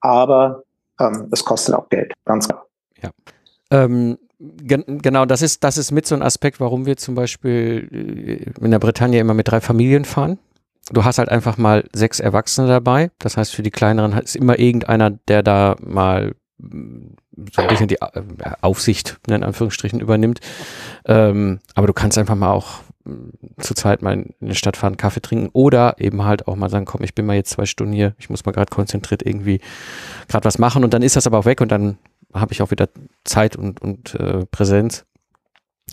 aber 0.00 0.64
ähm, 1.00 1.28
das 1.30 1.44
kostet 1.44 1.74
auch 1.74 1.88
Geld, 1.88 2.12
ganz 2.24 2.48
klar. 2.48 2.66
Ja. 3.02 3.10
Ähm, 3.70 4.18
gen 4.38 4.84
genau, 4.86 5.24
das 5.24 5.42
ist, 5.42 5.64
das 5.64 5.78
ist 5.78 5.92
mit 5.92 6.06
so 6.06 6.14
ein 6.14 6.22
Aspekt, 6.22 6.60
warum 6.60 6.86
wir 6.86 6.96
zum 6.96 7.14
Beispiel 7.14 7.88
äh, 8.60 8.64
in 8.64 8.70
der 8.70 8.78
Bretagne 8.78 9.18
immer 9.18 9.34
mit 9.34 9.48
drei 9.48 9.60
Familien 9.60 10.04
fahren. 10.04 10.38
Du 10.92 11.04
hast 11.04 11.18
halt 11.18 11.30
einfach 11.30 11.56
mal 11.56 11.84
sechs 11.92 12.20
Erwachsene 12.20 12.68
dabei. 12.68 13.10
Das 13.18 13.36
heißt, 13.36 13.54
für 13.54 13.62
die 13.62 13.72
kleineren 13.72 14.12
ist 14.12 14.36
immer 14.36 14.58
irgendeiner, 14.58 15.10
der 15.10 15.42
da 15.42 15.76
mal 15.80 16.34
so 16.58 17.62
ein 17.62 17.68
bisschen 17.68 17.88
die 17.88 18.00
äh, 18.00 18.22
Aufsicht 18.60 19.18
in 19.28 19.42
Anführungsstrichen 19.42 20.00
übernimmt. 20.00 20.40
Ähm, 21.04 21.60
aber 21.74 21.86
du 21.86 21.92
kannst 21.92 22.18
einfach 22.18 22.34
mal 22.34 22.52
auch 22.52 22.80
mm, 23.04 23.60
zur 23.60 23.76
Zeit 23.76 24.02
mal 24.02 24.14
in 24.14 24.34
die 24.40 24.54
Stadt 24.54 24.76
fahren, 24.76 24.96
Kaffee 24.96 25.20
trinken 25.20 25.50
oder 25.52 25.96
eben 25.98 26.24
halt 26.24 26.48
auch 26.48 26.56
mal 26.56 26.70
sagen, 26.70 26.86
komm, 26.86 27.02
ich 27.02 27.14
bin 27.14 27.26
mal 27.26 27.36
jetzt 27.36 27.50
zwei 27.50 27.66
Stunden 27.66 27.92
hier, 27.92 28.14
ich 28.18 28.30
muss 28.30 28.44
mal 28.44 28.52
gerade 28.52 28.70
konzentriert 28.70 29.24
irgendwie 29.24 29.60
gerade 30.28 30.44
was 30.44 30.58
machen 30.58 30.84
und 30.84 30.94
dann 30.94 31.02
ist 31.02 31.16
das 31.16 31.26
aber 31.26 31.38
auch 31.38 31.44
weg 31.44 31.60
und 31.60 31.70
dann 31.70 31.98
habe 32.32 32.52
ich 32.52 32.62
auch 32.62 32.70
wieder 32.70 32.88
Zeit 33.24 33.56
und, 33.56 33.80
und 33.80 34.14
äh, 34.14 34.46
Präsenz. 34.46 35.04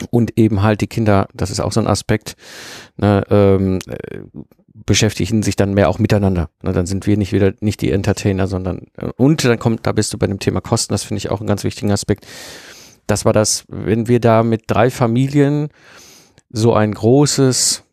Und 0.09 0.39
eben 0.39 0.63
halt 0.63 0.81
die 0.81 0.87
Kinder, 0.87 1.27
das 1.35 1.51
ist 1.51 1.59
auch 1.59 1.71
so 1.71 1.79
ein 1.79 1.85
Aspekt, 1.85 2.35
ne, 2.97 3.23
ähm, 3.29 3.77
äh, 3.87 4.21
beschäftigen 4.73 5.43
sich 5.43 5.55
dann 5.55 5.73
mehr 5.73 5.89
auch 5.89 5.99
miteinander. 5.99 6.49
Ne, 6.61 6.73
dann 6.73 6.85
sind 6.85 7.05
wir 7.05 7.17
nicht 7.17 7.31
wieder 7.31 7.53
nicht 7.59 7.81
die 7.81 7.91
Entertainer, 7.91 8.47
sondern 8.47 8.87
äh, 8.97 9.09
und 9.17 9.43
dann 9.43 9.59
kommt, 9.59 9.85
da 9.85 9.91
bist 9.91 10.13
du 10.13 10.17
bei 10.17 10.27
dem 10.27 10.39
Thema 10.39 10.61
Kosten, 10.61 10.93
das 10.93 11.03
finde 11.03 11.19
ich 11.19 11.29
auch 11.29 11.39
einen 11.39 11.47
ganz 11.47 11.63
wichtigen 11.63 11.91
Aspekt. 11.91 12.25
Das 13.07 13.25
war 13.25 13.33
das, 13.33 13.65
wenn 13.67 14.07
wir 14.07 14.19
da 14.19 14.43
mit 14.43 14.63
drei 14.67 14.89
Familien 14.89 15.69
so 16.49 16.73
ein 16.73 16.93
großes 16.93 17.83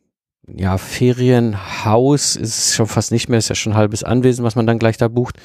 ja, 0.57 0.79
Ferienhaus 0.79 2.35
ist 2.37 2.75
schon 2.75 2.87
fast 2.87 3.13
nicht 3.13 3.29
mehr, 3.29 3.39
ist 3.39 3.49
ja 3.49 3.55
schon 3.55 3.73
ein 3.73 3.79
halbes 3.79 4.03
Anwesen, 4.03 4.45
was 4.45 4.57
man 4.57 4.67
dann 4.67 4.79
gleich 4.79 4.97
da 4.97 5.09
bucht, 5.09 5.37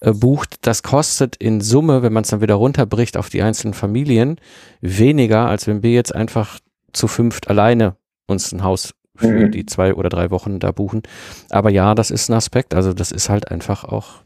äh, 0.00 0.12
bucht. 0.12 0.56
Das 0.62 0.82
kostet 0.82 1.36
in 1.36 1.60
Summe, 1.60 2.02
wenn 2.02 2.12
man 2.12 2.24
es 2.24 2.30
dann 2.30 2.40
wieder 2.40 2.54
runterbricht 2.56 3.16
auf 3.16 3.30
die 3.30 3.42
einzelnen 3.42 3.74
Familien, 3.74 4.36
weniger, 4.80 5.46
als 5.46 5.66
wenn 5.66 5.82
wir 5.82 5.92
jetzt 5.92 6.14
einfach 6.14 6.58
zu 6.92 7.08
fünft 7.08 7.48
alleine 7.48 7.96
uns 8.26 8.52
ein 8.52 8.62
Haus 8.62 8.94
für 9.20 9.46
mhm. 9.46 9.52
die 9.52 9.66
zwei 9.66 9.94
oder 9.94 10.08
drei 10.08 10.30
Wochen 10.30 10.58
da 10.58 10.72
buchen. 10.72 11.02
Aber 11.50 11.70
ja, 11.70 11.94
das 11.94 12.10
ist 12.10 12.28
ein 12.28 12.34
Aspekt. 12.34 12.74
Also 12.74 12.92
das 12.92 13.12
ist 13.12 13.28
halt 13.28 13.50
einfach 13.50 13.84
auch 13.84 14.22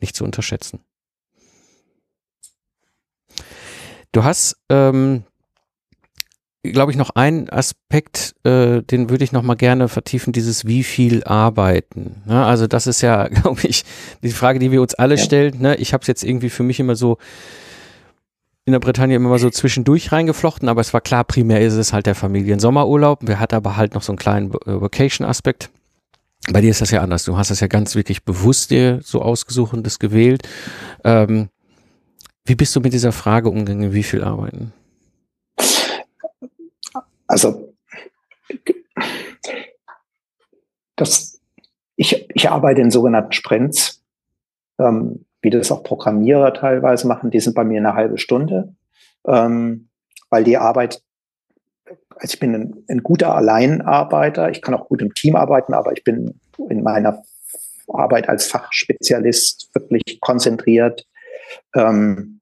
nicht 0.00 0.16
zu 0.16 0.24
unterschätzen. 0.24 0.80
Du 4.12 4.24
hast, 4.24 4.56
ähm, 4.70 5.24
glaube 6.62 6.92
ich, 6.92 6.96
noch 6.96 7.10
einen 7.10 7.50
Aspekt, 7.50 8.34
äh, 8.44 8.82
den 8.82 9.10
würde 9.10 9.24
ich 9.24 9.32
noch 9.32 9.42
mal 9.42 9.54
gerne 9.54 9.88
vertiefen, 9.88 10.32
dieses 10.32 10.66
wie 10.66 10.82
viel 10.82 11.24
arbeiten. 11.24 12.22
Ne? 12.26 12.44
Also 12.44 12.66
das 12.66 12.86
ist 12.86 13.02
ja, 13.02 13.28
glaube 13.28 13.60
ich, 13.64 13.84
die 14.22 14.30
Frage, 14.30 14.58
die 14.58 14.72
wir 14.72 14.80
uns 14.80 14.94
alle 14.94 15.16
ja. 15.16 15.22
stellen. 15.22 15.60
Ne? 15.60 15.76
Ich 15.76 15.92
habe 15.92 16.02
es 16.02 16.08
jetzt 16.08 16.24
irgendwie 16.24 16.50
für 16.50 16.62
mich 16.62 16.80
immer 16.80 16.96
so 16.96 17.18
in 18.68 18.72
der 18.72 18.80
Bretagne 18.80 19.16
immer 19.16 19.30
mal 19.30 19.38
so 19.38 19.48
zwischendurch 19.48 20.12
reingeflochten, 20.12 20.68
aber 20.68 20.82
es 20.82 20.92
war 20.92 21.00
klar, 21.00 21.24
primär 21.24 21.62
ist 21.62 21.72
es 21.72 21.94
halt 21.94 22.04
der 22.04 22.14
Familiensommerurlaub. 22.14 23.26
Wir 23.26 23.40
hatten 23.40 23.54
aber 23.54 23.78
halt 23.78 23.94
noch 23.94 24.02
so 24.02 24.12
einen 24.12 24.18
kleinen 24.18 24.50
äh, 24.50 24.80
Vacation-Aspekt. 24.80 25.70
Bei 26.52 26.60
dir 26.60 26.68
ist 26.68 26.82
das 26.82 26.90
ja 26.90 27.00
anders. 27.00 27.24
Du 27.24 27.38
hast 27.38 27.50
das 27.50 27.60
ja 27.60 27.66
ganz 27.66 27.94
wirklich 27.94 28.26
bewusst 28.26 28.70
dir 28.70 29.00
so 29.02 29.22
ausgesucht 29.22 29.72
und 29.72 29.86
das 29.86 29.98
gewählt. 29.98 30.46
Ähm, 31.02 31.48
wie 32.44 32.56
bist 32.56 32.76
du 32.76 32.80
mit 32.80 32.92
dieser 32.92 33.12
Frage 33.12 33.48
umgegangen, 33.48 33.94
wie 33.94 34.02
viel 34.02 34.22
arbeiten? 34.22 34.74
Also 37.26 37.74
das, 40.94 41.40
ich, 41.96 42.28
ich 42.34 42.50
arbeite 42.50 42.82
in 42.82 42.90
sogenannten 42.90 43.32
Sprints, 43.32 44.04
ähm, 44.78 45.24
wie 45.42 45.50
das 45.50 45.70
auch 45.70 45.82
Programmierer 45.82 46.52
teilweise 46.54 47.06
machen, 47.06 47.30
die 47.30 47.40
sind 47.40 47.54
bei 47.54 47.64
mir 47.64 47.78
eine 47.78 47.94
halbe 47.94 48.18
Stunde, 48.18 48.74
ähm, 49.26 49.88
weil 50.30 50.44
die 50.44 50.56
Arbeit, 50.56 51.02
also 52.16 52.34
ich 52.34 52.40
bin 52.40 52.54
ein, 52.54 52.84
ein 52.88 53.02
guter 53.02 53.34
Alleinarbeiter, 53.34 54.50
ich 54.50 54.62
kann 54.62 54.74
auch 54.74 54.88
gut 54.88 55.00
im 55.00 55.14
Team 55.14 55.36
arbeiten, 55.36 55.74
aber 55.74 55.92
ich 55.92 56.04
bin 56.04 56.40
in 56.68 56.82
meiner 56.82 57.22
Arbeit 57.88 58.28
als 58.28 58.46
Fachspezialist 58.46 59.70
wirklich 59.74 60.20
konzentriert. 60.20 61.06
Ähm, 61.74 62.40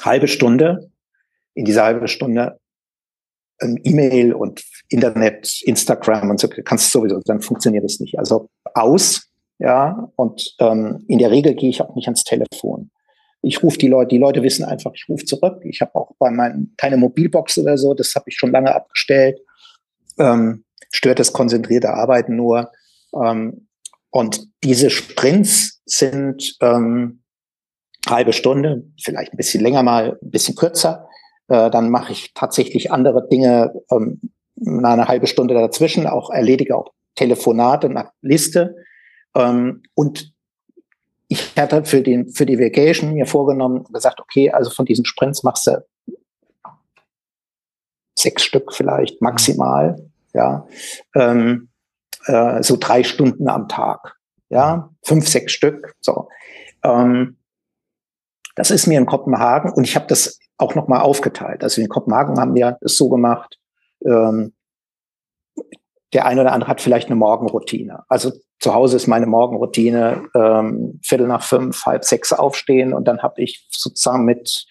halbe 0.00 0.28
Stunde. 0.28 0.90
In 1.54 1.64
dieser 1.64 1.84
halbe 1.84 2.08
Stunde 2.08 2.58
ähm, 3.60 3.78
E-Mail 3.82 4.32
und 4.32 4.64
Internet, 4.88 5.60
Instagram 5.62 6.30
und 6.30 6.40
so 6.40 6.48
kannst 6.48 6.94
du 6.94 7.00
sowieso, 7.00 7.20
dann 7.24 7.40
funktioniert 7.40 7.84
es 7.84 8.00
nicht. 8.00 8.18
Also 8.18 8.48
aus, 8.74 9.27
ja, 9.58 10.10
und 10.16 10.54
ähm, 10.60 11.04
in 11.08 11.18
der 11.18 11.30
Regel 11.30 11.54
gehe 11.54 11.70
ich 11.70 11.82
auch 11.82 11.94
nicht 11.94 12.06
ans 12.06 12.24
Telefon. 12.24 12.90
Ich 13.42 13.62
rufe 13.62 13.78
die 13.78 13.88
Leute, 13.88 14.08
die 14.08 14.18
Leute 14.18 14.42
wissen 14.42 14.64
einfach, 14.64 14.92
ich 14.94 15.06
rufe 15.08 15.24
zurück. 15.24 15.60
Ich 15.64 15.80
habe 15.80 15.94
auch 15.94 16.12
bei 16.18 16.30
meinem 16.30 16.74
keine 16.76 16.96
Mobilbox 16.96 17.58
oder 17.58 17.76
so, 17.78 17.94
das 17.94 18.14
habe 18.14 18.24
ich 18.28 18.36
schon 18.36 18.52
lange 18.52 18.74
abgestellt. 18.74 19.40
Ähm, 20.18 20.64
stört 20.90 21.18
das 21.18 21.32
konzentrierte 21.32 21.90
Arbeiten 21.90 22.36
nur. 22.36 22.70
Ähm, 23.14 23.68
und 24.10 24.48
diese 24.64 24.90
Sprints 24.90 25.82
sind 25.84 26.56
ähm, 26.60 27.22
halbe 28.08 28.32
Stunde, 28.32 28.84
vielleicht 29.02 29.32
ein 29.32 29.36
bisschen 29.36 29.62
länger 29.62 29.82
mal, 29.82 30.18
ein 30.20 30.30
bisschen 30.30 30.56
kürzer. 30.56 31.08
Äh, 31.48 31.70
dann 31.70 31.90
mache 31.90 32.12
ich 32.12 32.32
tatsächlich 32.34 32.90
andere 32.90 33.28
Dinge, 33.28 33.72
ähm, 33.90 34.20
eine 34.66 35.06
halbe 35.06 35.26
Stunde 35.26 35.54
dazwischen, 35.54 36.06
auch 36.06 36.30
erledige 36.30 36.76
auch 36.76 36.92
Telefonate 37.14 37.88
nach 37.88 38.12
Liste. 38.22 38.76
Ähm, 39.38 39.82
und 39.94 40.32
ich 41.28 41.56
hatte 41.56 41.84
für, 41.84 42.02
den, 42.02 42.30
für 42.30 42.46
die 42.46 42.58
Vacation 42.58 43.14
mir 43.14 43.26
vorgenommen, 43.26 43.84
gesagt, 43.92 44.20
okay, 44.20 44.50
also 44.50 44.70
von 44.70 44.86
diesen 44.86 45.04
Sprints 45.04 45.42
machst 45.42 45.66
du 45.66 45.84
sechs 48.18 48.42
Stück 48.42 48.74
vielleicht 48.74 49.22
maximal, 49.22 50.10
ja. 50.34 50.66
Ähm, 51.14 51.68
äh, 52.24 52.62
so 52.62 52.76
drei 52.78 53.04
Stunden 53.04 53.48
am 53.48 53.68
Tag. 53.68 54.16
Ja, 54.48 54.90
fünf, 55.02 55.28
sechs 55.28 55.52
Stück. 55.52 55.94
So. 56.00 56.28
Ähm, 56.82 57.36
das 58.56 58.70
ist 58.70 58.86
mir 58.86 58.98
in 58.98 59.06
Kopenhagen 59.06 59.72
und 59.72 59.84
ich 59.84 59.94
habe 59.94 60.06
das 60.08 60.38
auch 60.56 60.74
nochmal 60.74 61.00
aufgeteilt. 61.00 61.62
Also 61.62 61.80
in 61.80 61.88
Kopenhagen 61.88 62.40
haben 62.40 62.54
wir 62.54 62.78
es 62.80 62.96
so 62.96 63.08
gemacht, 63.08 63.58
ähm, 64.04 64.54
der 66.12 66.26
eine 66.26 66.40
oder 66.40 66.52
andere 66.52 66.70
hat 66.70 66.80
vielleicht 66.80 67.08
eine 67.08 67.16
Morgenroutine. 67.16 68.04
Also 68.08 68.32
zu 68.60 68.74
Hause 68.74 68.96
ist 68.96 69.06
meine 69.06 69.26
Morgenroutine 69.26 70.28
ähm, 70.34 71.00
Viertel 71.02 71.28
nach 71.28 71.42
fünf, 71.42 71.86
halb 71.86 72.04
sechs 72.04 72.32
aufstehen 72.32 72.92
und 72.92 73.06
dann 73.06 73.22
habe 73.22 73.42
ich 73.42 73.66
sozusagen 73.70 74.24
mit 74.24 74.66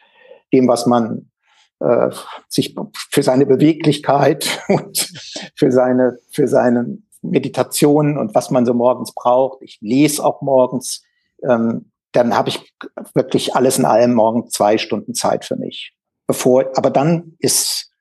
dem, 0.53 0.67
was 0.67 0.85
man 0.85 1.31
äh, 1.79 2.09
sich 2.49 2.75
für 3.11 3.23
seine 3.23 3.45
Beweglichkeit 3.45 4.61
und 4.67 5.09
für 5.55 5.71
seine 5.71 6.19
für 6.31 6.47
seinen 6.47 7.07
Meditationen 7.21 8.17
und 8.17 8.35
was 8.35 8.51
man 8.51 8.65
so 8.65 8.73
morgens 8.73 9.13
braucht. 9.13 9.61
Ich 9.61 9.79
lese 9.81 10.23
auch 10.23 10.41
morgens. 10.41 11.03
Ähm, 11.43 11.91
dann 12.13 12.35
habe 12.35 12.49
ich 12.49 12.73
wirklich 13.13 13.55
alles 13.55 13.77
in 13.77 13.85
allem 13.85 14.13
morgen 14.13 14.49
zwei 14.49 14.77
Stunden 14.77 15.13
Zeit 15.13 15.45
für 15.45 15.55
mich. 15.55 15.93
Bevor, 16.25 16.71
aber 16.75 16.89
dann 16.89 17.35
ist 17.39 17.91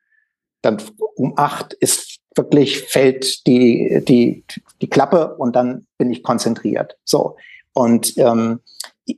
dann 0.62 0.78
um 1.16 1.34
acht 1.36 1.74
ist 1.74 2.05
wirklich 2.36 2.78
fällt 2.80 3.46
die 3.46 4.02
die 4.06 4.44
die 4.80 4.90
Klappe 4.90 5.36
und 5.36 5.56
dann 5.56 5.86
bin 5.98 6.10
ich 6.10 6.22
konzentriert. 6.22 6.96
So 7.04 7.36
und 7.72 8.16
ähm, 8.18 8.60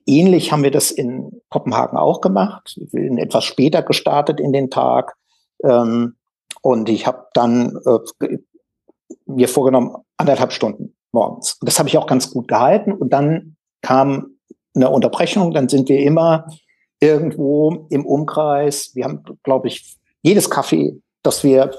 ähnlich 0.07 0.53
haben 0.53 0.63
wir 0.63 0.71
das 0.71 0.91
in 0.91 1.41
Kopenhagen 1.49 1.97
auch 1.97 2.21
gemacht. 2.21 2.79
Wir 2.91 3.09
sind 3.09 3.19
etwas 3.19 3.45
später 3.45 3.83
gestartet 3.83 4.41
in 4.41 4.53
den 4.53 4.71
Tag. 4.71 5.15
Ähm, 5.63 6.17
und 6.63 6.89
ich 6.89 7.07
habe 7.07 7.27
dann 7.35 7.79
äh, 7.87 8.39
mir 9.27 9.49
vorgenommen, 9.49 9.95
anderthalb 10.17 10.53
Stunden 10.53 10.95
morgens. 11.13 11.59
Das 11.63 11.79
habe 11.79 11.89
ich 11.89 11.97
auch 11.97 12.07
ganz 12.07 12.31
gut 12.31 12.49
gehalten. 12.49 12.93
Und 12.93 13.13
dann 13.13 13.57
kam 13.81 14.39
eine 14.75 14.91
Unterbrechung. 14.91 15.53
Dann 15.53 15.69
sind 15.69 15.89
wir 15.89 16.01
immer 16.01 16.47
irgendwo 17.01 17.87
im 17.91 18.05
Umkreis. 18.05 18.91
Wir 18.95 19.05
haben, 19.05 19.23
glaube 19.43 19.69
ich, 19.69 19.97
jedes 20.23 20.51
Café, 20.51 21.01
das 21.23 21.45
wir 21.45 21.71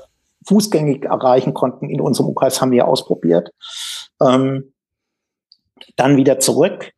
fußgängig 0.49 1.05
erreichen 1.05 1.53
konnten 1.53 1.89
in 1.89 2.01
unserem 2.01 2.29
Umkreis, 2.29 2.59
haben 2.59 2.71
wir 2.71 2.87
ausprobiert. 2.87 3.51
Ähm, 4.21 4.73
dann 5.95 6.17
wieder 6.17 6.39
zurück. 6.39 6.91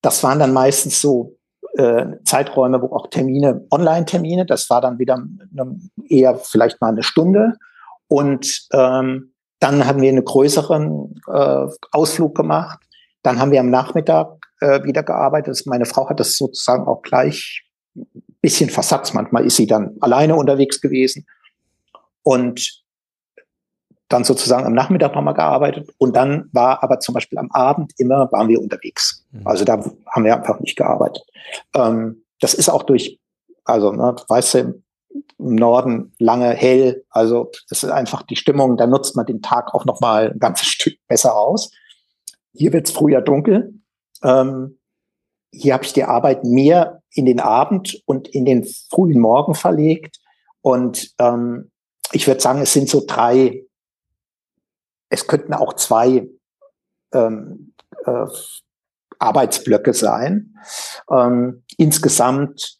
Das 0.00 0.22
waren 0.22 0.38
dann 0.38 0.52
meistens 0.52 1.00
so 1.00 1.36
äh, 1.76 2.06
Zeiträume, 2.24 2.80
wo 2.80 2.94
auch 2.94 3.08
Termine, 3.08 3.66
Online-Termine, 3.70 4.46
das 4.46 4.70
war 4.70 4.80
dann 4.80 4.98
wieder 4.98 5.14
eine, 5.14 5.80
eher 6.08 6.36
vielleicht 6.36 6.80
mal 6.80 6.88
eine 6.88 7.02
Stunde. 7.02 7.54
Und 8.06 8.68
ähm, 8.72 9.34
dann 9.58 9.84
haben 9.84 10.00
wir 10.00 10.08
einen 10.08 10.24
größeren 10.24 11.20
äh, 11.26 11.66
Ausflug 11.90 12.36
gemacht. 12.36 12.78
Dann 13.22 13.40
haben 13.40 13.50
wir 13.50 13.60
am 13.60 13.70
Nachmittag 13.70 14.38
äh, 14.60 14.84
wieder 14.84 15.02
gearbeitet. 15.02 15.60
Meine 15.66 15.84
Frau 15.84 16.08
hat 16.08 16.20
das 16.20 16.36
sozusagen 16.36 16.86
auch 16.86 17.02
gleich 17.02 17.64
ein 17.96 18.06
bisschen 18.40 18.70
versatzt. 18.70 19.14
Manchmal 19.14 19.44
ist 19.44 19.56
sie 19.56 19.66
dann 19.66 19.96
alleine 20.00 20.36
unterwegs 20.36 20.80
gewesen. 20.80 21.26
Und 22.28 22.84
dann 24.10 24.22
sozusagen 24.22 24.66
am 24.66 24.74
Nachmittag 24.74 25.14
nochmal 25.14 25.32
gearbeitet. 25.32 25.94
Und 25.96 26.14
dann 26.14 26.50
war 26.52 26.82
aber 26.82 27.00
zum 27.00 27.14
Beispiel 27.14 27.38
am 27.38 27.50
Abend 27.52 27.94
immer, 27.96 28.30
waren 28.32 28.48
wir 28.48 28.60
unterwegs. 28.60 29.24
Mhm. 29.30 29.46
Also 29.46 29.64
da 29.64 29.82
haben 30.10 30.24
wir 30.24 30.36
einfach 30.36 30.60
nicht 30.60 30.76
gearbeitet. 30.76 31.24
Ähm, 31.74 32.24
das 32.38 32.52
ist 32.52 32.68
auch 32.68 32.82
durch, 32.82 33.18
also, 33.64 33.92
ne, 33.92 34.14
weißt 34.28 34.54
du, 34.54 34.82
im 35.38 35.54
Norden 35.54 36.12
lange 36.18 36.50
hell. 36.50 37.06
Also 37.08 37.50
das 37.70 37.82
ist 37.82 37.90
einfach 37.90 38.22
die 38.24 38.36
Stimmung, 38.36 38.76
da 38.76 38.86
nutzt 38.86 39.16
man 39.16 39.24
den 39.24 39.40
Tag 39.40 39.74
auch 39.74 39.86
noch 39.86 40.00
mal 40.00 40.32
ein 40.32 40.38
ganzes 40.38 40.66
Stück 40.68 40.98
besser 41.08 41.34
aus. 41.34 41.70
Hier 42.52 42.74
wird's 42.74 42.90
früher 42.90 43.22
dunkel. 43.22 43.72
Ähm, 44.22 44.78
hier 45.50 45.72
habe 45.72 45.84
ich 45.84 45.94
die 45.94 46.04
Arbeit 46.04 46.44
mehr 46.44 47.00
in 47.10 47.24
den 47.24 47.40
Abend 47.40 48.02
und 48.04 48.28
in 48.28 48.44
den 48.44 48.66
frühen 48.90 49.18
Morgen 49.18 49.54
verlegt. 49.54 50.18
Und 50.60 51.14
ähm, 51.18 51.70
ich 52.12 52.26
würde 52.26 52.40
sagen, 52.40 52.60
es 52.62 52.72
sind 52.72 52.88
so 52.88 53.04
drei, 53.06 53.64
es 55.10 55.26
könnten 55.26 55.54
auch 55.54 55.74
zwei 55.74 56.28
ähm, 57.12 57.74
äh, 58.04 58.26
Arbeitsblöcke 59.18 59.94
sein. 59.94 60.54
Ähm, 61.10 61.64
insgesamt 61.76 62.78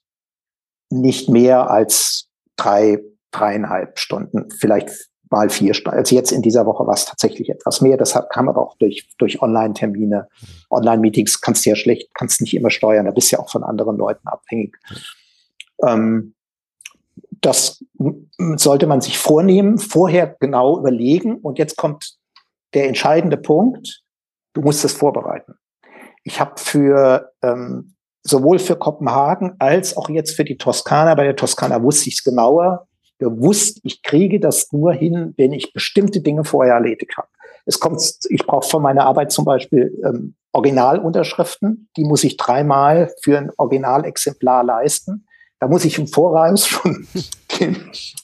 nicht 0.90 1.28
mehr 1.28 1.70
als 1.70 2.28
drei, 2.56 3.02
dreieinhalb 3.30 3.98
Stunden, 3.98 4.50
vielleicht 4.50 4.90
mal 5.30 5.50
vier 5.50 5.74
Stunden. 5.74 5.98
Also 5.98 6.14
jetzt 6.14 6.32
in 6.32 6.42
dieser 6.42 6.64
Woche 6.64 6.86
war 6.86 6.94
es 6.94 7.04
tatsächlich 7.04 7.50
etwas 7.50 7.80
mehr. 7.80 7.96
Das 7.96 8.18
kam 8.30 8.48
aber 8.48 8.62
auch 8.62 8.76
durch, 8.78 9.10
durch 9.18 9.42
Online-Termine. 9.42 10.28
Online-Meetings 10.70 11.40
kannst 11.42 11.66
du 11.66 11.70
ja 11.70 11.76
schlecht, 11.76 12.14
kannst 12.14 12.40
nicht 12.40 12.54
immer 12.54 12.70
steuern. 12.70 13.04
Da 13.04 13.12
bist 13.12 13.30
du 13.30 13.36
ja 13.36 13.42
auch 13.42 13.50
von 13.50 13.62
anderen 13.62 13.98
Leuten 13.98 14.26
abhängig. 14.26 14.76
Ähm, 15.86 16.34
das 17.40 17.84
sollte 18.56 18.86
man 18.86 19.00
sich 19.00 19.18
vornehmen, 19.18 19.78
vorher 19.78 20.36
genau 20.40 20.78
überlegen. 20.78 21.36
Und 21.36 21.58
jetzt 21.58 21.76
kommt 21.76 22.16
der 22.74 22.88
entscheidende 22.88 23.36
Punkt. 23.36 24.02
Du 24.54 24.60
musst 24.62 24.84
es 24.84 24.92
vorbereiten. 24.92 25.54
Ich 26.24 26.40
habe 26.40 26.54
für 26.56 27.32
ähm, 27.42 27.94
sowohl 28.22 28.58
für 28.58 28.76
Kopenhagen 28.76 29.54
als 29.58 29.96
auch 29.96 30.08
jetzt 30.08 30.36
für 30.36 30.44
die 30.44 30.56
Toskana. 30.56 31.14
Bei 31.14 31.24
der 31.24 31.36
Toskana 31.36 31.82
wusste 31.82 32.08
ich 32.08 32.16
es 32.16 32.24
genauer. 32.24 32.86
Gewusst, 33.18 33.80
ich 33.82 34.02
kriege 34.02 34.38
das 34.38 34.70
nur 34.72 34.92
hin, 34.92 35.34
wenn 35.36 35.52
ich 35.52 35.72
bestimmte 35.72 36.20
Dinge 36.20 36.44
vorher 36.44 36.74
erledigt 36.74 37.16
habe. 37.16 37.28
Es 37.66 37.80
kommt, 37.80 38.00
ich 38.28 38.46
brauche 38.46 38.68
von 38.68 38.82
meiner 38.82 39.04
Arbeit 39.06 39.32
zum 39.32 39.44
Beispiel 39.44 39.92
ähm, 40.04 40.34
Originalunterschriften. 40.52 41.88
Die 41.96 42.04
muss 42.04 42.24
ich 42.24 42.36
dreimal 42.36 43.12
für 43.22 43.38
ein 43.38 43.50
Originalexemplar 43.56 44.64
leisten. 44.64 45.26
Da 45.60 45.66
muss 45.66 45.84
ich 45.84 45.98
im 45.98 46.06
Voraus 46.06 46.66
schon 46.66 47.06
dem, 47.60 47.76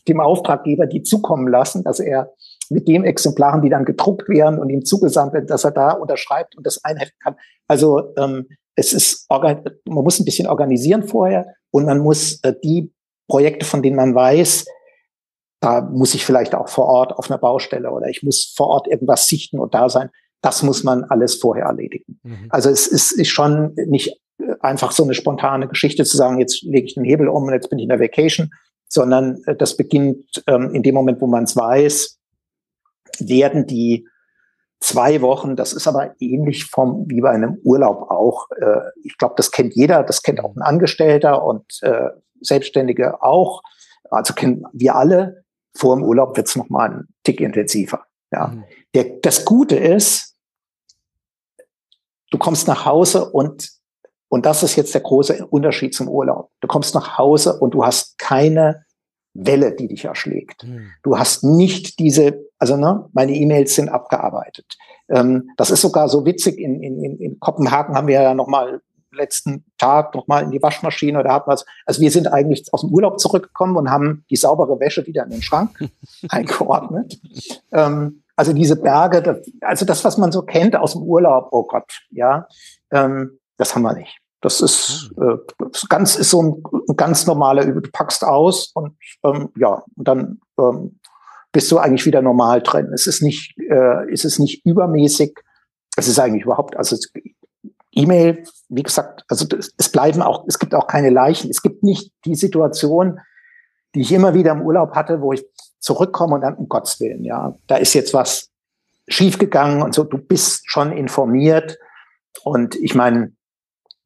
dem 0.09 0.21
Auftraggeber 0.21 0.87
die 0.87 1.03
zukommen 1.03 1.49
lassen, 1.49 1.83
dass 1.83 2.01
er 2.01 2.33
mit 2.71 2.89
den 2.89 3.05
Exemplaren, 3.05 3.63
die 3.63 3.69
dann 3.69 3.85
gedruckt 3.85 4.29
werden 4.29 4.59
und 4.59 4.71
ihm 4.71 4.85
zugesandt 4.85 5.35
werden, 5.35 5.47
dass 5.47 5.65
er 5.65 5.73
da 5.73 5.93
unterschreibt 5.93 6.57
und 6.57 6.67
das 6.67 6.83
einheften 6.85 7.19
kann. 7.23 7.37
Also 7.69 8.15
ähm, 8.17 8.49
es 8.77 8.93
ist, 8.93 9.27
man 9.31 9.75
muss 9.87 10.19
ein 10.19 10.25
bisschen 10.25 10.47
organisieren 10.47 11.07
vorher 11.07 11.55
und 11.71 11.87
man 11.87 11.99
muss 11.99 12.41
äh, 12.43 12.55
die 12.63 12.93
Projekte, 13.29 13.65
von 13.65 13.83
denen 13.83 13.97
man 13.97 14.15
weiß, 14.15 14.67
da 15.61 15.81
muss 15.81 16.15
ich 16.15 16.25
vielleicht 16.25 16.55
auch 16.55 16.69
vor 16.69 16.87
Ort 16.87 17.13
auf 17.13 17.31
einer 17.31 17.39
Baustelle 17.39 17.91
oder 17.91 18.09
ich 18.09 18.23
muss 18.23 18.53
vor 18.57 18.69
Ort 18.69 18.87
irgendwas 18.87 19.27
sichten 19.27 19.59
und 19.59 19.75
da 19.75 19.89
sein. 19.89 20.11
Das 20.43 20.63
muss 20.63 20.85
man 20.85 21.05
alles 21.05 21.37
vorher 21.37 21.65
erledigen. 21.65 22.21
Mhm. 22.23 22.49
Also 22.51 22.69
es 22.69 22.87
ist, 22.87 23.13
ist 23.13 23.31
schon 23.31 23.75
nicht 23.87 24.21
einfach 24.61 24.93
so 24.93 25.05
eine 25.05 25.15
spontane 25.15 25.69
Geschichte 25.69 26.05
zu 26.05 26.17
sagen, 26.17 26.39
jetzt 26.39 26.63
lege 26.63 26.87
ich 26.87 26.95
den 26.95 27.05
Hebel 27.05 27.29
um 27.29 27.45
und 27.45 27.53
jetzt 27.53 27.71
bin 27.71 27.79
ich 27.79 27.85
in 27.85 27.89
der 27.89 28.01
Vacation, 28.01 28.53
sondern 28.89 29.43
äh, 29.47 29.57
das 29.57 29.77
beginnt 29.77 30.43
ähm, 30.47 30.75
in 30.75 30.83
dem 30.83 30.95
Moment, 30.95 31.21
wo 31.21 31.27
man 31.27 31.45
es 31.45 31.57
weiß, 31.57 32.19
werden 33.21 33.67
die 33.67 34.07
zwei 34.81 35.23
Wochen, 35.23 35.57
das 35.57 35.73
ist 35.73 35.87
aber 35.87 36.15
ähnlich 36.21 36.67
vom, 36.67 37.05
wie 37.09 37.21
bei 37.21 37.31
einem 37.31 37.59
Urlaub 37.65 38.11
auch. 38.11 38.51
Äh, 38.51 38.91
ich 39.03 39.17
glaube, 39.17 39.35
das 39.37 39.51
kennt 39.51 39.75
jeder, 39.75 40.03
das 40.03 40.23
kennt 40.23 40.45
auch 40.45 40.55
ein 40.55 40.63
Angestellter 40.63 41.43
und 41.43 41.65
äh, 41.83 42.11
Selbstständige 42.41 43.23
auch. 43.23 43.63
Also 44.11 44.35
kennen 44.35 44.65
wir 44.73 44.95
alle. 44.95 45.45
Vor 45.75 45.97
dem 45.97 46.05
Urlaub 46.05 46.37
wird 46.37 46.49
es 46.49 46.57
nochmal 46.57 46.91
ein 46.91 47.09
Tick 47.25 47.41
intensiver. 47.41 48.05
Ja. 48.31 48.49
Mhm. 48.49 48.65
Der, 48.95 49.05
das 49.23 49.45
Gute 49.45 49.77
ist, 49.77 50.37
du 52.31 52.39
kommst 52.39 52.69
nach 52.69 52.85
Hause 52.85 53.31
und, 53.31 53.71
und 54.35 54.47
das 54.47 54.65
ist 54.65 54.75
jetzt 54.75 54.93
der 54.93 55.01
große 55.01 55.47
Unterschied 55.47 55.95
zum 55.95 56.09
Urlaub. 56.09 56.51
Du 56.61 56.67
kommst 56.67 56.93
nach 56.97 57.19
Hause 57.19 57.61
und 57.61 57.73
du 57.73 57.85
hast 57.85 58.19
keine 58.19 58.85
Welle, 59.33 59.77
die 59.77 59.87
dich 59.87 60.07
erschlägt. 60.07 60.65
Mhm. 60.65 60.91
Du 61.05 61.17
hast 61.17 61.45
nicht 61.45 62.01
diese, 62.01 62.45
also 62.59 62.77
ne, 62.77 63.09
meine 63.13 63.33
E-Mails 63.33 63.77
sind 63.77 63.91
abgearbeitet. 63.91 64.67
Ähm, 65.09 65.51
das 65.57 65.71
ist 65.71 65.83
sogar 65.83 66.09
so 66.09 66.27
witzig. 66.27 66.59
In, 66.59 66.83
in, 66.83 67.21
in 67.21 67.39
Kopenhagen 67.39 67.95
haben 67.95 68.09
wir 68.09 68.21
ja 68.21 68.35
nochmal 68.35 68.81
letzten 69.13 69.67
Tag 69.79 70.17
nochmal 70.17 70.43
in 70.43 70.51
die 70.51 70.61
Waschmaschine 70.61 71.21
oder 71.21 71.33
hat 71.33 71.47
was. 71.47 71.65
Also 71.87 72.01
wir 72.01 72.11
sind 72.11 72.27
eigentlich 72.27 72.67
aus 72.73 72.81
dem 72.81 72.91
Urlaub 72.91 73.21
zurückgekommen 73.21 73.77
und 73.77 73.89
haben 73.89 74.25
die 74.31 74.37
saubere 74.37 74.81
Wäsche 74.81 75.07
wieder 75.07 75.23
in 75.23 75.31
den 75.31 75.43
Schrank 75.43 75.79
eingeordnet. 76.29 77.21
Ähm, 77.71 78.25
also 78.35 78.53
diese 78.53 78.75
Berge, 78.75 79.43
also 79.61 79.85
das, 79.85 80.05
was 80.05 80.19
man 80.19 80.33
so 80.33 80.43
kennt 80.43 80.75
aus 80.75 80.95
dem 80.95 81.05
Urlaub, 81.05 81.51
oh 81.53 81.63
Gott, 81.63 82.01
ja, 82.11 82.49
ähm, 82.91 83.39
das 83.57 83.75
haben 83.75 83.83
wir 83.83 83.95
nicht. 83.95 84.24
Das 84.45 84.61
ist 84.61 85.11
äh, 85.17 85.37
das 85.59 85.89
ganz 85.89 86.17
ist 86.17 86.29
so 86.29 86.43
ein, 86.43 86.63
ein 86.89 86.97
ganz 86.97 87.27
normaler 87.27 87.65
Du 87.65 87.81
packst 87.91 88.23
aus 88.25 88.73
und 88.75 88.95
ähm, 89.25 89.49
ja, 89.57 89.83
und 89.97 90.07
dann 90.09 90.41
ähm, 90.59 91.01
bist 91.51 91.73
du 91.73 91.79
eigentlich 91.79 92.05
wieder 92.05 92.21
normal 92.21 92.61
drin. 92.61 92.91
Es 92.93 93.07
ist 93.07 93.23
nicht, 93.23 93.57
äh, 93.59 94.13
es 94.13 94.25
ist 94.25 94.39
nicht 94.39 94.67
übermäßig. 94.67 95.41
Es 95.97 96.09
ist 96.09 96.19
eigentlich 96.19 96.45
überhaupt, 96.45 96.77
also 96.77 96.97
E-Mail, 97.93 98.45
wie 98.69 98.83
gesagt, 98.83 99.25
also 99.29 99.47
es 99.79 99.89
bleiben 99.89 100.21
auch, 100.21 100.45
es 100.47 100.59
gibt 100.59 100.75
auch 100.75 100.89
keine 100.89 101.11
Leichen. 101.11 101.49
Es 101.49 101.63
gibt 101.63 101.83
nicht 101.83 102.13
die 102.27 102.35
Situation, 102.35 103.21
die 103.95 104.01
ich 104.03 104.13
immer 104.13 104.35
wieder 104.35 104.53
im 104.53 104.63
Urlaub 104.63 104.95
hatte, 104.95 105.23
wo 105.23 105.33
ich 105.33 105.47
zurückkomme 105.79 106.35
und 106.35 106.41
dann, 106.43 106.57
um 106.57 106.69
Gottes 106.69 107.01
Willen, 107.01 107.25
ja, 107.25 107.57
da 107.67 107.77
ist 107.77 107.95
jetzt 107.95 108.13
was 108.13 108.51
schiefgegangen 109.09 109.81
und 109.81 109.95
so, 109.95 110.05
du 110.05 110.19
bist 110.19 110.69
schon 110.69 110.93
informiert. 110.93 111.79
Und 112.43 112.75
ich 112.75 112.95
meine, 112.95 113.33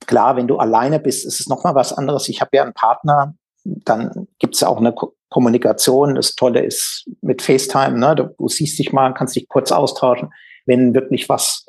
klar, 0.08 0.34
wenn 0.34 0.48
du 0.48 0.56
alleine 0.56 0.98
bist, 0.98 1.24
ist 1.24 1.38
es 1.38 1.48
nochmal 1.48 1.76
was 1.76 1.92
anderes. 1.92 2.28
Ich 2.28 2.40
habe 2.40 2.56
ja 2.56 2.64
einen 2.64 2.74
Partner, 2.74 3.34
dann 3.64 4.26
gibt 4.40 4.56
es 4.56 4.60
ja 4.62 4.68
auch 4.68 4.78
eine 4.78 4.92
Ko 4.92 5.14
Kommunikation. 5.30 6.14
Das 6.14 6.34
Tolle 6.34 6.64
ist 6.64 7.06
mit 7.20 7.42
FaceTime, 7.42 7.98
ne? 7.98 8.16
Du, 8.16 8.34
du 8.38 8.48
siehst 8.48 8.78
dich 8.78 8.94
mal, 8.94 9.12
kannst 9.12 9.36
dich 9.36 9.46
kurz 9.46 9.70
austauschen. 9.70 10.30
Wenn 10.64 10.94
wirklich 10.94 11.28
was 11.28 11.66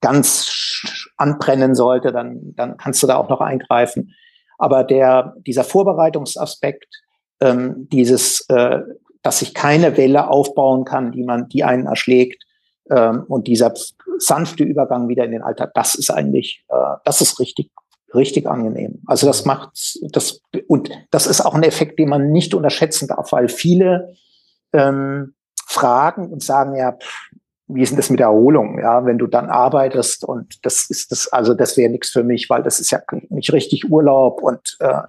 ganz 0.00 0.48
anbrennen 1.16 1.74
sollte, 1.74 2.12
dann, 2.12 2.54
dann 2.54 2.76
kannst 2.76 3.02
du 3.02 3.08
da 3.08 3.16
auch 3.16 3.28
noch 3.28 3.40
eingreifen. 3.40 4.14
Aber 4.58 4.84
der, 4.84 5.34
dieser 5.44 5.64
Vorbereitungsaspekt, 5.64 6.86
ähm, 7.40 7.88
dieses, 7.90 8.48
äh, 8.48 8.78
dass 9.22 9.40
sich 9.40 9.54
keine 9.54 9.96
Welle 9.96 10.28
aufbauen 10.28 10.84
kann, 10.84 11.10
die 11.10 11.24
man, 11.24 11.48
die 11.48 11.64
einen 11.64 11.86
erschlägt, 11.86 12.44
ähm, 12.90 13.24
und 13.28 13.46
dieser 13.46 13.72
sanfte 14.18 14.64
Übergang 14.64 15.08
wieder 15.08 15.24
in 15.24 15.32
den 15.32 15.42
Alltag, 15.42 15.72
das 15.74 15.94
ist 15.94 16.10
eigentlich, 16.10 16.64
äh, 16.68 16.96
das 17.04 17.20
ist 17.20 17.38
richtig, 17.40 17.70
richtig 18.14 18.46
angenehm. 18.46 19.02
Also 19.06 19.26
das 19.26 19.44
macht 19.44 19.70
das 20.12 20.40
und 20.66 20.90
das 21.10 21.26
ist 21.26 21.40
auch 21.40 21.54
ein 21.54 21.62
Effekt, 21.62 21.98
den 21.98 22.08
man 22.08 22.32
nicht 22.32 22.54
unterschätzen 22.54 23.08
darf, 23.08 23.32
weil 23.32 23.48
viele 23.48 24.14
ähm, 24.72 25.34
fragen 25.66 26.32
und 26.32 26.42
sagen 26.42 26.76
ja, 26.76 26.92
pff, 26.92 27.30
wie 27.72 27.82
ist 27.82 27.90
denn 27.90 27.96
das 27.96 28.10
mit 28.10 28.20
Erholung? 28.20 28.80
Ja, 28.80 29.04
wenn 29.06 29.18
du 29.18 29.26
dann 29.26 29.48
arbeitest 29.48 30.24
und 30.24 30.64
das 30.64 30.90
ist 30.90 31.12
das, 31.12 31.28
also 31.32 31.54
das 31.54 31.76
wäre 31.76 31.90
nichts 31.90 32.10
für 32.10 32.24
mich, 32.24 32.50
weil 32.50 32.62
das 32.62 32.80
ist 32.80 32.90
ja 32.90 33.00
nicht 33.28 33.52
richtig 33.52 33.90
Urlaub 33.90 34.42
und 34.42 34.76
äh, 34.80 35.02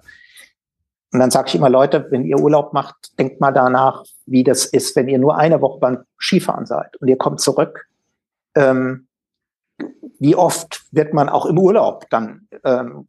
und 1.12 1.18
dann 1.18 1.30
sage 1.30 1.48
ich 1.48 1.54
immer, 1.54 1.68
Leute, 1.68 2.06
wenn 2.10 2.24
ihr 2.24 2.38
Urlaub 2.38 2.72
macht, 2.72 3.18
denkt 3.18 3.40
mal 3.40 3.52
danach, 3.52 4.04
wie 4.26 4.44
das 4.44 4.64
ist, 4.64 4.96
wenn 4.96 5.08
ihr 5.08 5.18
nur 5.18 5.36
eine 5.36 5.60
Woche 5.60 5.78
beim 5.78 5.98
Skifahren 6.18 6.66
seid 6.66 6.96
und 6.96 7.08
ihr 7.08 7.18
kommt 7.18 7.40
zurück. 7.40 7.86
Ähm, 8.54 9.06
wie 10.18 10.36
oft 10.36 10.82
wird 10.90 11.14
man 11.14 11.28
auch 11.28 11.46
im 11.46 11.58
Urlaub 11.58 12.06
dann 12.10 12.48
ähm, 12.64 13.08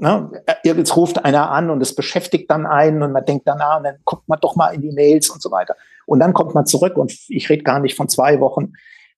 ne, 0.00 0.42
jetzt 0.62 0.96
ruft 0.96 1.24
einer 1.24 1.50
an 1.50 1.70
und 1.70 1.80
es 1.80 1.94
beschäftigt 1.94 2.50
dann 2.50 2.66
einen 2.66 3.02
und 3.02 3.12
man 3.12 3.24
denkt 3.24 3.46
danach 3.46 3.78
und 3.78 3.84
dann 3.84 3.98
guckt 4.04 4.28
man 4.28 4.38
doch 4.40 4.56
mal 4.56 4.74
in 4.74 4.82
die 4.82 4.92
Mails 4.92 5.30
und 5.30 5.42
so 5.42 5.50
weiter. 5.50 5.76
Und 6.06 6.20
dann 6.20 6.32
kommt 6.32 6.54
man 6.54 6.66
zurück 6.66 6.96
und 6.96 7.12
ich 7.28 7.48
rede 7.48 7.62
gar 7.62 7.80
nicht 7.80 7.96
von 7.96 8.08
zwei 8.08 8.40
Wochen 8.40 8.72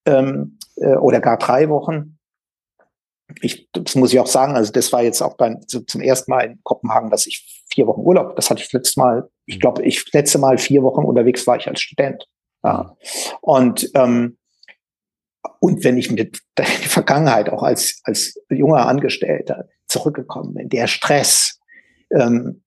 ähm, 0.05 0.57
äh, 0.75 0.95
oder 0.95 1.19
gar 1.19 1.37
drei 1.37 1.69
Wochen. 1.69 2.17
Ich, 3.41 3.69
das 3.71 3.95
muss 3.95 4.13
ich 4.13 4.19
auch 4.19 4.27
sagen, 4.27 4.55
also 4.55 4.71
das 4.71 4.91
war 4.93 5.03
jetzt 5.03 5.21
auch 5.21 5.35
beim, 5.35 5.59
zum 5.67 6.01
ersten 6.01 6.31
Mal 6.31 6.45
in 6.45 6.59
Kopenhagen, 6.63 7.09
dass 7.09 7.27
ich 7.27 7.56
vier 7.77 7.85
Wochen 7.85 8.01
Urlaub, 8.01 8.35
das 8.35 8.49
hatte 8.49 8.63
ich 8.63 8.73
letztes 8.73 8.97
Mal, 8.97 9.29
ich 9.45 9.59
glaube, 9.59 9.83
ich 9.83 10.11
letzte 10.11 10.39
Mal 10.39 10.57
vier 10.57 10.81
Wochen 10.81 11.05
unterwegs 11.05 11.45
war 11.45 11.57
ich 11.57 11.67
als 11.67 11.79
Student. 11.79 12.27
Ja. 12.63 12.97
Und 13.41 13.91
ähm, 13.93 14.37
und 15.59 15.83
wenn 15.83 15.97
ich 15.97 16.11
mit 16.11 16.39
der 16.57 16.65
Vergangenheit 16.65 17.49
auch 17.49 17.61
als, 17.61 18.01
als 18.03 18.41
junger 18.49 18.87
Angestellter 18.87 19.67
zurückgekommen 19.87 20.55
bin, 20.55 20.69
der 20.69 20.87
Stress, 20.87 21.59
ähm, 22.11 22.63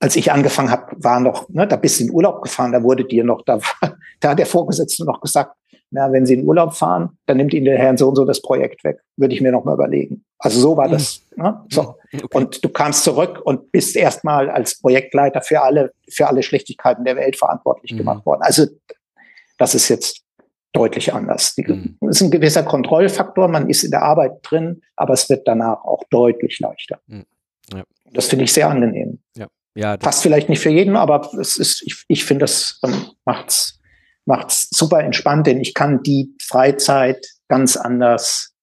als 0.00 0.16
ich 0.16 0.32
angefangen 0.32 0.70
habe, 0.70 0.92
war 0.96 1.20
noch, 1.20 1.48
ne, 1.48 1.68
da 1.68 1.76
bist 1.76 2.00
du 2.00 2.04
in 2.04 2.10
Urlaub 2.10 2.42
gefahren, 2.42 2.72
da 2.72 2.82
wurde 2.82 3.04
dir 3.04 3.22
noch, 3.22 3.42
da, 3.42 3.60
da 4.20 4.30
hat 4.30 4.38
der 4.40 4.46
Vorgesetzte 4.46 5.04
noch 5.04 5.20
gesagt, 5.20 5.56
na, 5.90 6.12
wenn 6.12 6.26
Sie 6.26 6.34
in 6.34 6.46
Urlaub 6.46 6.74
fahren, 6.74 7.18
dann 7.26 7.36
nimmt 7.36 7.54
Ihnen 7.54 7.64
der 7.64 7.78
Herrn 7.78 7.96
so 7.96 8.08
und 8.08 8.16
so 8.16 8.24
das 8.24 8.42
Projekt 8.42 8.84
weg. 8.84 8.98
Würde 9.16 9.34
ich 9.34 9.40
mir 9.40 9.52
noch 9.52 9.64
mal 9.64 9.74
überlegen. 9.74 10.24
Also 10.38 10.60
so 10.60 10.76
war 10.76 10.88
das. 10.88 11.22
Ne? 11.36 11.64
So. 11.70 11.96
Okay. 12.12 12.26
Und 12.32 12.64
du 12.64 12.68
kamst 12.68 13.04
zurück 13.04 13.40
und 13.44 13.72
bist 13.72 13.96
erstmal 13.96 14.50
als 14.50 14.80
Projektleiter 14.80 15.42
für 15.42 15.62
alle, 15.62 15.92
für 16.08 16.26
alle 16.26 16.42
Schlechtigkeiten 16.42 17.04
der 17.04 17.16
Welt 17.16 17.36
verantwortlich 17.36 17.92
mhm. 17.92 17.98
gemacht 17.98 18.26
worden. 18.26 18.42
Also 18.42 18.66
das 19.58 19.74
ist 19.74 19.88
jetzt 19.88 20.22
deutlich 20.72 21.14
anders. 21.14 21.54
Mhm. 21.56 21.96
ist 22.00 22.20
ein 22.20 22.30
gewisser 22.30 22.62
Kontrollfaktor, 22.62 23.48
man 23.48 23.68
ist 23.70 23.82
in 23.82 23.90
der 23.90 24.02
Arbeit 24.02 24.32
drin, 24.42 24.82
aber 24.96 25.14
es 25.14 25.28
wird 25.30 25.48
danach 25.48 25.84
auch 25.84 26.04
deutlich 26.10 26.58
leichter. 26.60 27.00
Mhm. 27.06 27.24
Ja. 27.72 27.84
Das 28.12 28.26
finde 28.26 28.44
ich 28.44 28.52
sehr 28.52 28.68
angenehm. 28.68 29.20
Ja. 29.36 29.46
Ja, 29.76 29.98
Passt 29.98 30.22
vielleicht 30.22 30.48
nicht 30.48 30.60
für 30.60 30.70
jeden, 30.70 30.96
aber 30.96 31.30
es 31.38 31.58
ist, 31.58 31.82
ich, 31.82 32.04
ich 32.08 32.24
finde, 32.24 32.44
das 32.44 32.80
ähm, 32.82 33.10
macht's, 33.26 33.75
macht's 34.26 34.68
super 34.70 35.00
entspannt, 35.00 35.46
denn 35.46 35.60
ich 35.60 35.74
kann 35.74 36.02
die 36.02 36.34
Freizeit 36.42 37.24
ganz 37.48 37.76
anders, 37.76 38.54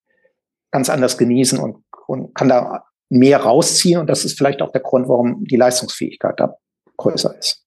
ganz 0.71 0.89
anders 0.89 1.17
genießen 1.17 1.59
und, 1.59 1.83
und 2.07 2.35
kann 2.35 2.49
da 2.49 2.83
mehr 3.09 3.41
rausziehen. 3.41 3.99
Und 3.99 4.07
das 4.07 4.25
ist 4.25 4.37
vielleicht 4.37 4.61
auch 4.61 4.71
der 4.71 4.81
Grund, 4.81 5.07
warum 5.07 5.45
die 5.45 5.57
Leistungsfähigkeit 5.57 6.39
da 6.39 6.55
größer 6.97 7.35
ist. 7.37 7.63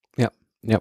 Ja, 0.69 0.81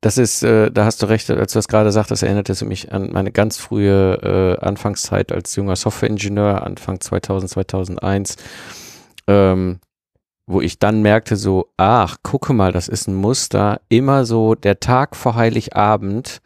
das 0.00 0.18
ist, 0.18 0.42
äh, 0.42 0.72
da 0.72 0.84
hast 0.84 1.02
du 1.02 1.06
recht, 1.06 1.30
als 1.30 1.52
du 1.52 1.58
das 1.58 1.68
gerade 1.68 1.92
sagtest, 1.92 2.24
erinnert 2.24 2.50
es 2.50 2.64
mich 2.64 2.92
an 2.92 3.10
meine 3.12 3.30
ganz 3.30 3.58
frühe 3.58 4.58
äh, 4.60 4.64
Anfangszeit 4.64 5.30
als 5.30 5.54
junger 5.54 5.76
Softwareingenieur, 5.76 6.64
Anfang 6.64 7.00
2000, 7.00 7.48
2001, 7.50 8.36
ähm, 9.28 9.78
wo 10.50 10.60
ich 10.60 10.78
dann 10.78 11.02
merkte 11.02 11.36
so, 11.36 11.70
ach, 11.76 12.16
gucke 12.22 12.52
mal, 12.52 12.72
das 12.72 12.88
ist 12.88 13.06
ein 13.06 13.14
Muster, 13.14 13.80
immer 13.88 14.24
so 14.24 14.54
der 14.54 14.80
Tag 14.80 15.14
vor 15.14 15.36
Heiligabend, 15.36 16.40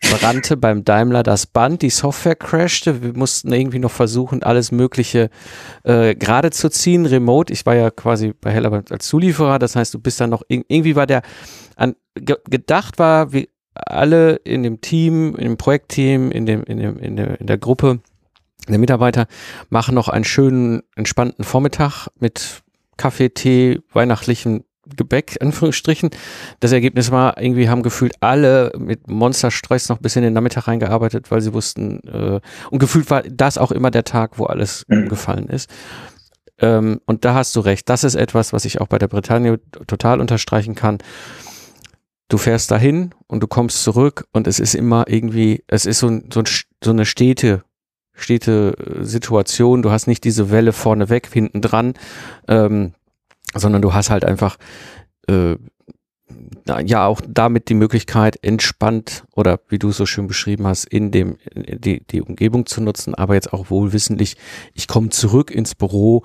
brannte 0.00 0.56
beim 0.56 0.84
Daimler 0.84 1.22
das 1.22 1.46
Band, 1.46 1.82
die 1.82 1.90
Software 1.90 2.36
crashte, 2.36 3.02
wir 3.02 3.12
mussten 3.12 3.52
irgendwie 3.52 3.78
noch 3.78 3.90
versuchen, 3.90 4.42
alles 4.42 4.72
Mögliche 4.72 5.28
äh, 5.82 6.14
gerade 6.14 6.50
zu 6.50 6.70
ziehen, 6.70 7.04
remote. 7.04 7.52
Ich 7.52 7.66
war 7.66 7.74
ja 7.74 7.90
quasi 7.90 8.32
bei 8.40 8.50
Heller 8.50 8.82
als 8.88 9.06
Zulieferer, 9.06 9.58
das 9.58 9.76
heißt, 9.76 9.92
du 9.92 9.98
bist 9.98 10.20
dann 10.20 10.30
noch, 10.30 10.42
irgendwie 10.48 10.96
war 10.96 11.06
der, 11.06 11.22
an, 11.76 11.96
ge 12.14 12.36
gedacht 12.48 12.98
war, 12.98 13.32
wie 13.32 13.50
alle 13.74 14.36
in 14.36 14.62
dem 14.62 14.80
Team, 14.80 15.34
in 15.36 15.44
dem 15.44 15.56
Projektteam, 15.58 16.30
in 16.30 16.46
dem, 16.46 16.62
in 16.64 16.78
dem, 16.78 16.98
in 16.98 17.16
der, 17.16 17.40
in 17.40 17.46
der 17.46 17.58
Gruppe, 17.58 18.00
der 18.68 18.78
Mitarbeiter 18.78 19.26
machen 19.68 19.94
noch 19.94 20.08
einen 20.08 20.24
schönen, 20.24 20.82
entspannten 20.96 21.44
Vormittag 21.44 22.08
mit 22.18 22.63
Kaffee, 22.96 23.30
Tee, 23.30 23.80
weihnachtlichen 23.92 24.64
Gebäck, 24.86 25.38
Anführungsstrichen. 25.40 26.10
Das 26.60 26.72
Ergebnis 26.72 27.10
war, 27.10 27.40
irgendwie 27.40 27.68
haben 27.68 27.82
gefühlt 27.82 28.14
alle 28.20 28.72
mit 28.76 29.08
Monsterstress 29.08 29.88
noch 29.88 29.98
bis 29.98 30.16
in 30.16 30.22
den 30.22 30.32
Nachmittag 30.32 30.68
reingearbeitet, 30.68 31.30
weil 31.30 31.40
sie 31.40 31.54
wussten, 31.54 32.00
äh, 32.06 32.40
und 32.70 32.78
gefühlt 32.78 33.10
war 33.10 33.22
das 33.22 33.58
auch 33.58 33.72
immer 33.72 33.90
der 33.90 34.04
Tag, 34.04 34.38
wo 34.38 34.44
alles 34.44 34.84
mhm. 34.88 35.04
umgefallen 35.04 35.48
ist. 35.48 35.70
Ähm, 36.58 37.00
und 37.06 37.24
da 37.24 37.34
hast 37.34 37.56
du 37.56 37.60
recht. 37.60 37.88
Das 37.88 38.04
ist 38.04 38.14
etwas, 38.14 38.52
was 38.52 38.64
ich 38.64 38.80
auch 38.80 38.86
bei 38.86 38.98
der 38.98 39.08
Bretagne 39.08 39.58
total 39.86 40.20
unterstreichen 40.20 40.74
kann. 40.74 40.98
Du 42.28 42.38
fährst 42.38 42.70
dahin 42.70 43.14
und 43.26 43.42
du 43.42 43.46
kommst 43.46 43.82
zurück 43.82 44.26
und 44.32 44.46
es 44.46 44.58
ist 44.58 44.74
immer 44.74 45.04
irgendwie, 45.08 45.62
es 45.66 45.84
ist 45.84 45.98
so, 45.98 46.20
so, 46.32 46.42
so 46.82 46.90
eine 46.90 47.04
stete, 47.04 47.64
stete 48.14 48.76
Situation. 49.00 49.82
Du 49.82 49.90
hast 49.90 50.06
nicht 50.06 50.24
diese 50.24 50.50
Welle 50.50 50.72
vorne 50.72 51.08
weg, 51.08 51.28
hinten 51.32 51.60
dran. 51.60 51.94
Ähm, 52.48 52.92
sondern 53.54 53.82
du 53.82 53.94
hast 53.94 54.10
halt 54.10 54.24
einfach 54.24 54.56
äh, 55.28 55.56
ja 56.84 57.06
auch 57.06 57.20
damit 57.26 57.68
die 57.68 57.74
Möglichkeit, 57.74 58.38
entspannt 58.42 59.24
oder 59.34 59.60
wie 59.68 59.78
du 59.78 59.92
so 59.92 60.06
schön 60.06 60.26
beschrieben 60.26 60.66
hast, 60.66 60.84
in 60.84 61.10
dem 61.10 61.36
die, 61.54 62.04
die 62.06 62.22
Umgebung 62.22 62.66
zu 62.66 62.80
nutzen, 62.80 63.14
aber 63.14 63.34
jetzt 63.34 63.52
auch 63.52 63.70
wohlwissentlich, 63.70 64.36
ich 64.72 64.88
komme 64.88 65.10
zurück 65.10 65.50
ins 65.50 65.74
Büro 65.74 66.22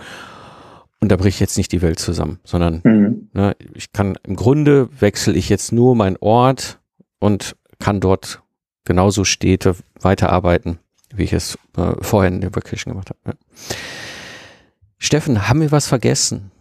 und 1.00 1.12
da 1.12 1.16
bricht 1.16 1.40
jetzt 1.40 1.58
nicht 1.58 1.72
die 1.72 1.82
Welt 1.82 2.00
zusammen, 2.00 2.40
sondern 2.44 2.82
mhm. 2.84 3.30
ne, 3.34 3.56
ich 3.74 3.92
kann 3.92 4.18
im 4.24 4.36
Grunde 4.36 4.90
wechsle 5.00 5.34
ich 5.34 5.50
jetzt 5.50 5.72
nur 5.72 5.96
meinen 5.96 6.18
Ort 6.20 6.80
und 7.20 7.56
kann 7.80 8.00
dort 8.00 8.42
genauso 8.86 9.24
stete 9.24 9.76
weiterarbeiten, 10.00 10.80
wie 11.14 11.24
ich 11.24 11.34
es 11.34 11.58
äh, 11.78 11.94
vorher 12.02 12.32
in 12.32 12.42
der 12.42 12.56
Vacation 12.56 12.94
gemacht 12.94 13.10
habe. 13.10 13.20
Ja. 13.26 13.34
Steffen, 14.98 15.48
haben 15.48 15.62
wir 15.62 15.72
was 15.72 15.88
vergessen? 15.88 16.52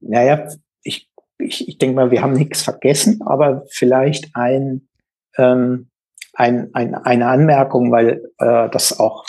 Naja, 0.00 0.48
ich, 0.82 1.08
ich, 1.38 1.68
ich 1.68 1.78
denke 1.78 1.96
mal, 1.96 2.10
wir 2.10 2.22
haben 2.22 2.32
nichts 2.32 2.62
vergessen, 2.62 3.20
aber 3.22 3.64
vielleicht 3.70 4.34
ein, 4.34 4.88
ähm, 5.36 5.90
ein, 6.32 6.70
ein, 6.74 6.94
eine 6.94 7.26
Anmerkung, 7.26 7.92
weil 7.92 8.24
äh, 8.38 8.70
das 8.70 8.98
auch, 8.98 9.26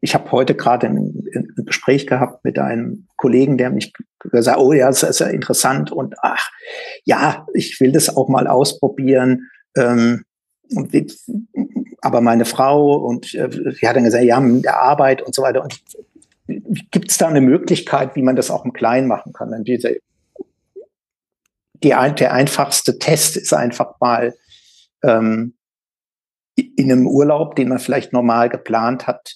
ich 0.00 0.14
habe 0.14 0.30
heute 0.30 0.54
gerade 0.54 0.86
ein, 0.86 1.24
ein 1.34 1.64
Gespräch 1.64 2.06
gehabt 2.06 2.44
mit 2.44 2.58
einem 2.58 3.08
Kollegen, 3.16 3.58
der 3.58 3.70
mich 3.70 3.92
gesagt 4.18 4.58
oh 4.58 4.72
ja, 4.72 4.86
das 4.86 5.02
ist 5.02 5.20
ja 5.20 5.26
interessant 5.26 5.90
und 5.90 6.14
ach, 6.22 6.50
ja, 7.04 7.46
ich 7.54 7.80
will 7.80 7.92
das 7.92 8.14
auch 8.14 8.28
mal 8.28 8.46
ausprobieren. 8.46 9.48
Ähm, 9.76 10.25
und 10.74 10.92
aber 12.00 12.20
meine 12.20 12.44
Frau 12.44 12.94
und 12.94 13.34
äh, 13.34 13.50
sie 13.50 13.88
hat 13.88 13.96
dann 13.96 14.04
gesagt, 14.04 14.24
ja, 14.24 14.40
mit 14.40 14.64
der 14.64 14.80
Arbeit 14.80 15.22
und 15.22 15.34
so 15.34 15.42
weiter. 15.42 15.62
Und 15.62 15.80
gibt 16.90 17.10
es 17.10 17.18
da 17.18 17.28
eine 17.28 17.40
Möglichkeit, 17.40 18.14
wie 18.14 18.22
man 18.22 18.36
das 18.36 18.50
auch 18.50 18.64
im 18.64 18.72
Kleinen 18.72 19.08
machen 19.08 19.32
kann? 19.32 19.52
Und 19.52 19.66
diese, 19.66 19.96
die, 21.82 21.88
der 21.88 22.32
einfachste 22.32 22.98
Test 22.98 23.36
ist 23.36 23.52
einfach 23.52 23.94
mal 24.00 24.34
ähm, 25.02 25.54
in 26.54 26.90
einem 26.90 27.06
Urlaub, 27.06 27.56
den 27.56 27.68
man 27.68 27.78
vielleicht 27.78 28.12
normal 28.12 28.48
geplant 28.48 29.06
hat, 29.06 29.34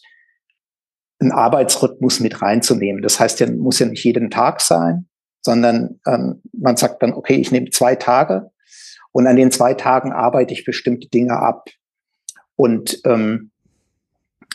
einen 1.19 1.33
Arbeitsrhythmus 1.33 2.21
mit 2.21 2.41
reinzunehmen. 2.41 3.03
Das 3.03 3.21
heißt, 3.21 3.41
der 3.41 3.53
muss 3.53 3.79
ja 3.79 3.87
nicht 3.87 4.05
jeden 4.05 4.31
Tag 4.31 4.61
sein, 4.61 5.07
sondern 5.43 6.01
ähm, 6.07 6.41
man 6.53 6.77
sagt 6.77 7.03
dann, 7.03 7.13
okay, 7.13 7.35
ich 7.35 7.51
nehme 7.51 7.71
zwei 7.71 7.95
Tage 7.95 8.51
und 9.13 9.27
an 9.27 9.37
den 9.37 9.51
zwei 9.51 9.75
Tagen 9.75 10.13
arbeite 10.13 10.53
ich 10.55 10.65
bestimmte 10.65 11.09
Dinge 11.09 11.37
ab. 11.39 11.69
Und 12.57 13.01
ähm, 13.05 13.51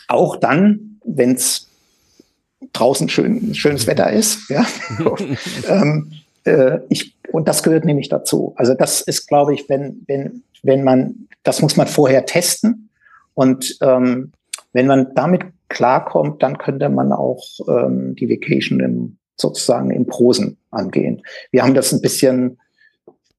auch 0.08 0.36
dann, 0.36 1.00
wenn 1.04 1.32
es 1.34 1.68
draußen 2.72 3.08
schön, 3.08 3.54
schönes 3.54 3.86
Wetter 3.86 4.10
ist, 4.10 4.48
ja, 4.48 4.64
ähm, 5.68 6.12
äh, 6.44 6.78
ich, 6.88 7.14
und 7.32 7.48
das 7.48 7.62
gehört 7.62 7.84
nämlich 7.84 8.08
dazu. 8.08 8.54
Also 8.56 8.74
das 8.74 9.00
ist, 9.00 9.26
glaube 9.26 9.54
ich, 9.54 9.68
wenn, 9.68 10.04
wenn, 10.06 10.42
wenn 10.62 10.84
man, 10.84 11.28
das 11.42 11.60
muss 11.60 11.76
man 11.76 11.86
vorher 11.86 12.24
testen. 12.24 12.88
Und 13.34 13.76
ähm, 13.82 14.32
wenn 14.72 14.86
man 14.86 15.14
damit 15.14 15.44
klarkommt, 15.68 16.42
dann 16.42 16.58
könnte 16.58 16.88
man 16.88 17.12
auch 17.12 17.44
ähm, 17.68 18.14
die 18.14 18.30
Vacation 18.30 18.80
im, 18.80 19.18
sozusagen 19.36 19.90
in 19.90 20.06
Prosen 20.06 20.56
angehen. 20.70 21.22
Wir 21.50 21.62
haben 21.62 21.74
das 21.74 21.92
ein 21.92 22.00
bisschen, 22.00 22.58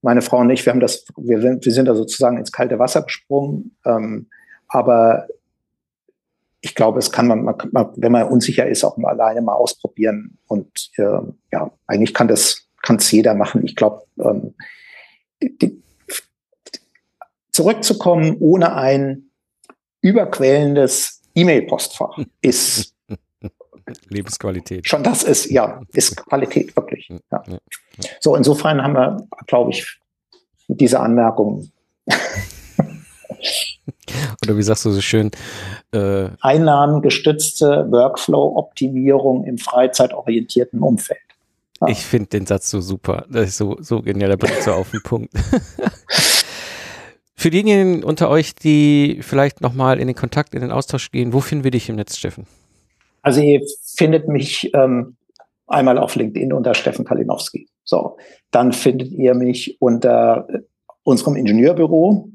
meine 0.02 0.22
Frau 0.22 0.40
und 0.40 0.50
ich, 0.50 0.66
wir 0.66 0.74
haben 0.74 0.80
das, 0.80 1.06
wir, 1.18 1.42
wir 1.42 1.72
sind 1.72 1.86
da 1.86 1.96
sozusagen 1.96 2.38
ins 2.38 2.52
kalte 2.52 2.80
Wasser 2.80 3.02
gesprungen. 3.02 3.78
Ähm, 3.86 4.30
aber 4.68 5.28
ich 6.62 6.76
glaube, 6.76 7.00
es 7.00 7.12
kann 7.12 7.28
man, 7.28 7.44
man, 7.44 7.90
wenn 7.96 8.12
man 8.12 8.28
unsicher 8.28 8.68
ist, 8.68 8.84
auch 8.84 8.98
mal 8.98 9.10
alleine 9.10 9.42
mal 9.42 9.54
ausprobieren. 9.54 10.38
Und 10.48 10.92
äh, 10.98 11.20
ja, 11.52 11.72
eigentlich 11.88 12.14
kann 12.14 12.28
das 12.28 12.68
kann 12.88 12.98
es 12.98 13.12
jeder 13.12 13.34
machen. 13.34 13.66
Ich 13.66 13.76
glaube, 13.76 14.04
ähm, 14.20 14.56
zurückzukommen 17.52 18.38
ohne 18.40 18.76
ein 18.76 19.30
überquellendes 20.02 21.22
E-Mail-Postfach 21.36 22.18
ist 22.42 22.94
Lebensqualität. 24.10 24.88
Schon 24.88 25.04
das 25.04 25.24
ist, 25.24 25.50
ja, 25.50 25.82
ist 25.94 26.16
Qualität 26.18 26.76
wirklich. 26.76 27.10
Ja. 27.32 27.44
So, 28.20 28.36
insofern 28.36 28.82
haben 28.82 28.94
wir, 28.94 29.28
glaube 29.48 29.72
ich, 29.72 30.00
diese 30.68 31.00
Anmerkung 31.00 31.70
Oder 34.44 34.58
wie 34.58 34.64
sagst 34.64 34.86
du 34.86 34.92
so 34.92 35.02
schön? 35.02 35.32
Äh 35.92 36.30
Einnahmengestützte 36.42 37.88
Workflow-Optimierung 37.90 39.44
im 39.46 39.58
freizeitorientierten 39.58 40.80
Umfeld. 40.80 41.20
Ja. 41.82 41.88
Ich 41.88 42.00
finde 42.00 42.30
den 42.30 42.46
Satz 42.46 42.70
so 42.70 42.82
super. 42.82 43.26
Das 43.30 43.50
ist 43.50 43.58
so, 43.58 43.78
so 43.80 44.02
genial, 44.02 44.30
der 44.30 44.38
bringt 44.38 44.64
so 44.64 44.72
auf 44.72 44.92
den 44.92 45.02
Punkt. 45.04 45.32
Für 47.40 47.52
diejenigen 47.52 48.04
unter 48.04 48.30
euch, 48.30 48.56
die 48.56 49.20
vielleicht 49.22 49.62
nochmal 49.62 50.00
in 50.00 50.08
den 50.08 50.16
Kontakt, 50.16 50.56
in 50.56 50.62
den 50.62 50.72
Austausch 50.72 51.12
gehen, 51.12 51.34
wo 51.34 51.40
finden 51.40 51.64
wir 51.64 51.70
dich 51.70 51.88
im 51.88 51.98
Netz, 51.98 52.18
Steffen? 52.18 52.48
Also 53.28 53.42
ihr 53.42 53.62
findet 53.84 54.30
mich 54.30 54.72
ähm, 54.74 55.18
einmal 55.68 55.98
auf 55.98 56.16
LinkedIn 56.16 56.54
unter 56.54 56.74
Steffen 56.74 57.04
Kalinowski. 57.04 57.68
So, 57.84 58.16
dann 58.52 58.72
findet 58.72 59.12
ihr 59.12 59.34
mich 59.34 59.76
unter 59.82 60.48
äh, 60.48 60.60
unserem 61.04 61.36
Ingenieurbüro, 61.36 62.30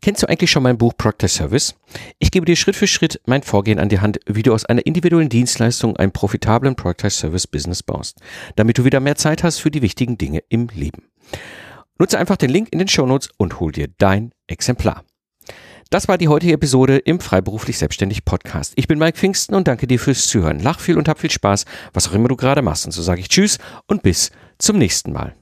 Kennst 0.00 0.22
du 0.22 0.28
eigentlich 0.28 0.50
schon 0.50 0.62
mein 0.62 0.78
Buch 0.78 0.94
Proctor 0.96 1.28
Service? 1.28 1.74
Ich 2.18 2.30
gebe 2.30 2.46
dir 2.46 2.56
Schritt 2.56 2.76
für 2.76 2.86
Schritt 2.86 3.20
mein 3.26 3.42
Vorgehen 3.42 3.78
an 3.78 3.88
die 3.88 4.00
Hand, 4.00 4.20
wie 4.26 4.42
du 4.42 4.54
aus 4.54 4.64
einer 4.64 4.84
individuellen 4.86 5.28
Dienstleistung 5.28 5.96
einen 5.96 6.12
profitablen 6.12 6.76
Proctor 6.76 7.10
Service 7.10 7.46
Business 7.46 7.82
baust, 7.82 8.20
damit 8.54 8.78
du 8.78 8.84
wieder 8.84 9.00
mehr 9.00 9.16
Zeit 9.16 9.42
hast 9.42 9.58
für 9.58 9.70
die 9.70 9.82
wichtigen 9.82 10.16
Dinge 10.18 10.42
im 10.48 10.68
Leben. 10.74 11.04
Nutze 11.98 12.18
einfach 12.18 12.36
den 12.36 12.50
Link 12.50 12.68
in 12.70 12.78
den 12.78 12.88
Shownotes 12.88 13.30
und 13.38 13.60
hol 13.60 13.72
dir 13.72 13.88
dein 13.98 14.32
Exemplar. 14.46 15.04
Das 15.90 16.08
war 16.08 16.18
die 16.18 16.26
heutige 16.26 16.52
Episode 16.52 16.98
im 16.98 17.20
Freiberuflich 17.20 17.78
Selbstständig 17.78 18.24
Podcast. 18.24 18.72
Ich 18.74 18.88
bin 18.88 18.98
Mike 18.98 19.16
Pfingsten 19.16 19.54
und 19.54 19.68
danke 19.68 19.86
dir 19.86 20.00
fürs 20.00 20.26
Zuhören. 20.26 20.58
Lach 20.58 20.80
viel 20.80 20.98
und 20.98 21.08
hab 21.08 21.20
viel 21.20 21.30
Spaß, 21.30 21.64
was 21.92 22.08
auch 22.08 22.12
immer 22.12 22.26
du 22.26 22.34
gerade 22.34 22.60
machst. 22.60 22.86
Und 22.86 22.92
so 22.92 23.02
sage 23.02 23.20
ich 23.20 23.28
Tschüss 23.28 23.58
und 23.86 24.02
bis 24.02 24.32
zum 24.58 24.78
nächsten 24.78 25.12
Mal. 25.12 25.36